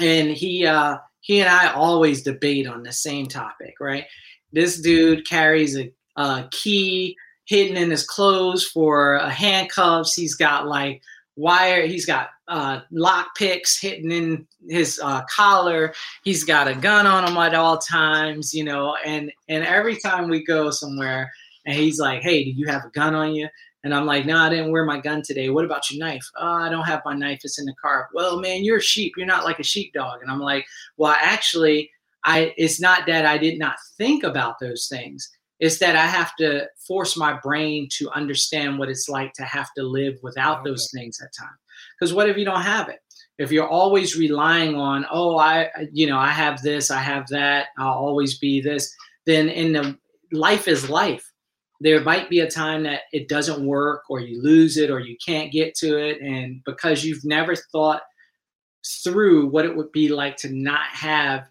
wow. 0.00 0.06
and 0.06 0.30
he 0.30 0.66
uh, 0.66 0.96
he 1.26 1.40
and 1.40 1.48
i 1.48 1.72
always 1.72 2.22
debate 2.22 2.66
on 2.66 2.82
the 2.82 2.92
same 2.92 3.26
topic 3.26 3.74
right 3.80 4.04
this 4.52 4.80
dude 4.80 5.28
carries 5.28 5.76
a, 5.76 5.92
a 6.16 6.48
key 6.50 7.16
hidden 7.44 7.76
in 7.76 7.90
his 7.90 8.06
clothes 8.06 8.64
for 8.64 9.18
handcuffs 9.18 10.14
he's 10.14 10.34
got 10.34 10.66
like 10.66 11.02
wire. 11.36 11.86
He's 11.86 12.06
got 12.06 12.30
uh, 12.48 12.80
lock 12.90 13.36
picks 13.36 13.80
hidden 13.80 14.10
in 14.10 14.46
his 14.68 15.00
uh, 15.02 15.22
collar. 15.30 15.94
He's 16.24 16.44
got 16.44 16.68
a 16.68 16.74
gun 16.74 17.06
on 17.06 17.24
him 17.24 17.36
at 17.36 17.54
all 17.54 17.78
times, 17.78 18.52
you 18.52 18.64
know. 18.64 18.96
And 19.04 19.30
and 19.48 19.64
every 19.64 19.96
time 19.96 20.28
we 20.28 20.44
go 20.44 20.70
somewhere, 20.70 21.30
and 21.66 21.76
he's 21.76 22.00
like, 22.00 22.22
"Hey, 22.22 22.44
do 22.44 22.50
you 22.50 22.66
have 22.66 22.84
a 22.84 22.90
gun 22.90 23.14
on 23.14 23.34
you?" 23.34 23.48
And 23.86 23.94
I'm 23.94 24.04
like, 24.04 24.26
"No, 24.26 24.36
I 24.36 24.50
didn't 24.50 24.72
wear 24.72 24.84
my 24.84 25.00
gun 25.00 25.22
today. 25.22 25.48
What 25.48 25.64
about 25.64 25.88
your 25.90 26.00
knife?" 26.04 26.26
"Oh, 26.36 26.56
I 26.64 26.68
don't 26.68 26.90
have 26.92 27.02
my 27.04 27.14
knife. 27.14 27.40
It's 27.44 27.60
in 27.60 27.66
the 27.66 27.74
car." 27.80 28.08
"Well, 28.12 28.40
man, 28.40 28.64
you're 28.64 28.78
a 28.78 28.82
sheep. 28.82 29.12
You're 29.16 29.34
not 29.34 29.44
like 29.44 29.60
a 29.60 29.70
sheepdog." 29.72 30.20
And 30.22 30.30
I'm 30.30 30.40
like, 30.40 30.66
"Well, 30.96 31.14
actually." 31.16 31.90
I, 32.28 32.52
it's 32.56 32.80
not 32.80 33.06
that 33.06 33.24
I 33.24 33.38
did 33.38 33.56
not 33.56 33.76
think 33.96 34.24
about 34.24 34.56
those 34.58 34.88
things 34.88 35.30
It's 35.58 35.78
that 35.78 35.96
I 35.96 36.06
have 36.06 36.34
to 36.36 36.66
force 36.86 37.16
my 37.16 37.38
brain 37.42 37.88
to 37.98 38.10
understand 38.10 38.78
what 38.78 38.88
it's 38.88 39.08
like 39.08 39.32
to 39.34 39.44
have 39.44 39.68
to 39.76 39.82
live 39.82 40.14
without 40.22 40.60
okay. 40.60 40.70
those 40.70 40.90
things 40.92 41.18
at 41.20 41.32
times. 41.38 41.58
Because 41.98 42.12
what 42.12 42.28
if 42.28 42.36
you 42.36 42.44
don't 42.44 42.62
have 42.62 42.88
it? 42.88 43.00
If 43.38 43.52
you're 43.52 43.68
always 43.68 44.16
relying 44.16 44.74
on, 44.76 45.06
oh, 45.10 45.38
I, 45.38 45.70
you 45.92 46.06
know, 46.06 46.18
I 46.18 46.28
have 46.28 46.62
this, 46.62 46.90
I 46.90 46.98
have 46.98 47.26
that, 47.28 47.68
I'll 47.78 47.92
always 47.92 48.38
be 48.38 48.60
this, 48.60 48.94
then 49.24 49.48
in 49.48 49.72
the 49.72 49.98
life 50.32 50.68
is 50.68 50.90
life. 50.90 51.25
There 51.80 52.00
might 52.00 52.30
be 52.30 52.40
a 52.40 52.50
time 52.50 52.84
that 52.84 53.02
it 53.12 53.28
doesn't 53.28 53.64
work 53.64 54.02
or 54.08 54.20
you 54.20 54.42
lose 54.42 54.76
it 54.76 54.90
or 54.90 55.00
you 55.00 55.16
can't 55.24 55.52
get 55.52 55.74
to 55.76 55.98
it. 55.98 56.20
And 56.20 56.62
because 56.64 57.04
you've 57.04 57.24
never 57.24 57.54
thought 57.54 58.02
through 59.04 59.48
what 59.48 59.64
it 59.64 59.76
would 59.76 59.92
be 59.92 60.08
like 60.08 60.36
to 60.38 60.52
not 60.52 60.86
have 60.86 61.48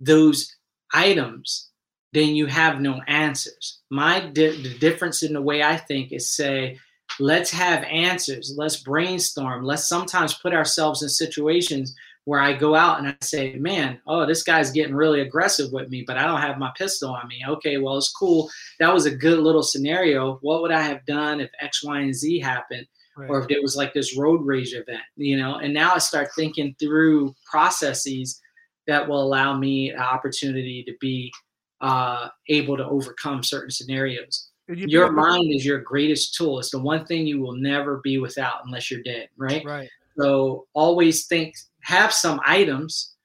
those 0.00 0.56
items 0.92 1.70
then 2.12 2.34
you 2.34 2.46
have 2.46 2.80
no 2.80 3.00
answers. 3.06 3.80
My 3.90 4.20
di- 4.20 4.62
the 4.62 4.78
difference 4.78 5.22
in 5.22 5.32
the 5.32 5.42
way 5.42 5.62
I 5.62 5.76
think 5.76 6.12
is 6.12 6.34
say, 6.34 6.78
let's 7.18 7.50
have 7.50 7.84
answers. 7.84 8.54
Let's 8.56 8.82
brainstorm. 8.82 9.64
Let's 9.64 9.88
sometimes 9.88 10.34
put 10.34 10.52
ourselves 10.52 11.02
in 11.02 11.08
situations 11.08 11.94
where 12.30 12.38
I 12.38 12.52
go 12.52 12.76
out 12.76 13.00
and 13.00 13.08
I 13.08 13.16
say, 13.22 13.56
man, 13.56 14.00
oh, 14.06 14.24
this 14.24 14.44
guy's 14.44 14.70
getting 14.70 14.94
really 14.94 15.20
aggressive 15.20 15.72
with 15.72 15.88
me, 15.88 16.04
but 16.06 16.16
I 16.16 16.24
don't 16.28 16.40
have 16.40 16.58
my 16.58 16.70
pistol 16.78 17.10
on 17.10 17.26
me. 17.26 17.42
Okay, 17.44 17.78
well, 17.78 17.98
it's 17.98 18.12
cool. 18.12 18.48
That 18.78 18.94
was 18.94 19.04
a 19.04 19.10
good 19.10 19.40
little 19.40 19.64
scenario. 19.64 20.36
What 20.36 20.62
would 20.62 20.70
I 20.70 20.80
have 20.80 21.04
done 21.06 21.40
if 21.40 21.50
X, 21.58 21.82
Y, 21.82 21.98
and 21.98 22.14
Z 22.14 22.38
happened? 22.38 22.86
Right. 23.16 23.28
Or 23.28 23.40
if 23.40 23.48
there 23.48 23.60
was 23.60 23.74
like 23.74 23.92
this 23.92 24.16
road 24.16 24.46
rage 24.46 24.74
event, 24.74 25.02
you 25.16 25.36
know? 25.38 25.56
And 25.56 25.74
now 25.74 25.90
I 25.92 25.98
start 25.98 26.28
thinking 26.36 26.76
through 26.78 27.34
processes 27.50 28.40
that 28.86 29.08
will 29.08 29.20
allow 29.20 29.58
me 29.58 29.90
an 29.90 29.98
opportunity 29.98 30.84
to 30.84 30.92
be 31.00 31.32
uh, 31.80 32.28
able 32.48 32.76
to 32.76 32.86
overcome 32.86 33.42
certain 33.42 33.72
scenarios. 33.72 34.50
You 34.68 34.86
your 34.86 35.10
mind 35.10 35.52
is 35.52 35.66
your 35.66 35.80
greatest 35.80 36.36
tool. 36.36 36.60
It's 36.60 36.70
the 36.70 36.78
one 36.78 37.04
thing 37.06 37.26
you 37.26 37.40
will 37.40 37.56
never 37.56 38.00
be 38.04 38.18
without 38.18 38.64
unless 38.66 38.88
you're 38.88 39.02
dead, 39.02 39.30
right? 39.36 39.64
Right. 39.64 39.88
So 40.16 40.68
always 40.74 41.26
think, 41.26 41.56
have 41.90 42.12
some 42.12 42.40
items, 42.46 43.16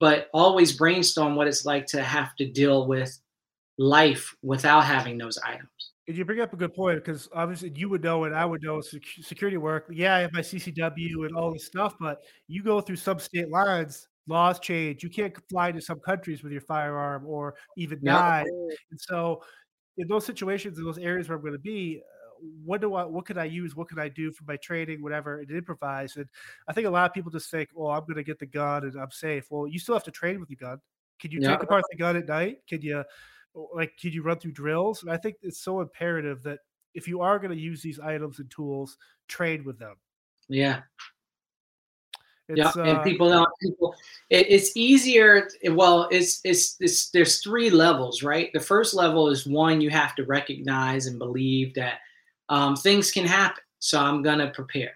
but 0.00 0.28
always 0.32 0.76
brainstorm 0.76 1.36
what 1.36 1.46
it's 1.46 1.64
like 1.64 1.86
to 1.86 2.02
have 2.02 2.34
to 2.36 2.50
deal 2.50 2.86
with 2.86 3.16
life 3.78 4.34
without 4.42 4.84
having 4.84 5.18
those 5.18 5.38
items. 5.44 5.68
And 6.08 6.16
you 6.16 6.24
bring 6.24 6.40
up 6.40 6.52
a 6.52 6.56
good 6.56 6.74
point 6.74 7.04
because 7.04 7.28
obviously 7.34 7.72
you 7.74 7.88
would 7.88 8.02
know 8.02 8.24
and 8.24 8.34
I 8.34 8.44
would 8.44 8.62
know 8.62 8.80
security 8.80 9.56
work. 9.56 9.86
Yeah, 9.92 10.14
I 10.14 10.20
have 10.20 10.32
my 10.32 10.40
CCW 10.40 11.26
and 11.26 11.36
all 11.36 11.52
this 11.52 11.66
stuff, 11.66 11.94
but 12.00 12.18
you 12.48 12.62
go 12.62 12.80
through 12.80 12.96
some 12.96 13.18
state 13.18 13.50
lines 13.50 14.06
laws 14.28 14.58
change. 14.58 15.02
You 15.02 15.10
can't 15.10 15.34
fly 15.48 15.72
to 15.72 15.80
some 15.80 16.00
countries 16.00 16.42
with 16.42 16.52
your 16.52 16.60
firearm 16.62 17.24
or 17.26 17.54
even 17.76 18.02
die. 18.02 18.44
And 18.90 19.00
so, 19.00 19.42
in 19.98 20.08
those 20.08 20.26
situations, 20.26 20.78
in 20.78 20.84
those 20.84 20.98
areas 20.98 21.28
where 21.28 21.36
I'm 21.36 21.42
going 21.42 21.54
to 21.54 21.58
be, 21.58 22.02
what 22.64 22.80
do 22.80 22.94
I, 22.94 23.04
what 23.04 23.26
can 23.26 23.38
I 23.38 23.44
use? 23.44 23.76
What 23.76 23.88
can 23.88 23.98
I 23.98 24.08
do 24.08 24.32
for 24.32 24.44
my 24.44 24.56
training, 24.56 25.02
whatever, 25.02 25.40
and 25.40 25.50
improvise? 25.50 26.16
And 26.16 26.26
I 26.68 26.72
think 26.72 26.86
a 26.86 26.90
lot 26.90 27.08
of 27.08 27.14
people 27.14 27.30
just 27.30 27.50
think, 27.50 27.70
"Oh, 27.76 27.88
I'm 27.88 28.02
going 28.02 28.16
to 28.16 28.22
get 28.22 28.38
the 28.38 28.46
gun 28.46 28.84
and 28.84 28.96
I'm 28.96 29.10
safe." 29.10 29.46
Well, 29.50 29.66
you 29.66 29.78
still 29.78 29.94
have 29.94 30.04
to 30.04 30.10
train 30.10 30.40
with 30.40 30.48
the 30.48 30.56
gun. 30.56 30.80
Can 31.20 31.30
you 31.30 31.40
take 31.40 31.62
apart 31.62 31.84
the 31.90 31.96
gun 31.96 32.16
at 32.16 32.28
night? 32.28 32.58
Can 32.68 32.82
you, 32.82 33.02
like, 33.74 33.96
can 33.98 34.12
you 34.12 34.22
run 34.22 34.38
through 34.38 34.52
drills? 34.52 35.02
And 35.02 35.10
I 35.10 35.16
think 35.16 35.36
it's 35.42 35.60
so 35.60 35.80
imperative 35.80 36.42
that 36.42 36.58
if 36.94 37.08
you 37.08 37.20
are 37.22 37.38
going 37.38 37.52
to 37.52 37.58
use 37.58 37.80
these 37.82 37.98
items 37.98 38.38
and 38.38 38.50
tools, 38.50 38.98
train 39.28 39.64
with 39.64 39.78
them. 39.78 39.96
Yeah, 40.48 40.80
it's, 42.48 42.76
yeah, 42.76 42.82
and 42.82 42.98
uh, 42.98 43.02
people 43.02 43.28
don't. 43.28 43.48
People, 43.60 43.94
it, 44.30 44.46
it's 44.48 44.76
easier. 44.76 45.48
Well, 45.70 46.08
it's, 46.12 46.40
it's 46.44 46.76
it's 46.78 47.10
there's 47.10 47.40
three 47.40 47.70
levels, 47.70 48.22
right? 48.22 48.52
The 48.52 48.60
first 48.60 48.94
level 48.94 49.28
is 49.28 49.46
one 49.46 49.80
you 49.80 49.90
have 49.90 50.14
to 50.14 50.24
recognize 50.24 51.06
and 51.06 51.18
believe 51.18 51.74
that 51.74 52.00
um, 52.48 52.76
things 52.76 53.10
can 53.10 53.26
happen. 53.26 53.62
So 53.78 54.00
I'm 54.00 54.22
gonna 54.22 54.50
prepare. 54.50 54.94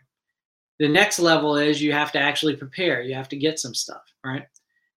The 0.78 0.88
next 0.88 1.18
level 1.18 1.56
is 1.56 1.82
you 1.82 1.92
have 1.92 2.12
to 2.12 2.18
actually 2.18 2.56
prepare. 2.56 3.02
You 3.02 3.14
have 3.14 3.28
to 3.28 3.36
get 3.36 3.58
some 3.60 3.74
stuff, 3.74 4.02
right? 4.24 4.46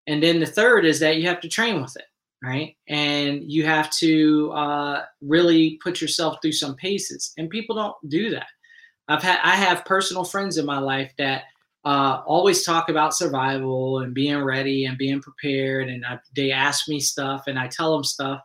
And 0.08 0.22
then 0.22 0.40
the 0.40 0.46
third 0.46 0.86
is 0.86 1.00
that 1.00 1.18
you 1.18 1.28
have 1.28 1.42
to 1.42 1.50
train 1.50 1.82
with 1.82 1.96
it, 1.96 2.06
right? 2.44 2.76
And 2.88 3.52
you 3.52 3.66
have 3.66 3.90
to 3.92 4.52
uh, 4.52 5.06
really 5.22 5.80
put 5.84 6.02
yourself 6.02 6.38
through 6.42 6.52
some 6.54 6.76
paces. 6.76 7.34
And 7.38 7.50
people 7.50 7.76
don't 7.76 8.10
do 8.10 8.30
that. 8.32 8.48
I've 9.08 9.24
had 9.24 9.40
I 9.44 9.56
have 9.56 9.86
personal 9.86 10.24
friends 10.24 10.58
in 10.58 10.66
my 10.66 10.80
life 10.80 11.12
that 11.18 11.44
uh, 11.84 12.22
always 12.26 12.64
talk 12.64 12.90
about 12.90 13.16
survival 13.16 14.00
and 14.00 14.14
being 14.14 14.44
ready 14.44 14.86
and 14.86 14.98
being 14.98 15.22
prepared. 15.22 15.90
And 15.90 16.06
I, 16.06 16.20
they 16.36 16.52
ask 16.52 16.88
me 16.88 17.00
stuff 17.00 17.46
and 17.48 17.58
I 17.58 17.68
tell 17.68 17.92
them 17.92 18.04
stuff. 18.04 18.42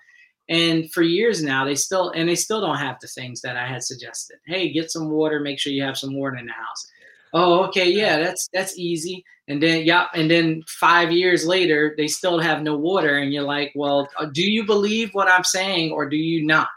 And 0.49 0.90
for 0.92 1.03
years 1.03 1.42
now, 1.42 1.64
they 1.64 1.74
still 1.74 2.11
and 2.11 2.28
they 2.28 2.36
still 2.36 2.61
don't 2.61 2.78
have 2.78 2.99
the 3.01 3.09
things 3.09 3.40
that 3.40 3.57
I 3.57 3.66
had 3.66 3.82
suggested. 3.82 4.38
Hey, 4.47 4.72
get 4.72 4.90
some 4.90 5.11
water. 5.11 5.40
Make 5.40 5.59
sure 5.59 5.72
you 5.72 5.82
have 5.82 5.99
some 5.99 6.14
water 6.14 6.36
in 6.36 6.47
the 6.47 6.53
house. 6.53 6.86
Oh, 7.32 7.64
okay, 7.64 7.90
yeah, 7.90 8.18
that's 8.18 8.49
that's 8.53 8.78
easy. 8.78 9.24
And 9.49 9.62
then 9.62 9.84
yeah, 9.84 10.07
and 10.14 10.30
then 10.30 10.62
five 10.66 11.11
years 11.11 11.47
later, 11.47 11.94
they 11.97 12.07
still 12.07 12.38
have 12.38 12.62
no 12.62 12.76
water, 12.76 13.18
and 13.18 13.32
you're 13.32 13.42
like, 13.42 13.72
well, 13.74 14.09
uh, 14.18 14.26
do 14.26 14.49
you 14.49 14.64
believe 14.64 15.11
what 15.12 15.28
I'm 15.28 15.44
saying 15.44 15.92
or 15.92 16.09
do 16.09 16.16
you 16.16 16.47
not? 16.47 16.68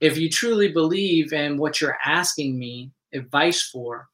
If 0.00 0.16
you 0.16 0.30
truly 0.30 0.70
believe 0.70 1.32
in 1.32 1.58
what 1.58 1.80
you're 1.80 1.98
asking 2.04 2.56
me 2.56 2.92
advice 3.12 3.62
for, 3.62 4.08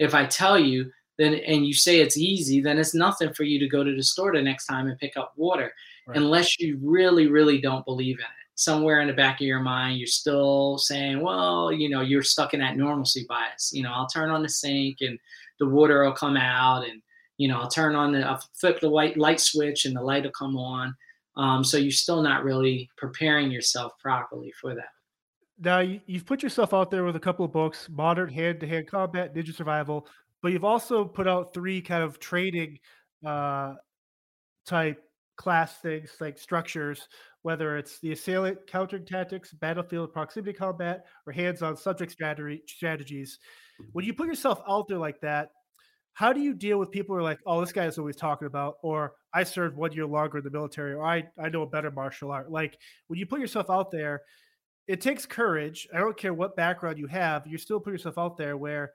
if 0.00 0.14
I 0.14 0.26
tell 0.26 0.58
you 0.58 0.90
then 1.18 1.34
and 1.34 1.66
you 1.66 1.74
say 1.74 2.00
it's 2.00 2.16
easy, 2.16 2.60
then 2.60 2.78
it's 2.78 2.94
nothing 2.94 3.32
for 3.34 3.42
you 3.42 3.58
to 3.58 3.68
go 3.68 3.84
to 3.84 3.94
the 3.94 4.02
store 4.02 4.32
the 4.32 4.42
next 4.42 4.66
time 4.66 4.86
and 4.86 4.98
pick 4.98 5.16
up 5.16 5.32
water, 5.36 5.72
right. 6.06 6.16
unless 6.16 6.58
you 6.58 6.78
really, 6.82 7.26
really 7.26 7.60
don't 7.60 7.84
believe 7.84 8.18
in 8.18 8.24
it. 8.24 8.37
Somewhere 8.58 9.00
in 9.00 9.06
the 9.06 9.12
back 9.12 9.40
of 9.40 9.46
your 9.46 9.60
mind, 9.60 9.98
you're 9.98 10.08
still 10.08 10.78
saying, 10.78 11.20
well, 11.20 11.70
you 11.70 11.88
know, 11.88 12.00
you're 12.00 12.24
stuck 12.24 12.54
in 12.54 12.60
that 12.60 12.76
normalcy 12.76 13.24
bias. 13.28 13.70
You 13.72 13.84
know, 13.84 13.92
I'll 13.92 14.08
turn 14.08 14.30
on 14.30 14.42
the 14.42 14.48
sink 14.48 14.96
and 15.00 15.16
the 15.60 15.68
water 15.68 16.02
will 16.02 16.12
come 16.12 16.36
out, 16.36 16.82
and 16.82 17.00
you 17.36 17.46
know, 17.46 17.60
I'll 17.60 17.70
turn 17.70 17.94
on 17.94 18.10
the, 18.10 18.26
I'll 18.26 18.42
flip 18.54 18.80
the 18.80 18.90
white 18.90 19.16
light 19.16 19.38
switch 19.38 19.84
and 19.84 19.94
the 19.94 20.02
light 20.02 20.24
will 20.24 20.32
come 20.32 20.56
on. 20.56 20.96
Um, 21.36 21.62
so 21.62 21.76
you're 21.76 21.92
still 21.92 22.20
not 22.20 22.42
really 22.42 22.90
preparing 22.96 23.52
yourself 23.52 23.92
properly 24.00 24.52
for 24.60 24.74
that. 24.74 24.90
Now 25.60 25.78
you've 25.78 26.26
put 26.26 26.42
yourself 26.42 26.74
out 26.74 26.90
there 26.90 27.04
with 27.04 27.14
a 27.14 27.20
couple 27.20 27.44
of 27.44 27.52
books: 27.52 27.88
Modern 27.88 28.28
Hand-to-Hand 28.28 28.88
Combat, 28.88 29.32
Ninja 29.36 29.54
Survival, 29.54 30.08
but 30.42 30.50
you've 30.50 30.64
also 30.64 31.04
put 31.04 31.28
out 31.28 31.54
three 31.54 31.80
kind 31.80 32.02
of 32.02 32.18
training 32.18 32.80
uh, 33.24 33.74
type 34.66 35.00
class 35.36 35.76
things 35.76 36.10
like 36.20 36.36
structures, 36.36 37.08
whether 37.42 37.76
it's 37.76 38.00
the 38.00 38.12
assailant 38.12 38.66
countering 38.66 39.04
tactics, 39.04 39.52
battlefield 39.52 40.12
proximity 40.12 40.52
combat, 40.52 41.04
or 41.26 41.32
hands-on 41.32 41.76
subject 41.76 42.12
strategy 42.12 42.62
strategies. 42.66 43.38
When 43.92 44.04
you 44.04 44.12
put 44.12 44.26
yourself 44.26 44.60
out 44.68 44.88
there 44.88 44.98
like 44.98 45.20
that, 45.20 45.50
how 46.14 46.32
do 46.32 46.40
you 46.40 46.52
deal 46.52 46.78
with 46.78 46.90
people 46.90 47.14
who 47.14 47.20
are 47.20 47.24
like, 47.24 47.38
oh, 47.46 47.60
this 47.60 47.70
guy 47.70 47.86
is 47.86 47.96
always 47.96 48.16
talking 48.16 48.46
about, 48.46 48.78
or 48.82 49.12
I 49.32 49.44
served 49.44 49.76
one 49.76 49.92
year 49.92 50.04
longer 50.04 50.38
in 50.38 50.44
the 50.44 50.50
military, 50.50 50.94
or 50.94 51.04
I, 51.04 51.28
I 51.40 51.48
know 51.48 51.62
a 51.62 51.66
better 51.66 51.92
martial 51.92 52.32
art. 52.32 52.50
Like 52.50 52.76
when 53.06 53.20
you 53.20 53.26
put 53.26 53.38
yourself 53.38 53.70
out 53.70 53.92
there, 53.92 54.22
it 54.88 55.00
takes 55.00 55.26
courage. 55.26 55.86
I 55.94 55.98
don't 55.98 56.16
care 56.16 56.34
what 56.34 56.56
background 56.56 56.98
you 56.98 57.06
have, 57.06 57.46
you 57.46 57.56
still 57.56 57.78
put 57.78 57.92
yourself 57.92 58.18
out 58.18 58.36
there 58.36 58.56
where 58.56 58.92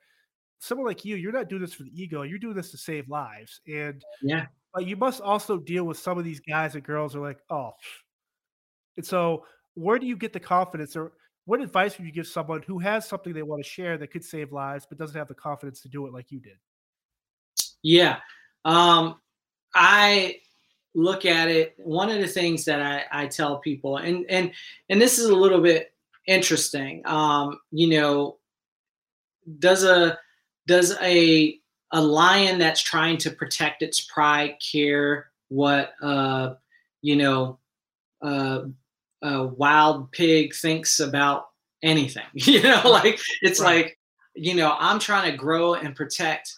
someone 0.59 0.85
like 0.85 1.05
you, 1.05 1.15
you're 1.15 1.31
not 1.31 1.47
doing 1.47 1.61
this 1.61 1.73
for 1.73 1.83
the 1.83 2.01
ego, 2.01 2.23
you're 2.23 2.39
doing 2.39 2.55
this 2.55 2.71
to 2.71 2.77
save 2.77 3.07
lives. 3.07 3.61
And 3.67 4.03
yeah, 4.21 4.47
but 4.73 4.85
you 4.85 4.97
must 4.97 5.21
also 5.21 5.57
deal 5.57 5.85
with 5.85 5.97
some 5.97 6.17
of 6.17 6.25
these 6.25 6.41
guys 6.41 6.75
and 6.75 6.83
girls 6.83 7.15
are 7.15 7.21
like, 7.21 7.39
oh. 7.49 7.71
And 8.97 9.05
so 9.05 9.45
where 9.75 9.99
do 9.99 10.05
you 10.05 10.15
get 10.15 10.33
the 10.33 10.39
confidence 10.39 10.95
or 10.95 11.13
what 11.45 11.59
advice 11.59 11.97
would 11.97 12.05
you 12.05 12.13
give 12.13 12.27
someone 12.27 12.61
who 12.61 12.79
has 12.79 13.07
something 13.07 13.33
they 13.33 13.43
want 13.43 13.63
to 13.63 13.69
share 13.69 13.97
that 13.97 14.07
could 14.07 14.23
save 14.23 14.51
lives 14.51 14.85
but 14.87 14.97
doesn't 14.97 15.17
have 15.17 15.27
the 15.27 15.33
confidence 15.33 15.81
to 15.81 15.89
do 15.89 16.05
it 16.07 16.13
like 16.13 16.31
you 16.31 16.39
did? 16.39 16.57
Yeah. 17.81 18.19
Um, 18.63 19.19
I 19.75 20.37
look 20.95 21.25
at 21.25 21.49
it. 21.49 21.75
One 21.77 22.09
of 22.09 22.19
the 22.19 22.27
things 22.27 22.65
that 22.65 22.81
I, 22.81 23.23
I 23.23 23.27
tell 23.27 23.57
people, 23.57 23.97
and 23.97 24.25
and 24.29 24.51
and 24.89 25.01
this 25.01 25.19
is 25.19 25.25
a 25.25 25.35
little 25.35 25.61
bit 25.61 25.93
interesting. 26.27 27.01
Um, 27.05 27.59
you 27.71 27.87
know, 27.87 28.37
does 29.59 29.83
a 29.83 30.17
does 30.67 30.95
a 31.01 31.59
a 31.91 32.01
lion 32.01 32.57
that's 32.57 32.81
trying 32.81 33.17
to 33.17 33.31
protect 33.31 33.81
its 33.81 34.01
pride 34.01 34.55
care 34.59 35.27
what 35.49 35.93
uh, 36.01 36.55
you 37.01 37.15
know 37.15 37.59
uh, 38.21 38.61
a 39.23 39.47
wild 39.47 40.11
pig 40.11 40.53
thinks 40.53 40.99
about 40.99 41.45
anything? 41.81 42.23
You 42.33 42.61
know, 42.61 42.81
like 42.85 43.19
it's 43.41 43.59
right. 43.59 43.85
like 43.85 43.99
you 44.35 44.53
know 44.53 44.75
I'm 44.79 44.99
trying 44.99 45.31
to 45.31 45.37
grow 45.37 45.75
and 45.75 45.95
protect. 45.95 46.53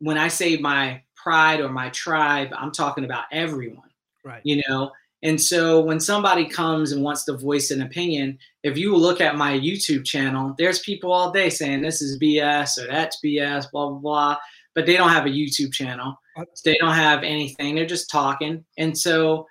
When 0.00 0.18
I 0.18 0.28
say 0.28 0.56
my 0.56 1.02
pride 1.16 1.60
or 1.60 1.70
my 1.70 1.88
tribe, 1.90 2.52
I'm 2.56 2.72
talking 2.72 3.04
about 3.04 3.24
everyone. 3.32 3.88
Right. 4.24 4.42
You 4.44 4.62
know, 4.68 4.90
and 5.24 5.40
so 5.40 5.80
when 5.80 6.00
somebody 6.00 6.44
comes 6.44 6.92
and 6.92 7.02
wants 7.02 7.24
to 7.24 7.36
voice 7.36 7.70
an 7.70 7.80
opinion, 7.80 8.38
if 8.62 8.76
you 8.76 8.94
look 8.94 9.22
at 9.22 9.36
my 9.36 9.58
YouTube 9.58 10.04
channel, 10.04 10.54
there's 10.58 10.80
people 10.80 11.10
all 11.12 11.32
day 11.32 11.48
saying 11.48 11.80
this 11.80 12.02
is 12.02 12.18
BS 12.20 12.78
or 12.78 12.86
that's 12.86 13.18
BS, 13.24 13.70
blah, 13.72 13.88
blah, 13.88 13.98
blah. 13.98 14.36
But 14.74 14.84
they 14.84 14.98
don't 14.98 15.08
have 15.08 15.24
a 15.24 15.30
YouTube 15.30 15.72
channel. 15.72 16.14
Uh 16.36 16.44
they 16.64 16.76
don't 16.78 16.94
have 16.94 17.22
anything. 17.22 17.74
They're 17.74 17.86
just 17.86 18.10
talking. 18.10 18.64
And 18.76 18.96
so 18.96 19.46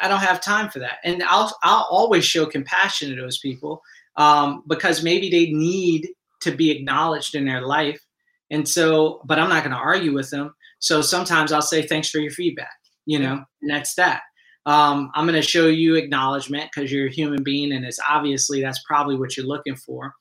I 0.00 0.08
don't 0.08 0.20
have 0.20 0.40
time 0.40 0.70
for 0.70 0.78
that. 0.80 0.98
And 1.04 1.22
I'll, 1.24 1.54
I'll 1.62 1.86
always 1.90 2.24
show 2.24 2.46
compassion 2.46 3.10
to 3.10 3.20
those 3.20 3.38
people 3.38 3.82
um, 4.16 4.62
because 4.66 5.02
maybe 5.02 5.30
they 5.30 5.50
need 5.52 6.08
to 6.42 6.50
be 6.52 6.70
acknowledged 6.70 7.34
in 7.34 7.44
their 7.44 7.62
life. 7.62 8.00
And 8.50 8.68
so, 8.68 9.20
but 9.24 9.38
I'm 9.38 9.48
not 9.48 9.64
going 9.64 9.74
to 9.74 9.82
argue 9.82 10.14
with 10.14 10.30
them. 10.30 10.54
So 10.78 11.00
sometimes 11.00 11.50
I'll 11.50 11.62
say, 11.62 11.82
thanks 11.82 12.10
for 12.10 12.18
your 12.18 12.30
feedback, 12.30 12.74
you 13.06 13.18
know, 13.18 13.42
and 13.62 13.70
that's 13.70 13.94
that. 13.94 14.22
Um, 14.66 15.10
I'm 15.14 15.26
going 15.26 15.40
to 15.40 15.46
show 15.46 15.66
you 15.66 15.96
acknowledgement 15.96 16.70
because 16.74 16.90
you're 16.90 17.08
a 17.08 17.12
human 17.12 17.42
being, 17.42 17.72
and 17.72 17.84
it's 17.84 18.00
obviously 18.08 18.62
that's 18.62 18.82
probably 18.86 19.16
what 19.16 19.36
you're 19.36 19.46
looking 19.46 19.76
for. 19.76 20.14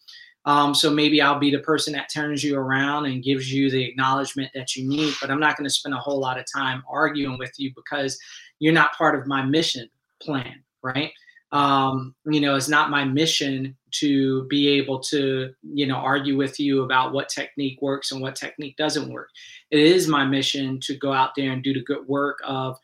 Um, 0.45 0.75
so 0.75 0.89
maybe 0.89 1.21
I'll 1.21 1.39
be 1.39 1.51
the 1.51 1.59
person 1.59 1.93
that 1.93 2.11
turns 2.13 2.43
you 2.43 2.57
around 2.57 3.05
and 3.05 3.23
gives 3.23 3.51
you 3.51 3.71
the 3.71 3.83
acknowledgement 3.83 4.51
that 4.53 4.75
you 4.75 4.87
need. 4.87 5.13
But 5.21 5.31
I'm 5.31 5.39
not 5.39 5.57
going 5.57 5.65
to 5.65 5.73
spend 5.73 5.95
a 5.95 5.99
whole 5.99 6.19
lot 6.19 6.37
of 6.37 6.45
time 6.53 6.83
arguing 6.89 7.37
with 7.37 7.53
you 7.57 7.71
because 7.75 8.17
you're 8.59 8.73
not 8.73 8.93
part 8.97 9.17
of 9.17 9.27
my 9.27 9.43
mission 9.43 9.89
plan, 10.21 10.63
right? 10.81 11.11
Um, 11.53 12.15
you 12.25 12.41
know, 12.41 12.55
it's 12.55 12.67
not 12.67 12.89
my 12.89 13.03
mission 13.03 13.77
to 13.91 14.45
be 14.47 14.69
able 14.69 14.99
to, 15.01 15.53
you 15.61 15.85
know, 15.85 15.97
argue 15.97 16.35
with 16.35 16.59
you 16.59 16.83
about 16.83 17.13
what 17.13 17.29
technique 17.29 17.79
works 17.81 18.11
and 18.11 18.21
what 18.21 18.35
technique 18.35 18.75
doesn't 18.75 19.11
work. 19.11 19.29
It 19.69 19.79
is 19.79 20.07
my 20.07 20.25
mission 20.25 20.79
to 20.81 20.97
go 20.97 21.13
out 21.13 21.35
there 21.37 21.51
and 21.51 21.63
do 21.63 21.73
the 21.73 21.83
good 21.83 22.07
work 22.07 22.39
of 22.43 22.77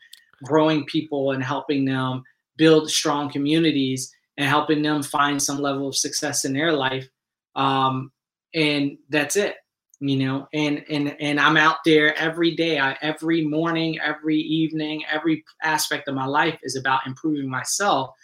growing 0.44 0.84
people 0.86 1.32
and 1.32 1.42
helping 1.42 1.84
them 1.84 2.22
build 2.56 2.90
strong 2.90 3.28
communities 3.30 4.14
and 4.36 4.48
helping 4.48 4.82
them 4.82 5.02
find 5.02 5.42
some 5.42 5.58
level 5.58 5.88
of 5.88 5.96
success 5.96 6.44
in 6.44 6.52
their 6.52 6.72
life 6.72 7.08
um, 7.56 8.12
and 8.54 8.98
that's 9.08 9.36
it 9.36 9.56
you 10.00 10.16
know 10.16 10.48
and 10.54 10.82
and 10.88 11.14
and 11.20 11.38
i'm 11.38 11.58
out 11.58 11.76
there 11.84 12.16
every 12.16 12.56
day 12.56 12.78
I, 12.78 12.96
every 13.02 13.44
morning 13.44 13.98
every 14.00 14.38
evening 14.38 15.04
every 15.10 15.44
aspect 15.62 16.08
of 16.08 16.14
my 16.14 16.24
life 16.24 16.58
is 16.62 16.74
about 16.74 17.06
improving 17.06 17.50
myself 17.50 18.14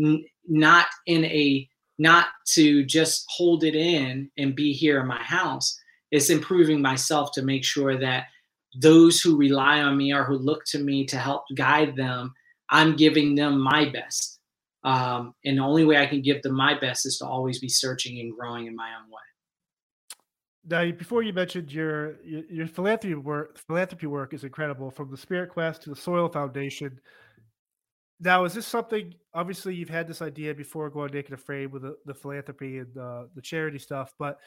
n- 0.00 0.24
not 0.48 0.86
in 1.06 1.24
a 1.24 1.68
not 1.98 2.26
to 2.48 2.84
just 2.84 3.24
hold 3.28 3.62
it 3.62 3.76
in 3.76 4.30
and 4.36 4.56
be 4.56 4.72
here 4.72 5.00
in 5.00 5.06
my 5.06 5.22
house 5.22 5.78
it's 6.10 6.28
improving 6.28 6.82
myself 6.82 7.32
to 7.32 7.42
make 7.42 7.64
sure 7.64 7.98
that 7.98 8.26
those 8.78 9.20
who 9.20 9.36
rely 9.36 9.80
on 9.80 9.96
me 9.96 10.12
or 10.12 10.24
who 10.24 10.36
look 10.36 10.64
to 10.66 10.78
me 10.78 11.04
to 11.06 11.16
help 11.18 11.44
guide 11.54 11.96
them, 11.96 12.34
I'm 12.70 12.96
giving 12.96 13.34
them 13.34 13.60
my 13.60 13.86
best. 13.90 14.38
Um, 14.84 15.34
and 15.44 15.58
the 15.58 15.62
only 15.62 15.84
way 15.84 15.98
I 15.98 16.06
can 16.06 16.22
give 16.22 16.42
them 16.42 16.54
my 16.54 16.78
best 16.78 17.06
is 17.06 17.18
to 17.18 17.26
always 17.26 17.58
be 17.60 17.68
searching 17.68 18.18
and 18.20 18.36
growing 18.36 18.66
in 18.66 18.74
my 18.74 18.90
own 19.00 19.10
way. 19.10 19.20
Now, 20.64 20.96
before 20.96 21.22
you 21.22 21.32
mentioned 21.32 21.72
your 21.72 22.20
your 22.24 22.66
philanthropy 22.66 23.14
work, 23.14 23.58
philanthropy 23.58 24.06
work 24.06 24.32
is 24.32 24.44
incredible, 24.44 24.90
from 24.90 25.10
the 25.10 25.16
Spirit 25.16 25.50
Quest 25.50 25.82
to 25.82 25.90
the 25.90 25.96
Soil 25.96 26.28
Foundation. 26.28 27.00
Now, 28.20 28.44
is 28.44 28.54
this 28.54 28.66
something? 28.66 29.12
Obviously, 29.34 29.74
you've 29.74 29.88
had 29.88 30.06
this 30.06 30.22
idea 30.22 30.54
before 30.54 30.88
going 30.90 31.12
naked 31.12 31.32
afraid 31.32 31.72
with 31.72 31.82
the, 31.82 31.96
the 32.06 32.14
philanthropy 32.14 32.78
and 32.78 32.96
uh, 32.96 33.24
the 33.34 33.42
charity 33.42 33.78
stuff, 33.78 34.14
but 34.18 34.38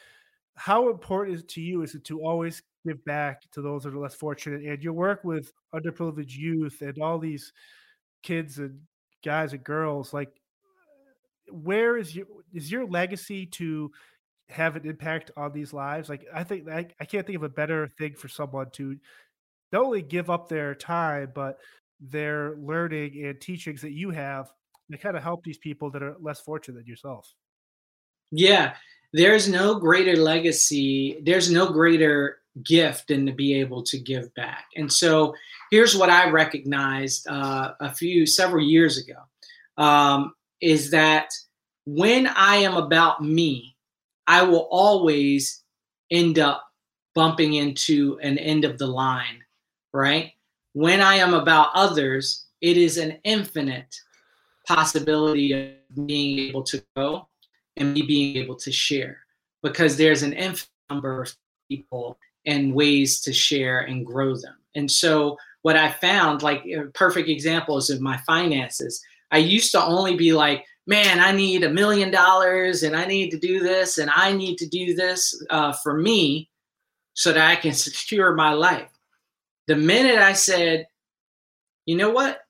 how 0.56 0.88
important 0.88 1.36
is 1.36 1.44
to 1.44 1.60
you 1.60 1.82
is 1.82 1.94
it 1.94 2.02
to 2.04 2.22
always 2.22 2.62
give 2.86 3.04
back 3.04 3.42
to 3.52 3.60
those 3.60 3.82
that 3.82 3.94
are 3.94 3.98
less 3.98 4.14
fortunate 4.14 4.62
and 4.62 4.82
your 4.82 4.94
work 4.94 5.22
with 5.22 5.52
underprivileged 5.74 6.36
youth 6.36 6.80
and 6.80 6.98
all 6.98 7.18
these 7.18 7.52
kids 8.22 8.58
and 8.58 8.80
guys 9.24 9.52
and 9.52 9.64
girls 9.64 10.12
like 10.12 10.30
where 11.50 11.96
is 11.96 12.14
your 12.14 12.26
is 12.52 12.70
your 12.70 12.86
legacy 12.86 13.46
to 13.46 13.90
have 14.48 14.76
an 14.76 14.86
impact 14.86 15.30
on 15.36 15.52
these 15.52 15.72
lives? 15.72 16.08
Like 16.08 16.24
i 16.34 16.44
think 16.44 16.68
I, 16.68 16.86
I 17.00 17.04
can't 17.04 17.26
think 17.26 17.36
of 17.36 17.42
a 17.42 17.48
better 17.48 17.88
thing 17.98 18.14
for 18.14 18.28
someone 18.28 18.70
to 18.72 18.96
not 19.72 19.84
only 19.84 20.02
give 20.02 20.30
up 20.30 20.48
their 20.48 20.74
time 20.74 21.32
but 21.34 21.58
their 22.00 22.56
learning 22.56 23.24
and 23.24 23.40
teachings 23.40 23.82
that 23.82 23.92
you 23.92 24.10
have 24.10 24.50
to 24.90 24.98
kind 24.98 25.16
of 25.16 25.22
help 25.22 25.44
these 25.44 25.58
people 25.58 25.90
that 25.90 26.02
are 26.02 26.16
less 26.20 26.40
fortunate 26.40 26.78
than 26.78 26.86
yourself. 26.86 27.32
Yeah 28.30 28.74
there's 29.12 29.48
no 29.48 29.78
greater 29.78 30.16
legacy 30.16 31.20
there's 31.24 31.50
no 31.50 31.70
greater 31.70 32.40
gift 32.62 33.10
and 33.10 33.26
to 33.26 33.32
be 33.32 33.54
able 33.54 33.82
to 33.82 33.98
give 33.98 34.32
back. 34.34 34.66
And 34.76 34.92
so 34.92 35.34
here's 35.70 35.96
what 35.96 36.10
i 36.10 36.28
recognized 36.30 37.26
uh, 37.28 37.74
a 37.80 37.92
few 37.92 38.26
several 38.26 38.64
years 38.64 38.98
ago 38.98 39.18
um, 39.78 40.34
is 40.60 40.90
that 40.90 41.30
when 41.84 42.26
i 42.26 42.56
am 42.56 42.76
about 42.76 43.22
me 43.22 43.76
i 44.26 44.42
will 44.42 44.68
always 44.70 45.62
end 46.10 46.38
up 46.38 46.64
bumping 47.14 47.54
into 47.54 48.18
an 48.22 48.38
end 48.38 48.64
of 48.64 48.78
the 48.78 48.86
line 48.86 49.42
right? 49.92 50.32
When 50.72 51.00
i 51.00 51.16
am 51.16 51.34
about 51.34 51.70
others 51.74 52.46
it 52.60 52.76
is 52.76 52.98
an 52.98 53.18
infinite 53.24 53.94
possibility 54.66 55.52
of 55.52 56.06
being 56.06 56.38
able 56.38 56.62
to 56.64 56.82
go 56.96 57.28
and 57.76 57.94
me 57.94 58.02
being 58.02 58.36
able 58.36 58.56
to 58.56 58.72
share 58.72 59.18
because 59.62 59.96
there's 59.96 60.22
an 60.22 60.32
infinite 60.32 60.70
number 60.90 61.22
of 61.22 61.34
people 61.68 62.18
and 62.46 62.74
ways 62.74 63.20
to 63.20 63.32
share 63.32 63.80
and 63.80 64.06
grow 64.06 64.36
them. 64.36 64.56
And 64.74 64.90
so 64.90 65.36
what 65.62 65.76
I 65.76 65.90
found, 65.90 66.42
like 66.42 66.64
perfect 66.94 67.28
examples 67.28 67.90
of 67.90 68.00
my 68.00 68.16
finances, 68.18 69.02
I 69.32 69.38
used 69.38 69.72
to 69.72 69.82
only 69.82 70.16
be 70.16 70.32
like, 70.32 70.64
man, 70.86 71.18
I 71.18 71.32
need 71.32 71.64
a 71.64 71.70
million 71.70 72.10
dollars 72.10 72.84
and 72.84 72.94
I 72.94 73.06
need 73.06 73.30
to 73.30 73.38
do 73.38 73.60
this 73.60 73.98
and 73.98 74.10
I 74.14 74.32
need 74.32 74.56
to 74.58 74.68
do 74.68 74.94
this 74.94 75.42
uh, 75.50 75.72
for 75.72 75.94
me 75.94 76.48
so 77.14 77.32
that 77.32 77.50
I 77.50 77.56
can 77.56 77.72
secure 77.74 78.34
my 78.34 78.52
life. 78.52 78.90
The 79.66 79.76
minute 79.76 80.18
I 80.18 80.32
said, 80.32 80.86
you 81.86 81.96
know 81.96 82.10
what? 82.10 82.40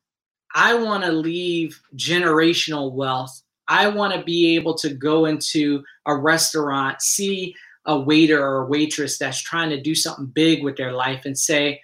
I 0.54 0.74
want 0.74 1.04
to 1.04 1.12
leave 1.12 1.80
generational 1.96 2.92
wealth 2.92 3.42
I 3.68 3.88
want 3.88 4.14
to 4.14 4.22
be 4.22 4.54
able 4.56 4.74
to 4.78 4.90
go 4.90 5.24
into 5.24 5.82
a 6.06 6.16
restaurant, 6.16 7.02
see 7.02 7.54
a 7.86 7.98
waiter 7.98 8.42
or 8.44 8.66
waitress 8.66 9.18
that's 9.18 9.40
trying 9.40 9.70
to 9.70 9.80
do 9.80 9.94
something 9.94 10.26
big 10.26 10.62
with 10.62 10.76
their 10.76 10.92
life 10.92 11.24
and 11.24 11.38
say, 11.38 11.80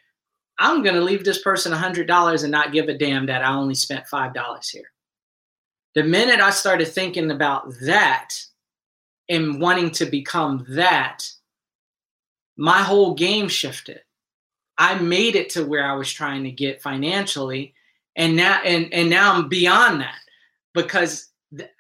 I'm 0.59 0.82
going 0.82 0.94
to 0.94 1.00
leave 1.00 1.24
this 1.24 1.42
person 1.42 1.72
$100 1.72 2.42
and 2.42 2.53
not 2.53 2.72
give 2.72 2.88
a 2.88 2.98
damn 2.98 3.26
that 3.26 3.44
I 3.44 3.55
only 3.55 3.74
spent 3.74 4.07
$5 4.07 4.70
here. 4.70 4.84
The 5.94 6.05
minute 6.05 6.40
I 6.40 6.50
started 6.50 6.88
thinking 6.88 7.30
about 7.30 7.72
that 7.82 8.34
and 9.28 9.61
wanting 9.61 9.90
to 9.92 10.07
become 10.07 10.66
that, 10.70 11.28
my 12.57 12.82
whole 12.82 13.14
game 13.14 13.48
shifted. 13.48 14.00
I 14.78 14.94
made 14.98 15.36
it 15.36 15.50
to 15.50 15.64
where 15.64 15.84
I 15.84 15.94
was 15.94 16.11
trying 16.12 16.44
to 16.44 16.50
get 16.50 16.82
financially 16.82 17.74
and 18.16 18.36
now 18.36 18.61
and 18.62 18.92
and 18.92 19.09
now 19.09 19.34
I'm 19.34 19.48
beyond 19.48 20.00
that 20.00 20.18
because 20.74 21.28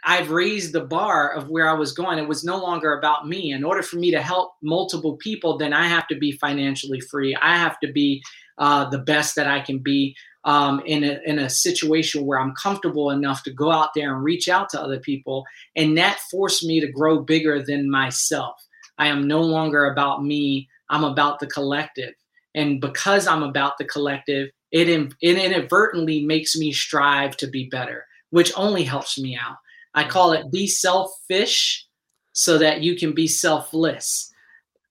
I've 0.04 0.30
raised 0.30 0.72
the 0.72 0.84
bar 0.84 1.32
of 1.32 1.48
where 1.48 1.68
I 1.68 1.72
was 1.72 1.92
going. 1.92 2.18
It 2.18 2.28
was 2.28 2.44
no 2.44 2.58
longer 2.58 2.96
about 2.96 3.26
me. 3.26 3.52
In 3.52 3.64
order 3.64 3.82
for 3.82 3.96
me 3.96 4.10
to 4.10 4.20
help 4.20 4.52
multiple 4.62 5.16
people, 5.16 5.56
then 5.56 5.72
I 5.72 5.86
have 5.88 6.06
to 6.08 6.16
be 6.16 6.32
financially 6.32 7.00
free. 7.00 7.34
I 7.36 7.56
have 7.56 7.78
to 7.80 7.90
be 7.90 8.22
uh, 8.58 8.90
the 8.90 8.98
best 8.98 9.34
that 9.36 9.46
I 9.46 9.60
can 9.60 9.78
be 9.78 10.14
um, 10.44 10.82
in, 10.84 11.04
a, 11.04 11.20
in 11.24 11.38
a 11.38 11.48
situation 11.48 12.26
where 12.26 12.38
I'm 12.38 12.54
comfortable 12.54 13.10
enough 13.10 13.42
to 13.44 13.52
go 13.52 13.70
out 13.70 13.90
there 13.94 14.14
and 14.14 14.24
reach 14.24 14.48
out 14.48 14.68
to 14.70 14.80
other 14.80 14.98
people. 14.98 15.44
And 15.76 15.96
that 15.98 16.20
forced 16.30 16.64
me 16.64 16.80
to 16.80 16.90
grow 16.90 17.20
bigger 17.20 17.62
than 17.62 17.90
myself. 17.90 18.56
I 18.98 19.06
am 19.06 19.26
no 19.26 19.40
longer 19.40 19.86
about 19.86 20.24
me, 20.24 20.68
I'm 20.90 21.04
about 21.04 21.40
the 21.40 21.46
collective. 21.46 22.14
And 22.54 22.80
because 22.80 23.26
I'm 23.26 23.42
about 23.42 23.78
the 23.78 23.84
collective, 23.84 24.50
it, 24.70 24.88
in, 24.88 25.12
it 25.22 25.38
inadvertently 25.38 26.24
makes 26.24 26.56
me 26.56 26.72
strive 26.72 27.36
to 27.38 27.46
be 27.46 27.68
better, 27.68 28.04
which 28.32 28.50
only 28.56 28.82
helps 28.82 29.18
me 29.18 29.36
out. 29.36 29.56
I 29.94 30.04
call 30.04 30.32
it 30.32 30.50
be 30.50 30.66
selfish 30.66 31.86
so 32.32 32.56
that 32.58 32.82
you 32.82 32.96
can 32.96 33.12
be 33.14 33.28
selfless. 33.28 34.32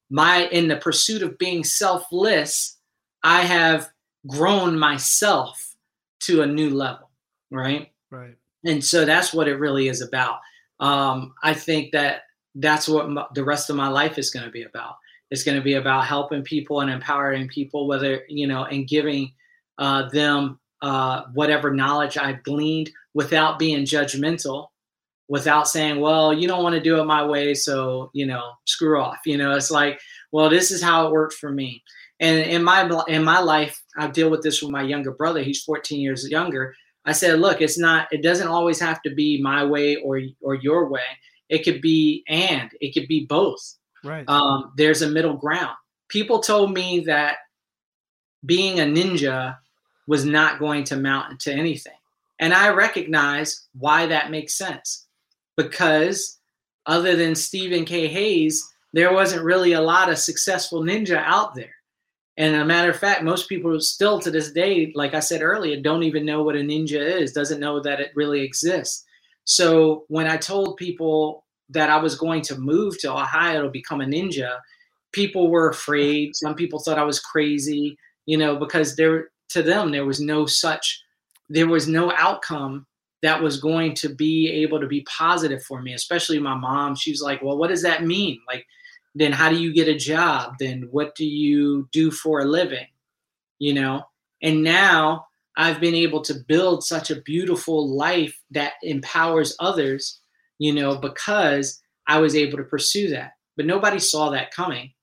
My 0.09 0.45
in 0.51 0.67
the 0.67 0.77
pursuit 0.77 1.23
of 1.23 1.37
being 1.39 1.63
selfless, 1.63 2.77
I 3.23 3.41
have 3.41 3.89
grown 4.27 4.77
myself 4.77 5.75
to 6.21 6.43
a 6.43 6.47
new 6.47 6.69
level, 6.69 7.09
right? 7.49 7.91
Right. 8.11 8.35
And 8.63 8.83
so 8.83 9.05
that's 9.05 9.33
what 9.33 9.47
it 9.47 9.55
really 9.55 9.87
is 9.87 10.01
about. 10.01 10.37
Um, 10.79 11.33
I 11.41 11.55
think 11.55 11.91
that 11.93 12.21
that's 12.55 12.87
what 12.87 13.33
the 13.33 13.43
rest 13.43 13.71
of 13.71 13.75
my 13.75 13.87
life 13.87 14.19
is 14.19 14.29
going 14.29 14.45
to 14.45 14.51
be 14.51 14.63
about. 14.63 14.97
It's 15.31 15.43
going 15.43 15.57
to 15.57 15.63
be 15.63 15.75
about 15.75 16.05
helping 16.05 16.43
people 16.43 16.81
and 16.81 16.91
empowering 16.91 17.47
people, 17.47 17.87
whether 17.87 18.21
you 18.27 18.45
know, 18.45 18.65
and 18.65 18.87
giving 18.87 19.31
uh, 19.79 20.09
them 20.09 20.59
uh, 20.81 21.23
whatever 21.33 21.73
knowledge 21.73 22.17
I've 22.17 22.43
gleaned 22.43 22.91
without 23.13 23.59
being 23.59 23.85
judgmental, 23.85 24.67
without 25.27 25.67
saying, 25.67 25.99
"Well, 25.99 26.33
you 26.33 26.47
don't 26.47 26.63
want 26.63 26.75
to 26.75 26.81
do 26.81 26.99
it 26.99 27.05
my 27.05 27.25
way, 27.25 27.53
so 27.53 28.09
you 28.13 28.25
know, 28.25 28.51
screw 28.65 28.99
off." 29.01 29.19
You 29.25 29.37
know, 29.37 29.51
it's 29.55 29.71
like, 29.71 29.99
"Well, 30.31 30.49
this 30.49 30.71
is 30.71 30.81
how 30.81 31.07
it 31.07 31.11
worked 31.11 31.35
for 31.35 31.51
me." 31.51 31.83
And 32.21 32.39
in 32.39 32.63
my 32.63 32.87
in 33.07 33.23
my 33.23 33.39
life, 33.39 33.81
I 33.97 34.07
deal 34.07 34.29
with 34.29 34.43
this 34.43 34.61
with 34.61 34.71
my 34.71 34.83
younger 34.83 35.11
brother. 35.11 35.41
He's 35.41 35.63
14 35.63 35.99
years 35.99 36.29
younger. 36.29 36.75
I 37.03 37.13
said, 37.13 37.39
look, 37.39 37.61
it's 37.61 37.79
not. 37.79 38.07
It 38.11 38.21
doesn't 38.21 38.47
always 38.47 38.79
have 38.79 39.01
to 39.01 39.13
be 39.13 39.41
my 39.41 39.65
way 39.65 39.95
or 39.97 40.21
or 40.41 40.55
your 40.55 40.87
way. 40.87 41.01
It 41.49 41.63
could 41.63 41.81
be 41.81 42.23
and 42.27 42.69
it 42.79 42.93
could 42.93 43.07
be 43.07 43.25
both. 43.25 43.59
Right. 44.03 44.23
Um, 44.29 44.71
there's 44.77 45.01
a 45.01 45.09
middle 45.09 45.35
ground. 45.35 45.75
People 46.09 46.39
told 46.39 46.73
me 46.73 47.01
that 47.01 47.37
being 48.45 48.79
a 48.79 48.83
ninja 48.83 49.57
was 50.11 50.25
not 50.25 50.59
going 50.59 50.83
to 50.83 50.97
mount 50.97 51.39
to 51.39 51.53
anything, 51.53 51.97
and 52.39 52.53
I 52.53 52.69
recognize 52.69 53.67
why 53.73 54.07
that 54.07 54.29
makes 54.29 54.57
sense 54.57 55.07
because 55.55 56.39
other 56.85 57.15
than 57.15 57.35
Stephen 57.35 57.85
K. 57.85 58.07
Hayes, 58.07 58.67
there 58.93 59.13
wasn't 59.13 59.43
really 59.43 59.73
a 59.73 59.81
lot 59.81 60.09
of 60.09 60.17
successful 60.17 60.81
ninja 60.81 61.23
out 61.23 61.55
there. 61.55 61.75
And 62.37 62.55
a 62.55 62.65
matter 62.65 62.89
of 62.89 62.97
fact, 62.97 63.23
most 63.23 63.47
people 63.47 63.79
still 63.79 64.19
to 64.19 64.31
this 64.31 64.51
day, 64.51 64.91
like 64.95 65.13
I 65.13 65.19
said 65.19 65.41
earlier, 65.41 65.79
don't 65.79 66.03
even 66.03 66.25
know 66.25 66.43
what 66.43 66.55
a 66.55 66.59
ninja 66.59 67.21
is, 67.21 67.31
doesn't 67.31 67.59
know 67.59 67.79
that 67.81 67.99
it 67.99 68.11
really 68.15 68.41
exists. 68.41 69.05
So 69.43 70.05
when 70.07 70.27
I 70.27 70.37
told 70.37 70.77
people 70.77 71.45
that 71.69 71.89
I 71.89 71.97
was 71.97 72.15
going 72.15 72.41
to 72.43 72.57
move 72.57 72.99
to 72.99 73.13
Ohio 73.13 73.63
to 73.63 73.69
become 73.69 74.01
a 74.01 74.05
ninja, 74.05 74.57
people 75.11 75.49
were 75.49 75.69
afraid. 75.69 76.35
Some 76.35 76.55
people 76.55 76.79
thought 76.79 76.99
I 76.99 77.03
was 77.03 77.19
crazy, 77.19 77.97
you 78.25 78.37
know, 78.37 78.55
because 78.55 78.95
there 78.95 79.29
to 79.51 79.63
them 79.63 79.91
there 79.91 80.05
was 80.05 80.19
no 80.19 80.45
such 80.45 81.03
there 81.49 81.67
was 81.67 81.87
no 81.87 82.11
outcome 82.13 82.85
that 83.21 83.41
was 83.41 83.59
going 83.59 83.93
to 83.93 84.09
be 84.09 84.49
able 84.49 84.79
to 84.79 84.87
be 84.87 85.01
positive 85.01 85.61
for 85.63 85.81
me, 85.81 85.93
especially 85.93 86.39
my 86.39 86.55
mom. 86.55 86.95
She 86.95 87.11
was 87.11 87.21
like, 87.21 87.41
Well, 87.41 87.57
what 87.57 87.69
does 87.69 87.83
that 87.83 88.05
mean? 88.05 88.39
Like 88.47 88.65
then 89.13 89.31
how 89.31 89.49
do 89.49 89.61
you 89.61 89.73
get 89.73 89.87
a 89.87 89.97
job? 89.97 90.55
Then 90.59 90.87
what 90.91 91.15
do 91.15 91.25
you 91.25 91.87
do 91.91 92.11
for 92.11 92.39
a 92.39 92.45
living? 92.45 92.87
You 93.59 93.73
know? 93.73 94.03
And 94.41 94.63
now 94.63 95.27
i've 95.57 95.81
been 95.81 95.93
able 95.93 96.21
to 96.21 96.33
build 96.47 96.81
such 96.81 97.11
a 97.11 97.19
beautiful 97.23 97.93
life 97.93 98.33
that 98.51 98.75
empowers 98.83 99.53
others 99.59 100.21
you 100.59 100.73
know 100.73 100.95
because 100.95 101.81
i 102.07 102.17
was 102.17 102.37
able 102.37 102.57
to 102.57 102.63
pursue 102.63 103.09
that. 103.09 103.33
But 103.57 103.65
nobody 103.65 103.99
saw 103.99 104.29
that 104.29 104.51
coming. 104.51 104.93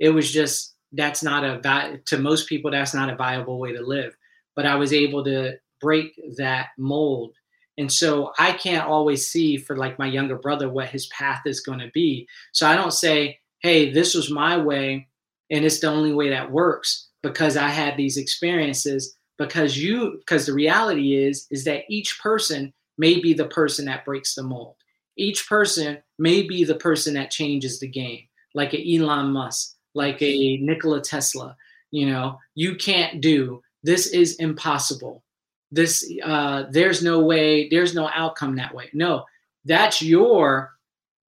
It 0.00 0.08
was 0.08 0.32
just 0.32 0.74
that's 0.92 1.22
not 1.22 1.44
a 1.44 2.00
to 2.06 2.18
most 2.18 2.48
people 2.48 2.70
that's 2.70 2.94
not 2.94 3.10
a 3.10 3.16
viable 3.16 3.58
way 3.58 3.72
to 3.72 3.82
live. 3.82 4.16
But 4.56 4.66
i 4.66 4.74
was 4.74 4.92
able 4.92 5.24
to 5.24 5.54
break 5.80 6.20
that 6.36 6.68
mold. 6.78 7.34
And 7.76 7.92
so 7.92 8.32
i 8.38 8.52
can't 8.52 8.88
always 8.88 9.26
see 9.26 9.56
for 9.56 9.76
like 9.76 9.98
my 9.98 10.06
younger 10.06 10.36
brother 10.36 10.68
what 10.68 10.88
his 10.88 11.06
path 11.08 11.42
is 11.46 11.60
going 11.60 11.80
to 11.80 11.90
be. 11.92 12.26
So 12.52 12.66
i 12.66 12.74
don't 12.74 12.92
say 12.92 13.38
hey, 13.60 13.90
this 13.90 14.14
was 14.14 14.30
my 14.30 14.56
way 14.56 15.08
and 15.50 15.64
it's 15.64 15.80
the 15.80 15.88
only 15.88 16.12
way 16.12 16.30
that 16.30 16.50
works 16.50 17.08
because 17.22 17.56
I 17.56 17.68
had 17.68 17.96
these 17.96 18.16
experiences. 18.16 19.14
Because 19.38 19.78
you 19.78 20.16
because 20.18 20.46
the 20.46 20.52
reality 20.52 21.14
is 21.14 21.46
is 21.50 21.64
that 21.64 21.84
each 21.88 22.18
person 22.20 22.72
may 22.98 23.20
be 23.20 23.32
the 23.34 23.46
person 23.46 23.84
that 23.84 24.04
breaks 24.04 24.34
the 24.34 24.42
mold. 24.42 24.74
Each 25.16 25.48
person 25.48 25.98
may 26.18 26.42
be 26.42 26.64
the 26.64 26.74
person 26.74 27.14
that 27.14 27.30
changes 27.30 27.78
the 27.78 27.86
game, 27.86 28.26
like 28.54 28.72
an 28.72 28.82
Elon 28.84 29.30
Musk, 29.32 29.76
like 29.98 30.22
a 30.22 30.56
Nikola 30.58 31.02
Tesla. 31.02 31.54
You 31.90 32.06
know, 32.10 32.38
you 32.54 32.76
can't 32.76 33.20
do 33.20 33.62
this 33.82 34.08
is 34.08 34.36
impossible. 34.36 35.22
This 35.70 36.10
uh, 36.24 36.64
there's 36.70 37.02
no 37.02 37.20
way, 37.20 37.68
there's 37.68 37.94
no 37.94 38.10
outcome 38.14 38.56
that 38.56 38.74
way. 38.74 38.88
No, 38.94 39.24
that's 39.66 40.00
your 40.00 40.72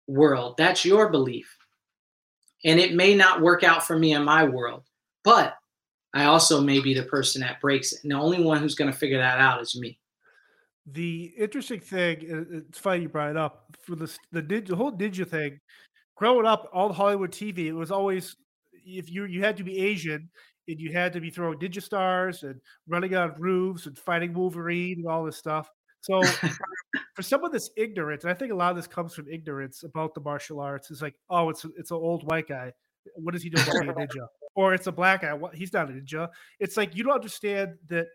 world. 0.06 0.56
That's 0.58 0.84
your 0.84 1.08
belief 1.08 1.58
and 2.64 2.80
it 2.80 2.94
may 2.94 3.14
not 3.14 3.40
work 3.40 3.62
out 3.62 3.86
for 3.86 3.98
me 3.98 4.12
in 4.12 4.24
my 4.24 4.44
world, 4.44 4.84
but 5.24 5.56
I 6.14 6.24
also 6.24 6.60
may 6.60 6.80
be 6.80 6.94
the 6.94 7.04
person 7.04 7.40
that 7.42 7.60
breaks 7.60 7.92
it. 7.92 8.00
And 8.02 8.12
the 8.12 8.16
only 8.16 8.42
one 8.42 8.58
who's 8.58 8.74
going 8.74 8.90
to 8.90 8.96
figure 8.96 9.18
that 9.18 9.38
out 9.38 9.60
is 9.60 9.78
me. 9.78 9.98
The 10.86 11.32
interesting 11.38 11.80
thing, 11.80 12.56
it's 12.68 12.78
funny 12.78 13.02
you 13.02 13.08
brought 13.08 13.30
it 13.30 13.36
up 13.36 13.76
for 13.82 13.94
the 13.94 14.10
the, 14.32 14.40
the 14.40 14.74
whole 14.74 14.92
ninja 14.92 15.28
thing. 15.28 15.60
Growing 16.16 16.46
up, 16.46 16.68
all 16.72 16.92
Hollywood 16.92 17.30
TV, 17.30 17.66
it 17.66 17.72
was 17.72 17.92
always 17.92 18.36
if 18.88 19.10
you 19.10 19.24
you 19.24 19.42
had 19.42 19.56
to 19.58 19.64
be 19.64 19.78
Asian 19.78 20.28
and 20.68 20.80
you 20.80 20.92
had 20.92 21.12
to 21.14 21.20
be 21.20 21.30
throwing 21.30 21.58
ninja 21.58 21.82
stars 21.82 22.42
and 22.42 22.60
running 22.86 23.14
on 23.14 23.34
roofs 23.38 23.86
and 23.86 23.98
fighting 23.98 24.34
Wolverine 24.34 24.98
and 24.98 25.06
all 25.06 25.24
this 25.24 25.36
stuff. 25.36 25.70
So 26.00 26.22
for 27.14 27.22
someone 27.22 27.52
that's 27.52 27.70
ignorant, 27.76 28.22
and 28.22 28.30
I 28.30 28.34
think 28.34 28.52
a 28.52 28.56
lot 28.56 28.70
of 28.70 28.76
this 28.76 28.86
comes 28.86 29.14
from 29.14 29.28
ignorance 29.28 29.82
about 29.82 30.14
the 30.14 30.20
martial 30.20 30.60
arts, 30.60 30.90
It's 30.90 31.02
like, 31.02 31.14
oh, 31.30 31.48
it's 31.50 31.64
it's 31.76 31.90
an 31.90 31.96
old 31.96 32.30
white 32.30 32.48
guy. 32.48 32.72
What 33.14 33.32
does 33.32 33.42
he 33.42 33.50
do 33.50 33.60
about 33.62 33.88
a 33.88 33.92
ninja? 34.06 34.26
Or 34.54 34.74
it's 34.74 34.86
a 34.86 34.92
black 34.92 35.22
guy. 35.22 35.32
What, 35.34 35.54
he's 35.54 35.72
not 35.72 35.90
a 35.90 35.92
ninja. 35.92 36.28
It's 36.60 36.76
like 36.76 36.94
you 36.94 37.04
don't 37.04 37.14
understand 37.14 37.74
that 37.88 38.06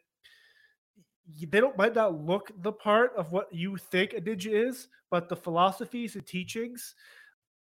they 1.39 1.59
don't 1.59 1.77
might 1.77 1.95
not 1.95 2.21
look 2.21 2.51
the 2.61 2.71
part 2.71 3.13
of 3.15 3.31
what 3.31 3.53
you 3.53 3.77
think 3.77 4.13
a 4.13 4.21
ninja 4.21 4.67
is, 4.67 4.87
but 5.09 5.29
the 5.29 5.35
philosophies 5.35 6.15
and 6.15 6.25
teachings. 6.25 6.95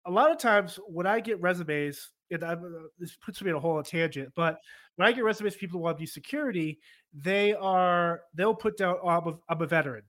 A 0.06 0.10
lot 0.10 0.30
of 0.30 0.38
times 0.38 0.78
when 0.86 1.06
I 1.06 1.20
get 1.20 1.40
resumes, 1.40 2.10
and 2.30 2.42
uh, 2.42 2.56
this 2.98 3.16
puts 3.16 3.42
me 3.42 3.50
in 3.50 3.56
a 3.56 3.60
whole 3.60 3.82
tangent, 3.82 4.32
but 4.34 4.58
when 4.96 5.08
I 5.08 5.12
get 5.12 5.24
resumes, 5.24 5.56
people 5.56 5.80
want 5.80 5.96
to 5.96 6.00
be 6.00 6.06
security, 6.06 6.78
they 7.12 7.54
are 7.54 8.22
they'll 8.34 8.54
put 8.54 8.76
down, 8.76 8.96
oh, 9.02 9.08
I'm 9.08 9.26
a, 9.26 9.34
I'm 9.48 9.62
a 9.62 9.66
veteran 9.66 10.02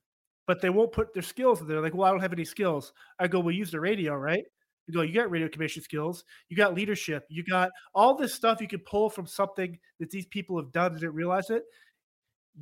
but 0.46 0.60
they 0.60 0.70
won't 0.70 0.92
put 0.92 1.12
their 1.12 1.22
skills 1.22 1.60
in 1.60 1.66
there. 1.66 1.80
Like, 1.80 1.94
well, 1.94 2.06
I 2.06 2.10
don't 2.10 2.20
have 2.20 2.32
any 2.32 2.44
skills. 2.44 2.92
I 3.18 3.26
go, 3.26 3.40
well, 3.40 3.54
use 3.54 3.70
the 3.70 3.80
radio, 3.80 4.14
right? 4.14 4.44
You 4.86 4.94
go, 4.94 5.02
you 5.02 5.12
got 5.12 5.30
radio 5.30 5.48
commission 5.48 5.82
skills, 5.82 6.24
you 6.48 6.56
got 6.56 6.74
leadership, 6.74 7.24
you 7.28 7.42
got 7.42 7.70
all 7.92 8.16
this 8.16 8.32
stuff 8.32 8.60
you 8.60 8.68
can 8.68 8.78
pull 8.80 9.10
from 9.10 9.26
something 9.26 9.76
that 9.98 10.10
these 10.10 10.26
people 10.26 10.56
have 10.56 10.70
done 10.70 10.92
and 10.92 11.00
didn't 11.00 11.14
realize 11.14 11.50
it. 11.50 11.64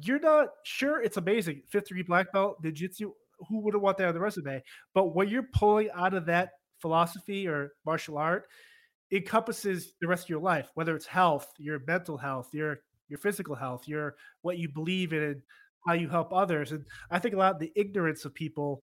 You're 0.01 0.21
not 0.21 0.49
sure 0.65 1.03
it's 1.03 1.19
amazing. 1.19 1.63
Fifth 1.69 1.89
degree 1.89 2.03
black 2.03 2.33
belt, 2.33 2.63
ninjutsu, 2.63 3.13
who 3.49 3.61
wouldn't 3.61 3.83
want 3.83 3.99
that 3.99 4.09
on 4.09 4.15
the 4.15 4.21
resume? 4.21 4.63
But 4.95 5.15
what 5.15 5.29
you're 5.29 5.49
pulling 5.55 5.91
out 5.95 6.15
of 6.15 6.25
that 6.27 6.53
philosophy 6.79 7.47
or 7.47 7.73
martial 7.85 8.17
art 8.17 8.47
encompasses 9.15 9.95
the 10.01 10.09
rest 10.09 10.25
of 10.25 10.31
your 10.31 10.41
life, 10.41 10.71
whether 10.75 10.97
it's 10.97 11.07
health, 11.07 11.53
your 11.59 11.81
mental 11.87 12.17
health, 12.17 12.49
your 12.53 12.81
your 13.09 13.19
physical 13.19 13.55
health, 13.55 13.87
your 13.87 14.17
what 14.43 14.59
you 14.59 14.69
believe 14.69 15.13
in, 15.13 15.23
and 15.23 15.43
how 15.87 15.93
you 15.93 16.09
help 16.09 16.33
others. 16.33 16.73
And 16.73 16.85
I 17.11 17.19
think 17.19 17.35
a 17.35 17.39
lot 17.39 17.55
of 17.55 17.61
the 17.61 17.73
ignorance 17.77 18.25
of 18.25 18.35
people 18.35 18.83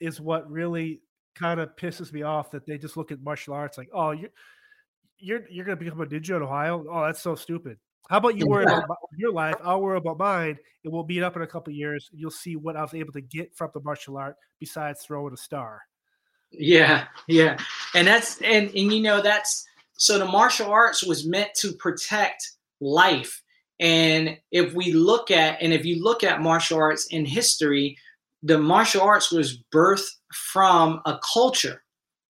is 0.00 0.20
what 0.20 0.50
really 0.50 1.00
kind 1.34 1.60
of 1.60 1.74
pisses 1.76 2.12
me 2.12 2.22
off 2.22 2.50
that 2.50 2.66
they 2.66 2.78
just 2.78 2.96
look 2.96 3.10
at 3.10 3.22
martial 3.22 3.54
arts 3.54 3.78
like, 3.78 3.88
oh, 3.92 4.10
you're 4.12 4.30
you're 5.18 5.42
you're 5.50 5.64
gonna 5.64 5.76
become 5.76 6.00
a 6.00 6.06
ninja 6.06 6.36
in 6.36 6.42
Ohio. 6.42 6.84
Oh, 6.90 7.04
that's 7.06 7.22
so 7.22 7.34
stupid. 7.34 7.78
How 8.10 8.18
about 8.18 8.36
you 8.36 8.46
worry 8.46 8.64
about 8.64 8.98
your 9.16 9.32
life? 9.32 9.54
I'll 9.62 9.80
worry 9.80 9.96
about 9.96 10.18
mine, 10.18 10.58
and 10.84 10.92
we'll 10.92 11.06
meet 11.06 11.22
up 11.22 11.36
in 11.36 11.42
a 11.42 11.46
couple 11.46 11.72
years. 11.72 12.10
You'll 12.12 12.30
see 12.30 12.56
what 12.56 12.76
I 12.76 12.82
was 12.82 12.94
able 12.94 13.12
to 13.12 13.20
get 13.20 13.54
from 13.56 13.70
the 13.72 13.80
martial 13.80 14.18
art 14.18 14.36
besides 14.58 15.02
throwing 15.02 15.32
a 15.32 15.36
star. 15.36 15.80
Yeah, 16.50 17.06
yeah, 17.28 17.56
and 17.94 18.06
that's 18.06 18.42
and 18.42 18.68
and 18.68 18.92
you 18.92 19.00
know 19.00 19.22
that's 19.22 19.64
so 20.02 20.18
the 20.18 20.26
martial 20.26 20.70
arts 20.70 21.02
was 21.02 21.26
meant 21.26 21.50
to 21.54 21.72
protect 21.72 22.52
life 22.80 23.42
and 23.82 24.38
if 24.52 24.74
we 24.74 24.92
look 24.92 25.32
at, 25.32 25.60
and 25.60 25.72
if 25.72 25.84
you 25.84 26.02
look 26.02 26.22
at 26.22 26.40
martial 26.40 26.78
arts 26.78 27.06
in 27.10 27.24
history, 27.24 27.98
the 28.40 28.56
martial 28.56 29.02
arts 29.02 29.32
was 29.32 29.58
birthed 29.74 30.08
from 30.32 31.00
a 31.04 31.18
culture 31.32 31.82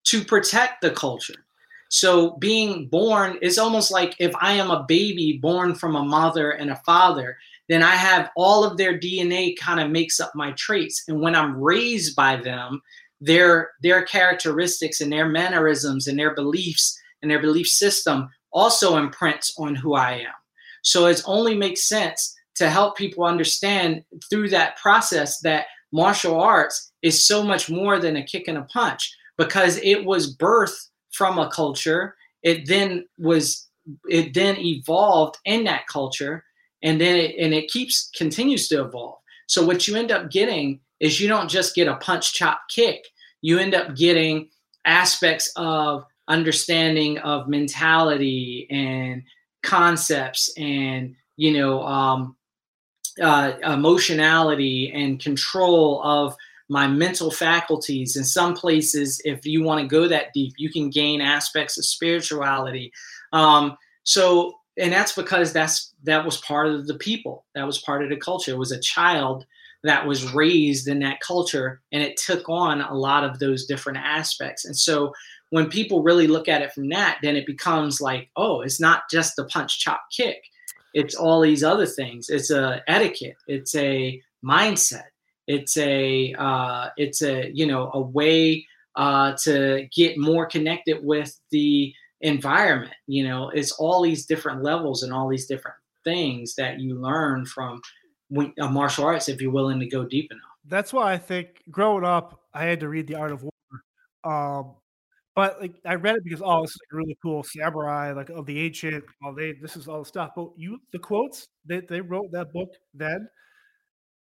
to 0.05 0.25
protect 0.25 0.81
the 0.81 0.91
culture. 0.91 1.45
So 1.91 2.39
being 2.39 2.89
born 2.89 3.39
is 3.43 3.59
almost 3.59 3.91
like 3.91 4.17
if 4.19 4.33
I 4.41 4.53
am 4.53 4.71
a 4.71 4.85
baby 4.89 5.39
born 5.43 5.75
from 5.75 5.95
a 5.95 6.03
mother 6.03 6.53
and 6.53 6.71
a 6.71 6.81
father, 6.87 7.37
then 7.69 7.83
I 7.83 7.97
have 7.97 8.31
all 8.35 8.65
of 8.65 8.79
their 8.79 8.99
DNA 8.99 9.55
kind 9.59 9.79
of 9.79 9.91
makes 9.91 10.21
up 10.21 10.33
my 10.35 10.53
traits. 10.53 11.05
And 11.07 11.21
when 11.21 11.35
I'm 11.35 11.61
raised 11.61 12.17
by 12.17 12.37
them, 12.37 12.81
their 13.21 13.73
their 13.83 14.03
characteristics 14.05 15.03
and 15.03 15.13
their 15.13 15.29
mannerisms 15.29 16.07
and 16.07 16.19
their 16.19 16.35
beliefs 16.35 16.99
and 17.23 17.31
their 17.31 17.41
belief 17.41 17.67
system 17.67 18.29
also 18.53 18.97
imprints 18.97 19.55
on 19.59 19.75
who 19.75 19.95
I 19.95 20.13
am. 20.13 20.35
So 20.83 21.07
it 21.07 21.23
only 21.27 21.57
makes 21.57 21.89
sense 21.89 22.35
to 22.57 22.69
help 22.69 22.97
people 22.97 23.25
understand 23.25 24.05
through 24.29 24.51
that 24.51 24.77
process 24.77 25.41
that 25.41 25.67
martial 25.93 26.41
arts 26.41 26.93
is 27.03 27.25
so 27.25 27.43
much 27.43 27.71
more 27.71 27.99
than 27.99 28.17
a 28.17 28.25
kick 28.25 28.49
and 28.49 28.59
a 28.59 28.63
punch 28.63 29.15
because 29.39 29.79
it 29.79 30.05
was 30.05 30.37
birthed 30.37 30.89
from 31.13 31.39
a 31.39 31.51
culture. 31.51 32.15
It 32.43 32.67
then 32.69 33.07
was 33.19 33.69
it 34.09 34.35
then 34.35 34.57
evolved 34.59 35.39
in 35.45 35.65
that 35.65 35.87
culture 35.89 36.45
and 36.83 37.01
then 37.01 37.17
it, 37.17 37.35
and 37.39 37.53
it 37.53 37.69
keeps 37.69 38.11
continues 38.17 38.69
to 38.69 38.85
evolve. 38.85 39.19
So 39.49 39.65
what 39.65 39.87
you 39.87 39.97
end 39.97 40.11
up 40.11 40.31
getting 40.31 40.81
is 41.01 41.21
you 41.21 41.29
don't 41.29 41.49
just 41.49 41.75
get 41.75 41.89
a 41.89 41.97
punch 41.97 42.35
chop 42.35 42.61
kick. 42.71 43.05
You 43.41 43.59
end 43.59 43.75
up 43.75 43.97
getting 43.97 44.49
aspects 44.85 45.53
of 45.57 46.05
understanding 46.29 47.19
of 47.19 47.49
mentality 47.49 48.67
and 48.71 49.23
concepts 49.63 50.53
and 50.57 51.15
you 51.37 51.53
know 51.53 51.83
um, 51.83 52.37
uh, 53.21 53.53
emotionality 53.65 54.91
and 54.95 55.21
control 55.21 56.03
of 56.03 56.35
my 56.69 56.87
mental 56.87 57.31
faculties. 57.31 58.17
In 58.17 58.25
some 58.25 58.55
places, 58.55 59.21
if 59.25 59.45
you 59.45 59.63
want 59.63 59.81
to 59.83 59.87
go 59.87 60.09
that 60.09 60.33
deep, 60.33 60.55
you 60.57 60.71
can 60.71 60.91
gain 60.91 61.21
aspects 61.21 61.77
of 61.79 61.85
spirituality. 61.85 62.93
Um, 63.33 63.77
so, 64.05 64.55
and 64.79 64.91
that's 64.91 65.13
because 65.13 65.53
that's 65.53 65.93
that 66.05 66.25
was 66.25 66.39
part 66.39 66.69
of 66.69 66.87
the 66.87 66.95
people. 66.95 67.45
That 67.55 67.67
was 67.67 67.79
part 67.79 68.03
of 68.03 68.09
the 68.09 68.17
culture. 68.17 68.53
It 68.53 68.59
was 68.59 68.73
a 68.73 68.81
child 68.81 69.45
that 69.85 70.07
was 70.07 70.33
raised 70.33 70.89
in 70.89 71.01
that 71.01 71.21
culture, 71.21 71.83
and 71.93 72.03
it 72.03 72.17
took 72.17 72.49
on 72.49 72.81
a 72.81 72.95
lot 72.95 73.25
of 73.25 73.39
those 73.39 73.67
different 73.67 73.99
aspects. 73.99 74.65
And 74.65 74.77
so, 74.77 75.13
when 75.53 75.69
people 75.69 76.03
really 76.03 76.27
look 76.27 76.49
at 76.49 76.63
it 76.63 76.73
from 76.73 76.89
that, 76.89 77.19
then 77.21 77.37
it 77.37 77.45
becomes 77.45 78.01
like, 78.01 78.31
oh, 78.37 78.63
it's 78.63 78.81
not 78.81 79.03
just 79.11 79.37
the 79.37 79.45
punch, 79.45 79.81
chop, 79.81 80.01
kick. 80.11 80.43
It's 80.95 81.15
all 81.15 81.43
these 81.43 81.63
other 81.63 81.85
things. 81.85 82.31
It's 82.31 82.51
a 82.51 82.81
etiquette. 82.89 83.37
It's 83.47 83.75
a 83.75 84.19
mindset. 84.43 85.11
It's 85.47 85.77
a 85.77 86.35
uh, 86.39 86.89
it's 86.97 87.21
a 87.21 87.51
you 87.53 87.67
know 87.67 87.91
a 87.93 88.01
way 88.01 88.67
uh, 88.97 89.35
to 89.43 89.87
get 89.95 90.17
more 90.17 90.47
connected 90.47 91.05
with 91.05 91.39
the 91.51 91.93
environment. 92.23 92.95
You 93.07 93.29
know 93.29 93.51
it's 93.51 93.73
all 93.73 94.01
these 94.01 94.25
different 94.25 94.63
levels 94.63 95.03
and 95.03 95.13
all 95.13 95.29
these 95.29 95.47
different 95.47 95.77
things 96.03 96.55
that 96.55 96.81
you 96.81 96.95
learn 96.95 97.45
from 97.45 97.83
martial 98.31 99.05
arts 99.05 99.29
if 99.29 99.43
you're 99.43 99.53
willing 99.53 99.81
to 99.81 99.87
go 99.87 100.07
deep 100.07 100.33
enough. 100.33 100.45
That's 100.65 100.93
why 100.95 101.13
i 101.13 101.19
think 101.19 101.63
growing 101.71 102.05
up 102.05 102.41
i 102.55 102.65
had 102.65 102.81
to 102.81 102.89
read 102.89 103.07
the 103.07 103.17
art 103.17 103.33
of 103.33 103.43
war. 103.43 103.53
Um, 104.25 104.77
but 105.35 105.61
like 105.61 105.75
I 105.87 105.95
read 105.95 106.17
it 106.17 106.25
because 106.25 106.43
oh, 106.45 106.63
this 106.63 106.71
is 106.71 106.79
like 106.85 106.99
really 107.01 107.17
cool 107.23 107.43
samurai, 107.43 108.13
like 108.13 108.31
of 108.31 108.47
the 108.47 108.61
ancient. 108.61 109.05
Oh, 109.25 109.35
they 109.35 109.53
this 109.53 109.77
is 109.77 109.89
all 109.89 110.01
the 110.01 110.05
stuff. 110.05 110.31
But 110.37 110.49
you, 110.57 110.79
the 110.93 110.99
quotes 110.99 111.49
that 111.67 111.89
they 111.89 112.01
wrote 112.01 112.31
that 112.33 112.53
book 112.53 112.71
then 112.95 113.29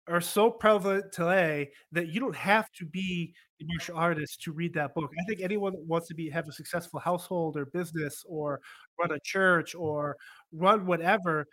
are 0.08 0.20
so 0.20 0.50
prevalent 0.50 1.12
today 1.12 1.68
that 1.92 2.08
you 2.08 2.20
don't 2.20 2.36
have 2.36 2.70
to 2.72 2.84
be 2.86 3.34
a 3.60 3.64
martial 3.66 3.96
artist 3.96 4.40
to 4.42 4.52
read 4.52 4.72
that 4.74 4.94
book. 4.94 5.10
I 5.20 5.24
think 5.28 5.40
anyone 5.40 5.72
that 5.72 5.84
wants 5.86 6.06
to 6.08 6.14
be 6.14 6.30
have 6.30 6.48
a 6.48 6.52
successful 6.52 7.00
household 7.00 7.56
or 7.56 7.66
business 7.66 8.24
or 8.28 8.60
run 9.00 9.10
a 9.10 9.18
church 9.20 9.74
or 9.74 10.16
run 10.52 10.86
whatever, 10.86 11.46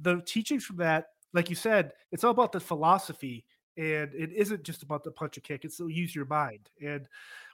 the 0.00 0.20
teachings 0.26 0.64
from 0.64 0.76
that, 0.78 1.06
like 1.32 1.48
you 1.48 1.56
said, 1.56 1.92
it's 2.12 2.24
all 2.24 2.30
about 2.30 2.52
the 2.52 2.60
philosophy 2.60 3.44
and 3.76 4.12
it 4.14 4.32
isn't 4.34 4.64
just 4.64 4.82
about 4.82 5.04
the 5.04 5.10
punch 5.12 5.36
a 5.36 5.40
kick. 5.40 5.64
It's 5.64 5.78
use 5.78 6.14
your 6.14 6.26
mind 6.26 6.68
and 6.84 7.08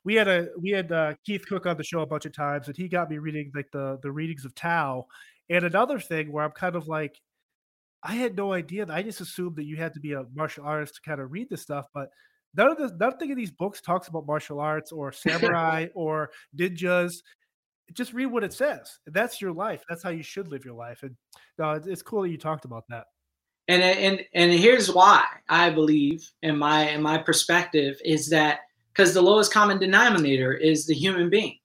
we 0.04 0.14
had 0.14 0.28
a 0.28 0.48
we 0.60 0.70
had 0.70 0.92
uh, 0.92 1.14
Keith 1.24 1.46
Cook 1.46 1.66
on 1.66 1.76
the 1.76 1.84
show 1.84 2.00
a 2.00 2.06
bunch 2.06 2.26
of 2.26 2.32
times, 2.32 2.68
and 2.68 2.76
he 2.76 2.88
got 2.88 3.10
me 3.10 3.18
reading 3.18 3.50
like 3.54 3.70
the 3.72 3.98
the 4.02 4.12
readings 4.12 4.44
of 4.44 4.54
Tao. 4.54 5.06
And 5.50 5.64
another 5.64 5.98
thing 5.98 6.30
where 6.30 6.44
I'm 6.44 6.52
kind 6.52 6.76
of 6.76 6.88
like, 6.88 7.20
I 8.02 8.14
had 8.14 8.36
no 8.36 8.52
idea. 8.52 8.86
I 8.88 9.02
just 9.02 9.20
assumed 9.20 9.56
that 9.56 9.64
you 9.64 9.76
had 9.76 9.94
to 9.94 10.00
be 10.00 10.12
a 10.12 10.24
martial 10.34 10.64
artist 10.64 10.96
to 10.96 11.02
kind 11.02 11.20
of 11.20 11.32
read 11.32 11.48
this 11.50 11.62
stuff, 11.62 11.86
but 11.92 12.10
none 12.54 12.70
of 12.70 12.78
the 12.78 12.94
nothing 12.98 13.30
in 13.30 13.36
these 13.36 13.50
books 13.50 13.80
talks 13.80 14.08
about 14.08 14.26
martial 14.26 14.60
arts 14.60 14.92
or 14.92 15.10
samurai 15.12 15.88
or 15.94 16.30
ninjas. 16.56 17.22
Just 17.92 18.14
read 18.14 18.26
what 18.26 18.44
it 18.44 18.52
says. 18.52 18.98
That's 19.06 19.42
your 19.42 19.52
life. 19.52 19.84
That's 19.88 20.02
how 20.02 20.10
you 20.10 20.22
should 20.22 20.48
live 20.48 20.64
your 20.64 20.74
life. 20.74 21.02
And 21.02 21.16
no, 21.58 21.72
it's 21.72 22.02
cool 22.02 22.22
that 22.22 22.30
you 22.30 22.38
talked 22.38 22.64
about 22.64 22.84
that. 22.88 23.06
And 23.68 23.82
and 23.82 24.20
and 24.34 24.52
here's 24.52 24.92
why 24.92 25.24
I 25.48 25.70
believe, 25.70 26.30
in 26.42 26.58
my 26.58 26.90
in 26.90 27.00
my 27.00 27.16
perspective, 27.18 27.96
is 28.04 28.28
that 28.30 28.60
because 28.94 29.14
the 29.14 29.22
lowest 29.22 29.52
common 29.52 29.78
denominator 29.78 30.52
is 30.52 30.86
the 30.86 30.94
human 30.94 31.28
being. 31.28 31.58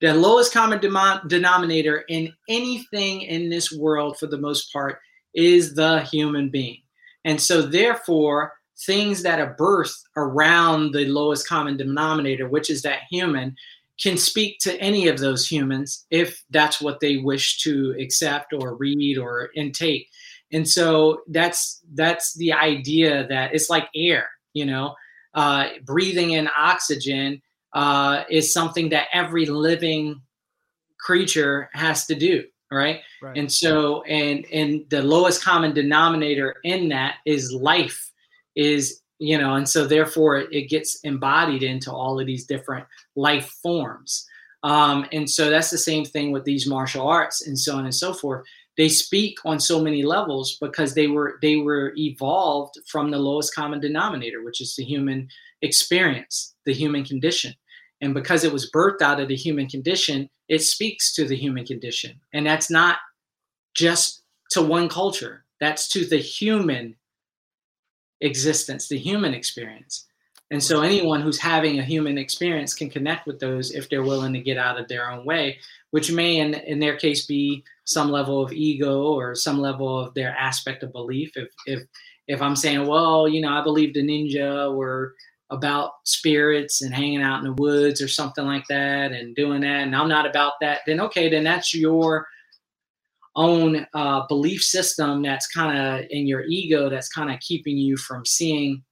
The 0.00 0.14
lowest 0.14 0.52
common 0.52 0.80
denominator 0.80 2.04
in 2.08 2.32
anything 2.48 3.22
in 3.22 3.50
this 3.50 3.70
world, 3.70 4.18
for 4.18 4.26
the 4.26 4.38
most 4.38 4.72
part, 4.72 4.98
is 5.34 5.74
the 5.74 6.00
human 6.02 6.50
being. 6.50 6.82
And 7.24 7.40
so, 7.40 7.62
therefore, 7.62 8.52
things 8.84 9.22
that 9.22 9.38
are 9.38 9.54
birthed 9.54 10.02
around 10.16 10.92
the 10.92 11.04
lowest 11.04 11.48
common 11.48 11.76
denominator, 11.76 12.48
which 12.48 12.68
is 12.68 12.82
that 12.82 13.02
human, 13.10 13.54
can 14.02 14.16
speak 14.16 14.58
to 14.58 14.76
any 14.80 15.06
of 15.06 15.20
those 15.20 15.46
humans 15.46 16.04
if 16.10 16.42
that's 16.50 16.80
what 16.80 16.98
they 16.98 17.18
wish 17.18 17.60
to 17.60 17.94
accept 18.00 18.52
or 18.52 18.74
read 18.74 19.18
or 19.18 19.50
intake. 19.54 20.08
And 20.50 20.68
so 20.68 21.20
that's 21.28 21.80
that's 21.94 22.34
the 22.34 22.52
idea 22.52 23.28
that 23.28 23.54
it's 23.54 23.70
like 23.70 23.88
air, 23.94 24.28
you 24.52 24.66
know 24.66 24.96
uh, 25.34 25.68
breathing 25.84 26.32
in 26.32 26.48
oxygen 26.56 27.40
uh, 27.72 28.24
is 28.30 28.52
something 28.52 28.90
that 28.90 29.08
every 29.12 29.46
living 29.46 30.20
creature 30.98 31.70
has 31.72 32.06
to 32.06 32.14
do 32.14 32.44
right? 32.72 33.00
right. 33.20 33.36
And 33.36 33.52
so 33.52 34.02
and 34.04 34.46
and 34.52 34.84
the 34.88 35.02
lowest 35.02 35.44
common 35.44 35.74
denominator 35.74 36.56
in 36.64 36.88
that 36.88 37.16
is 37.26 37.52
life 37.52 38.10
is 38.56 39.00
you 39.18 39.38
know 39.38 39.54
and 39.54 39.68
so 39.68 39.86
therefore 39.86 40.38
it 40.38 40.68
gets 40.68 40.98
embodied 41.00 41.62
into 41.62 41.92
all 41.92 42.18
of 42.18 42.26
these 42.26 42.46
different 42.46 42.86
life 43.14 43.50
forms. 43.62 44.26
Um, 44.64 45.06
and 45.12 45.28
so 45.28 45.50
that's 45.50 45.70
the 45.70 45.78
same 45.78 46.04
thing 46.04 46.30
with 46.30 46.44
these 46.44 46.68
martial 46.68 47.08
arts 47.08 47.46
and 47.46 47.58
so 47.58 47.76
on 47.76 47.84
and 47.84 47.94
so 47.94 48.14
forth 48.14 48.44
they 48.76 48.88
speak 48.88 49.38
on 49.44 49.60
so 49.60 49.82
many 49.82 50.02
levels 50.02 50.56
because 50.60 50.94
they 50.94 51.06
were 51.06 51.38
they 51.42 51.56
were 51.56 51.92
evolved 51.96 52.74
from 52.86 53.10
the 53.10 53.18
lowest 53.18 53.54
common 53.54 53.80
denominator 53.80 54.42
which 54.42 54.60
is 54.60 54.74
the 54.76 54.84
human 54.84 55.28
experience 55.62 56.54
the 56.64 56.74
human 56.74 57.04
condition. 57.04 57.54
And 58.00 58.14
because 58.14 58.42
it 58.42 58.52
was 58.52 58.70
birthed 58.70 59.00
out 59.00 59.20
of 59.20 59.28
the 59.28 59.36
human 59.36 59.68
condition 59.68 60.28
it 60.48 60.62
speaks 60.62 61.14
to 61.14 61.26
the 61.26 61.36
human 61.36 61.64
condition. 61.64 62.20
And 62.32 62.46
that's 62.46 62.70
not 62.70 62.98
just 63.74 64.22
to 64.50 64.60
one 64.60 64.88
culture. 64.88 65.44
That's 65.60 65.88
to 65.88 66.04
the 66.04 66.18
human 66.18 66.96
existence 68.20 68.88
the 68.88 68.98
human 68.98 69.34
experience. 69.34 70.06
And 70.50 70.62
so 70.62 70.82
anyone 70.82 71.22
who's 71.22 71.38
having 71.38 71.78
a 71.78 71.84
human 71.84 72.18
experience 72.18 72.74
can 72.74 72.90
connect 72.90 73.26
with 73.26 73.40
those 73.40 73.70
if 73.70 73.88
they're 73.88 74.02
willing 74.02 74.34
to 74.34 74.40
get 74.40 74.58
out 74.58 74.78
of 74.78 74.86
their 74.86 75.10
own 75.10 75.24
way, 75.24 75.58
which 75.92 76.10
may 76.10 76.38
in, 76.38 76.54
in 76.54 76.78
their 76.78 76.96
case 76.96 77.26
be 77.26 77.62
some 77.84 78.10
level 78.10 78.42
of 78.42 78.52
ego 78.52 79.12
or 79.12 79.34
some 79.34 79.60
level 79.60 79.98
of 79.98 80.12
their 80.14 80.36
aspect 80.36 80.82
of 80.82 80.92
belief. 80.92 81.32
If 81.36 81.48
if 81.66 81.82
if 82.28 82.42
I'm 82.42 82.56
saying, 82.56 82.86
well, 82.86 83.28
you 83.28 83.40
know, 83.40 83.52
I 83.52 83.62
believe 83.62 83.94
the 83.94 84.02
ninja 84.02 84.74
were 84.74 85.14
about 85.50 85.92
spirits 86.04 86.80
and 86.80 86.94
hanging 86.94 87.20
out 87.20 87.38
in 87.40 87.44
the 87.44 87.62
woods 87.62 88.00
or 88.00 88.08
something 88.08 88.46
like 88.46 88.66
that 88.68 89.12
and 89.12 89.36
doing 89.36 89.60
that, 89.60 89.82
and 89.82 89.94
I'm 89.94 90.08
not 90.08 90.26
about 90.26 90.54
that, 90.60 90.80
then 90.86 91.00
okay, 91.00 91.28
then 91.28 91.44
that's 91.44 91.74
your 91.74 92.26
own 93.36 93.86
uh, 93.94 94.26
belief 94.26 94.62
system 94.62 95.22
that's 95.22 95.46
kind 95.46 95.78
of 95.78 96.06
in 96.10 96.26
your 96.26 96.44
ego 96.44 96.90
that's 96.90 97.08
kind 97.08 97.30
of 97.30 97.40
keeping 97.40 97.78
you 97.78 97.96
from 97.96 98.26
seeing 98.26 98.82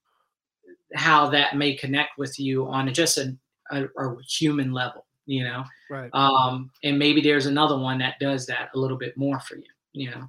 how 0.94 1.28
that 1.30 1.56
may 1.56 1.74
connect 1.74 2.18
with 2.18 2.38
you 2.38 2.66
on 2.66 2.92
just 2.92 3.18
a, 3.18 3.36
a, 3.70 3.84
a 3.84 4.16
human 4.28 4.72
level, 4.72 5.06
you 5.26 5.44
know? 5.44 5.64
Right. 5.90 6.10
Um, 6.12 6.70
and 6.84 6.98
maybe 6.98 7.20
there's 7.20 7.46
another 7.46 7.78
one 7.78 7.98
that 7.98 8.14
does 8.20 8.46
that 8.46 8.70
a 8.74 8.78
little 8.78 8.98
bit 8.98 9.16
more 9.16 9.40
for 9.40 9.56
you, 9.56 9.64
you 9.92 10.10
know? 10.10 10.28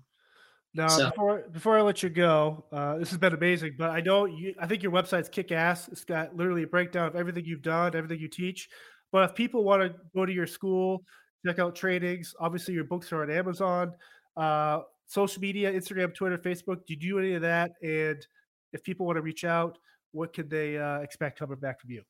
Now, 0.74 0.88
so. 0.88 1.10
before 1.10 1.44
before 1.52 1.78
I 1.78 1.82
let 1.82 2.02
you 2.02 2.10
go, 2.10 2.64
uh, 2.72 2.98
this 2.98 3.10
has 3.10 3.18
been 3.18 3.34
amazing. 3.34 3.76
But 3.78 3.90
I 3.90 4.00
know 4.00 4.26
you. 4.26 4.56
I 4.60 4.68
think 4.68 4.84
your 4.84 4.92
website's 4.92 5.28
kick 5.28 5.52
ass. 5.52 5.90
It's 5.90 6.06
got 6.06 6.36
literally 6.36 6.64
a 6.64 6.68
breakdown 6.68 7.08
of 7.08 7.16
everything 7.16 7.44
you've 7.46 7.62
done, 7.62 7.94
everything 7.94 8.20
you 8.20 8.30
teach. 8.30 8.70
But 9.12 9.30
if 9.30 9.36
people 9.36 9.66
want 9.66 9.82
to 9.82 9.94
go 10.16 10.26
to 10.26 10.32
your 10.32 10.48
school, 10.48 11.04
check 11.46 11.60
out 11.60 11.76
trainings. 11.76 12.34
Obviously, 12.40 12.74
your 12.74 12.86
books 12.86 13.12
are 13.12 13.24
on 13.24 13.30
Amazon, 13.30 13.94
uh, 14.38 14.82
social 15.08 15.42
media, 15.42 15.74
Instagram, 15.74 16.16
Twitter, 16.16 16.38
Facebook. 16.38 16.86
Do 16.86 16.94
you 16.94 16.96
do 16.96 17.20
any 17.20 17.34
of 17.34 17.42
that? 17.42 17.72
And 17.84 18.26
if 18.72 18.82
people 18.82 19.06
want 19.06 19.18
to 19.18 19.22
reach 19.22 19.44
out, 19.44 19.78
what 20.14 20.34
could 20.34 20.50
they 20.50 20.78
uh, 20.78 21.00
expect 21.00 21.40
coming 21.40 21.60
back 21.60 21.82
from 21.82 21.92
you? 21.92 22.04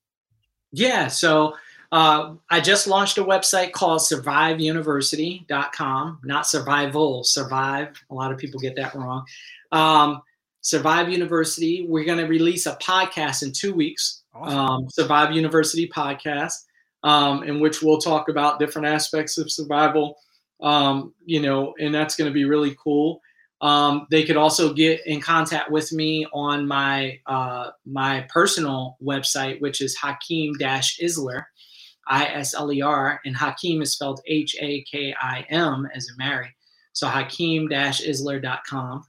Yeah, 0.72 1.08
so 1.08 1.56
uh, 1.92 2.36
I 2.50 2.62
just 2.62 2.88
launched 2.88 3.18
a 3.18 3.24
website 3.24 3.74
called 3.74 4.02
surviveuniversity.com, 4.02 6.20
not 6.24 6.48
survival, 6.48 7.24
survive. 7.24 8.02
A 8.10 8.16
lot 8.16 8.32
of 8.32 8.38
people 8.38 8.60
get 8.60 8.76
that 8.78 8.96
wrong. 8.96 9.26
Um, 9.72 10.22
Survive 10.62 11.10
University. 11.10 11.86
We're 11.90 12.06
going 12.06 12.20
to 12.20 12.28
release 12.28 12.68
a 12.68 12.76
podcast 12.76 13.42
in 13.44 13.52
two 13.52 13.74
weeks, 13.74 14.22
awesome. 14.34 14.58
um, 14.58 14.90
Survive 14.90 15.34
University 15.34 15.88
podcast, 15.88 16.54
um, 17.04 17.44
in 17.44 17.60
which 17.60 17.82
we'll 17.82 17.98
talk 17.98 18.30
about 18.30 18.60
different 18.60 18.88
aspects 18.88 19.40
of 19.40 19.52
survival. 19.52 20.18
Um, 20.62 21.14
you 21.26 21.42
know, 21.42 21.74
and 21.80 21.94
that's 21.94 22.16
going 22.16 22.30
to 22.30 22.34
be 22.34 22.46
really 22.46 22.76
cool. 22.82 23.20
Um, 23.62 24.08
they 24.10 24.24
could 24.24 24.38
also 24.38 24.74
get 24.74 25.06
in 25.06 25.22
contact 25.22 25.70
with 25.70 25.92
me 25.94 26.26
on 26.34 26.68
my 26.68 27.20
uh, 27.28 27.72
my 27.86 28.26
personal 28.30 28.98
website, 29.02 29.62
which 29.62 29.82
is 29.82 29.96
Hakim 29.96 30.56
Isler, 30.56 31.44
I 32.08 32.26
S 32.26 32.56
L 32.56 32.72
E 32.74 32.82
R, 32.82 33.22
and 33.24 33.36
Hakim 33.36 33.82
is 33.82 33.94
spelled 33.94 34.22
H 34.26 34.56
A 34.60 34.84
K 34.84 35.14
I 35.22 35.46
M 35.50 35.88
as 35.96 36.10
in 36.10 36.16
Mary. 36.18 36.54
So 36.94 37.08
Hakim 37.08 37.70
Isler.com. 37.70 39.04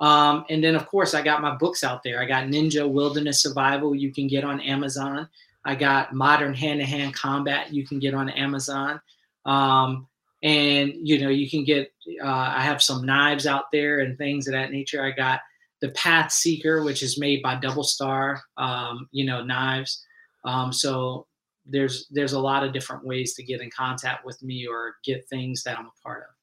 Um, 0.00 0.44
and 0.50 0.62
then, 0.62 0.74
of 0.74 0.86
course, 0.86 1.14
I 1.14 1.22
got 1.22 1.40
my 1.40 1.56
books 1.56 1.84
out 1.84 2.02
there. 2.02 2.20
I 2.20 2.26
got 2.26 2.48
Ninja 2.48 2.88
Wilderness 2.88 3.42
Survival, 3.42 3.94
you 3.94 4.12
can 4.12 4.26
get 4.26 4.44
on 4.44 4.60
Amazon. 4.60 5.28
I 5.64 5.74
got 5.76 6.12
Modern 6.12 6.52
Hand 6.52 6.80
to 6.80 6.86
Hand 6.86 7.14
Combat, 7.14 7.72
you 7.72 7.86
can 7.86 7.98
get 7.98 8.12
on 8.12 8.28
Amazon. 8.28 9.00
Um, 9.46 10.08
and 10.44 10.92
you 11.02 11.18
know 11.18 11.30
you 11.30 11.50
can 11.50 11.64
get 11.64 11.90
uh, 12.22 12.52
i 12.54 12.60
have 12.60 12.82
some 12.82 13.04
knives 13.04 13.46
out 13.46 13.72
there 13.72 14.00
and 14.00 14.16
things 14.16 14.46
of 14.46 14.52
that 14.52 14.70
nature. 14.70 15.02
I 15.02 15.10
got 15.10 15.40
the 15.80 15.88
path 15.90 16.30
seeker 16.30 16.84
which 16.84 17.02
is 17.02 17.18
made 17.18 17.42
by 17.42 17.56
double 17.56 17.82
star 17.82 18.40
um, 18.56 19.08
you 19.10 19.24
know 19.24 19.42
knives. 19.42 20.06
Um, 20.44 20.72
so 20.72 21.26
there's 21.66 22.06
there's 22.10 22.34
a 22.34 22.38
lot 22.38 22.62
of 22.62 22.72
different 22.72 23.04
ways 23.04 23.34
to 23.34 23.42
get 23.42 23.62
in 23.62 23.70
contact 23.70 24.24
with 24.24 24.40
me 24.42 24.66
or 24.66 24.96
get 25.02 25.26
things 25.28 25.64
that 25.64 25.78
i'm 25.78 25.86
a 25.86 26.02
part 26.02 26.24
of. 26.28 26.34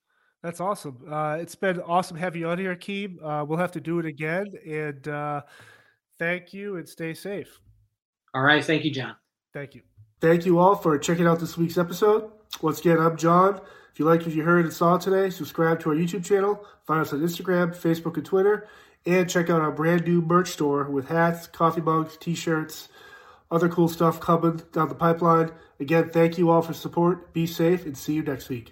That's 0.42 0.60
awesome. 0.60 0.98
Uh, 1.08 1.38
it's 1.40 1.54
been 1.54 1.80
awesome 1.82 2.18
having 2.18 2.42
you 2.42 2.50
on 2.50 2.58
here 2.58 2.76
Keem. 2.76 3.24
Uh, 3.24 3.46
we'll 3.46 3.60
have 3.60 3.72
to 3.74 3.80
do 3.80 4.00
it 4.00 4.08
again. 4.08 4.48
And 4.68 5.08
uh, 5.08 5.44
thank 6.18 6.52
you 6.52 6.78
and 6.78 6.90
stay 6.90 7.14
safe. 7.14 7.60
All 8.34 8.42
right. 8.42 8.66
Thank 8.66 8.84
you 8.84 8.90
john. 8.90 9.16
Thank 9.54 9.76
you. 9.76 9.82
Thank 10.20 10.48
you 10.48 10.58
all 10.58 10.76
for 10.76 10.98
checking 10.98 11.28
out 11.28 11.40
this 11.40 11.58
week's 11.58 11.78
episode. 11.78 12.32
Once 12.62 12.80
again 12.80 12.98
i'm 12.98 13.16
john 13.16 13.62
if 13.92 14.00
you 14.00 14.06
liked 14.06 14.26
what 14.26 14.34
you 14.34 14.44
heard 14.44 14.66
and 14.66 14.74
saw 14.74 14.98
today, 14.98 15.30
subscribe 15.30 15.80
to 15.82 15.90
our 15.90 15.96
YouTube 15.96 16.24
channel, 16.24 16.66
find 16.86 17.02
us 17.02 17.14
on 17.14 17.20
Instagram, 17.20 17.76
Facebook, 17.76 18.16
and 18.16 18.26
Twitter, 18.26 18.68
and 19.06 19.30
check 19.30 19.50
out 19.50 19.62
our 19.62 19.72
brand 19.72 20.06
new 20.06 20.22
merch 20.22 20.50
store 20.50 20.86
with 20.86 21.08
hats, 21.08 21.48
coffee 21.48 21.82
mugs, 21.82 22.18
t 22.18 22.34
shirts, 22.36 22.88
other 23.50 23.68
cool 23.68 23.90
stuff 23.90 24.20
coming 24.20 24.62
down 24.72 24.88
the 24.88 24.96
pipeline. 24.96 25.52
Again, 25.80 26.10
thank 26.10 26.38
you 26.38 26.50
all 26.50 26.62
for 26.62 26.74
support. 26.74 27.34
Be 27.34 27.46
safe 27.46 27.86
and 27.86 27.98
see 27.98 28.14
you 28.14 28.24
next 28.24 28.50
week. 28.50 28.72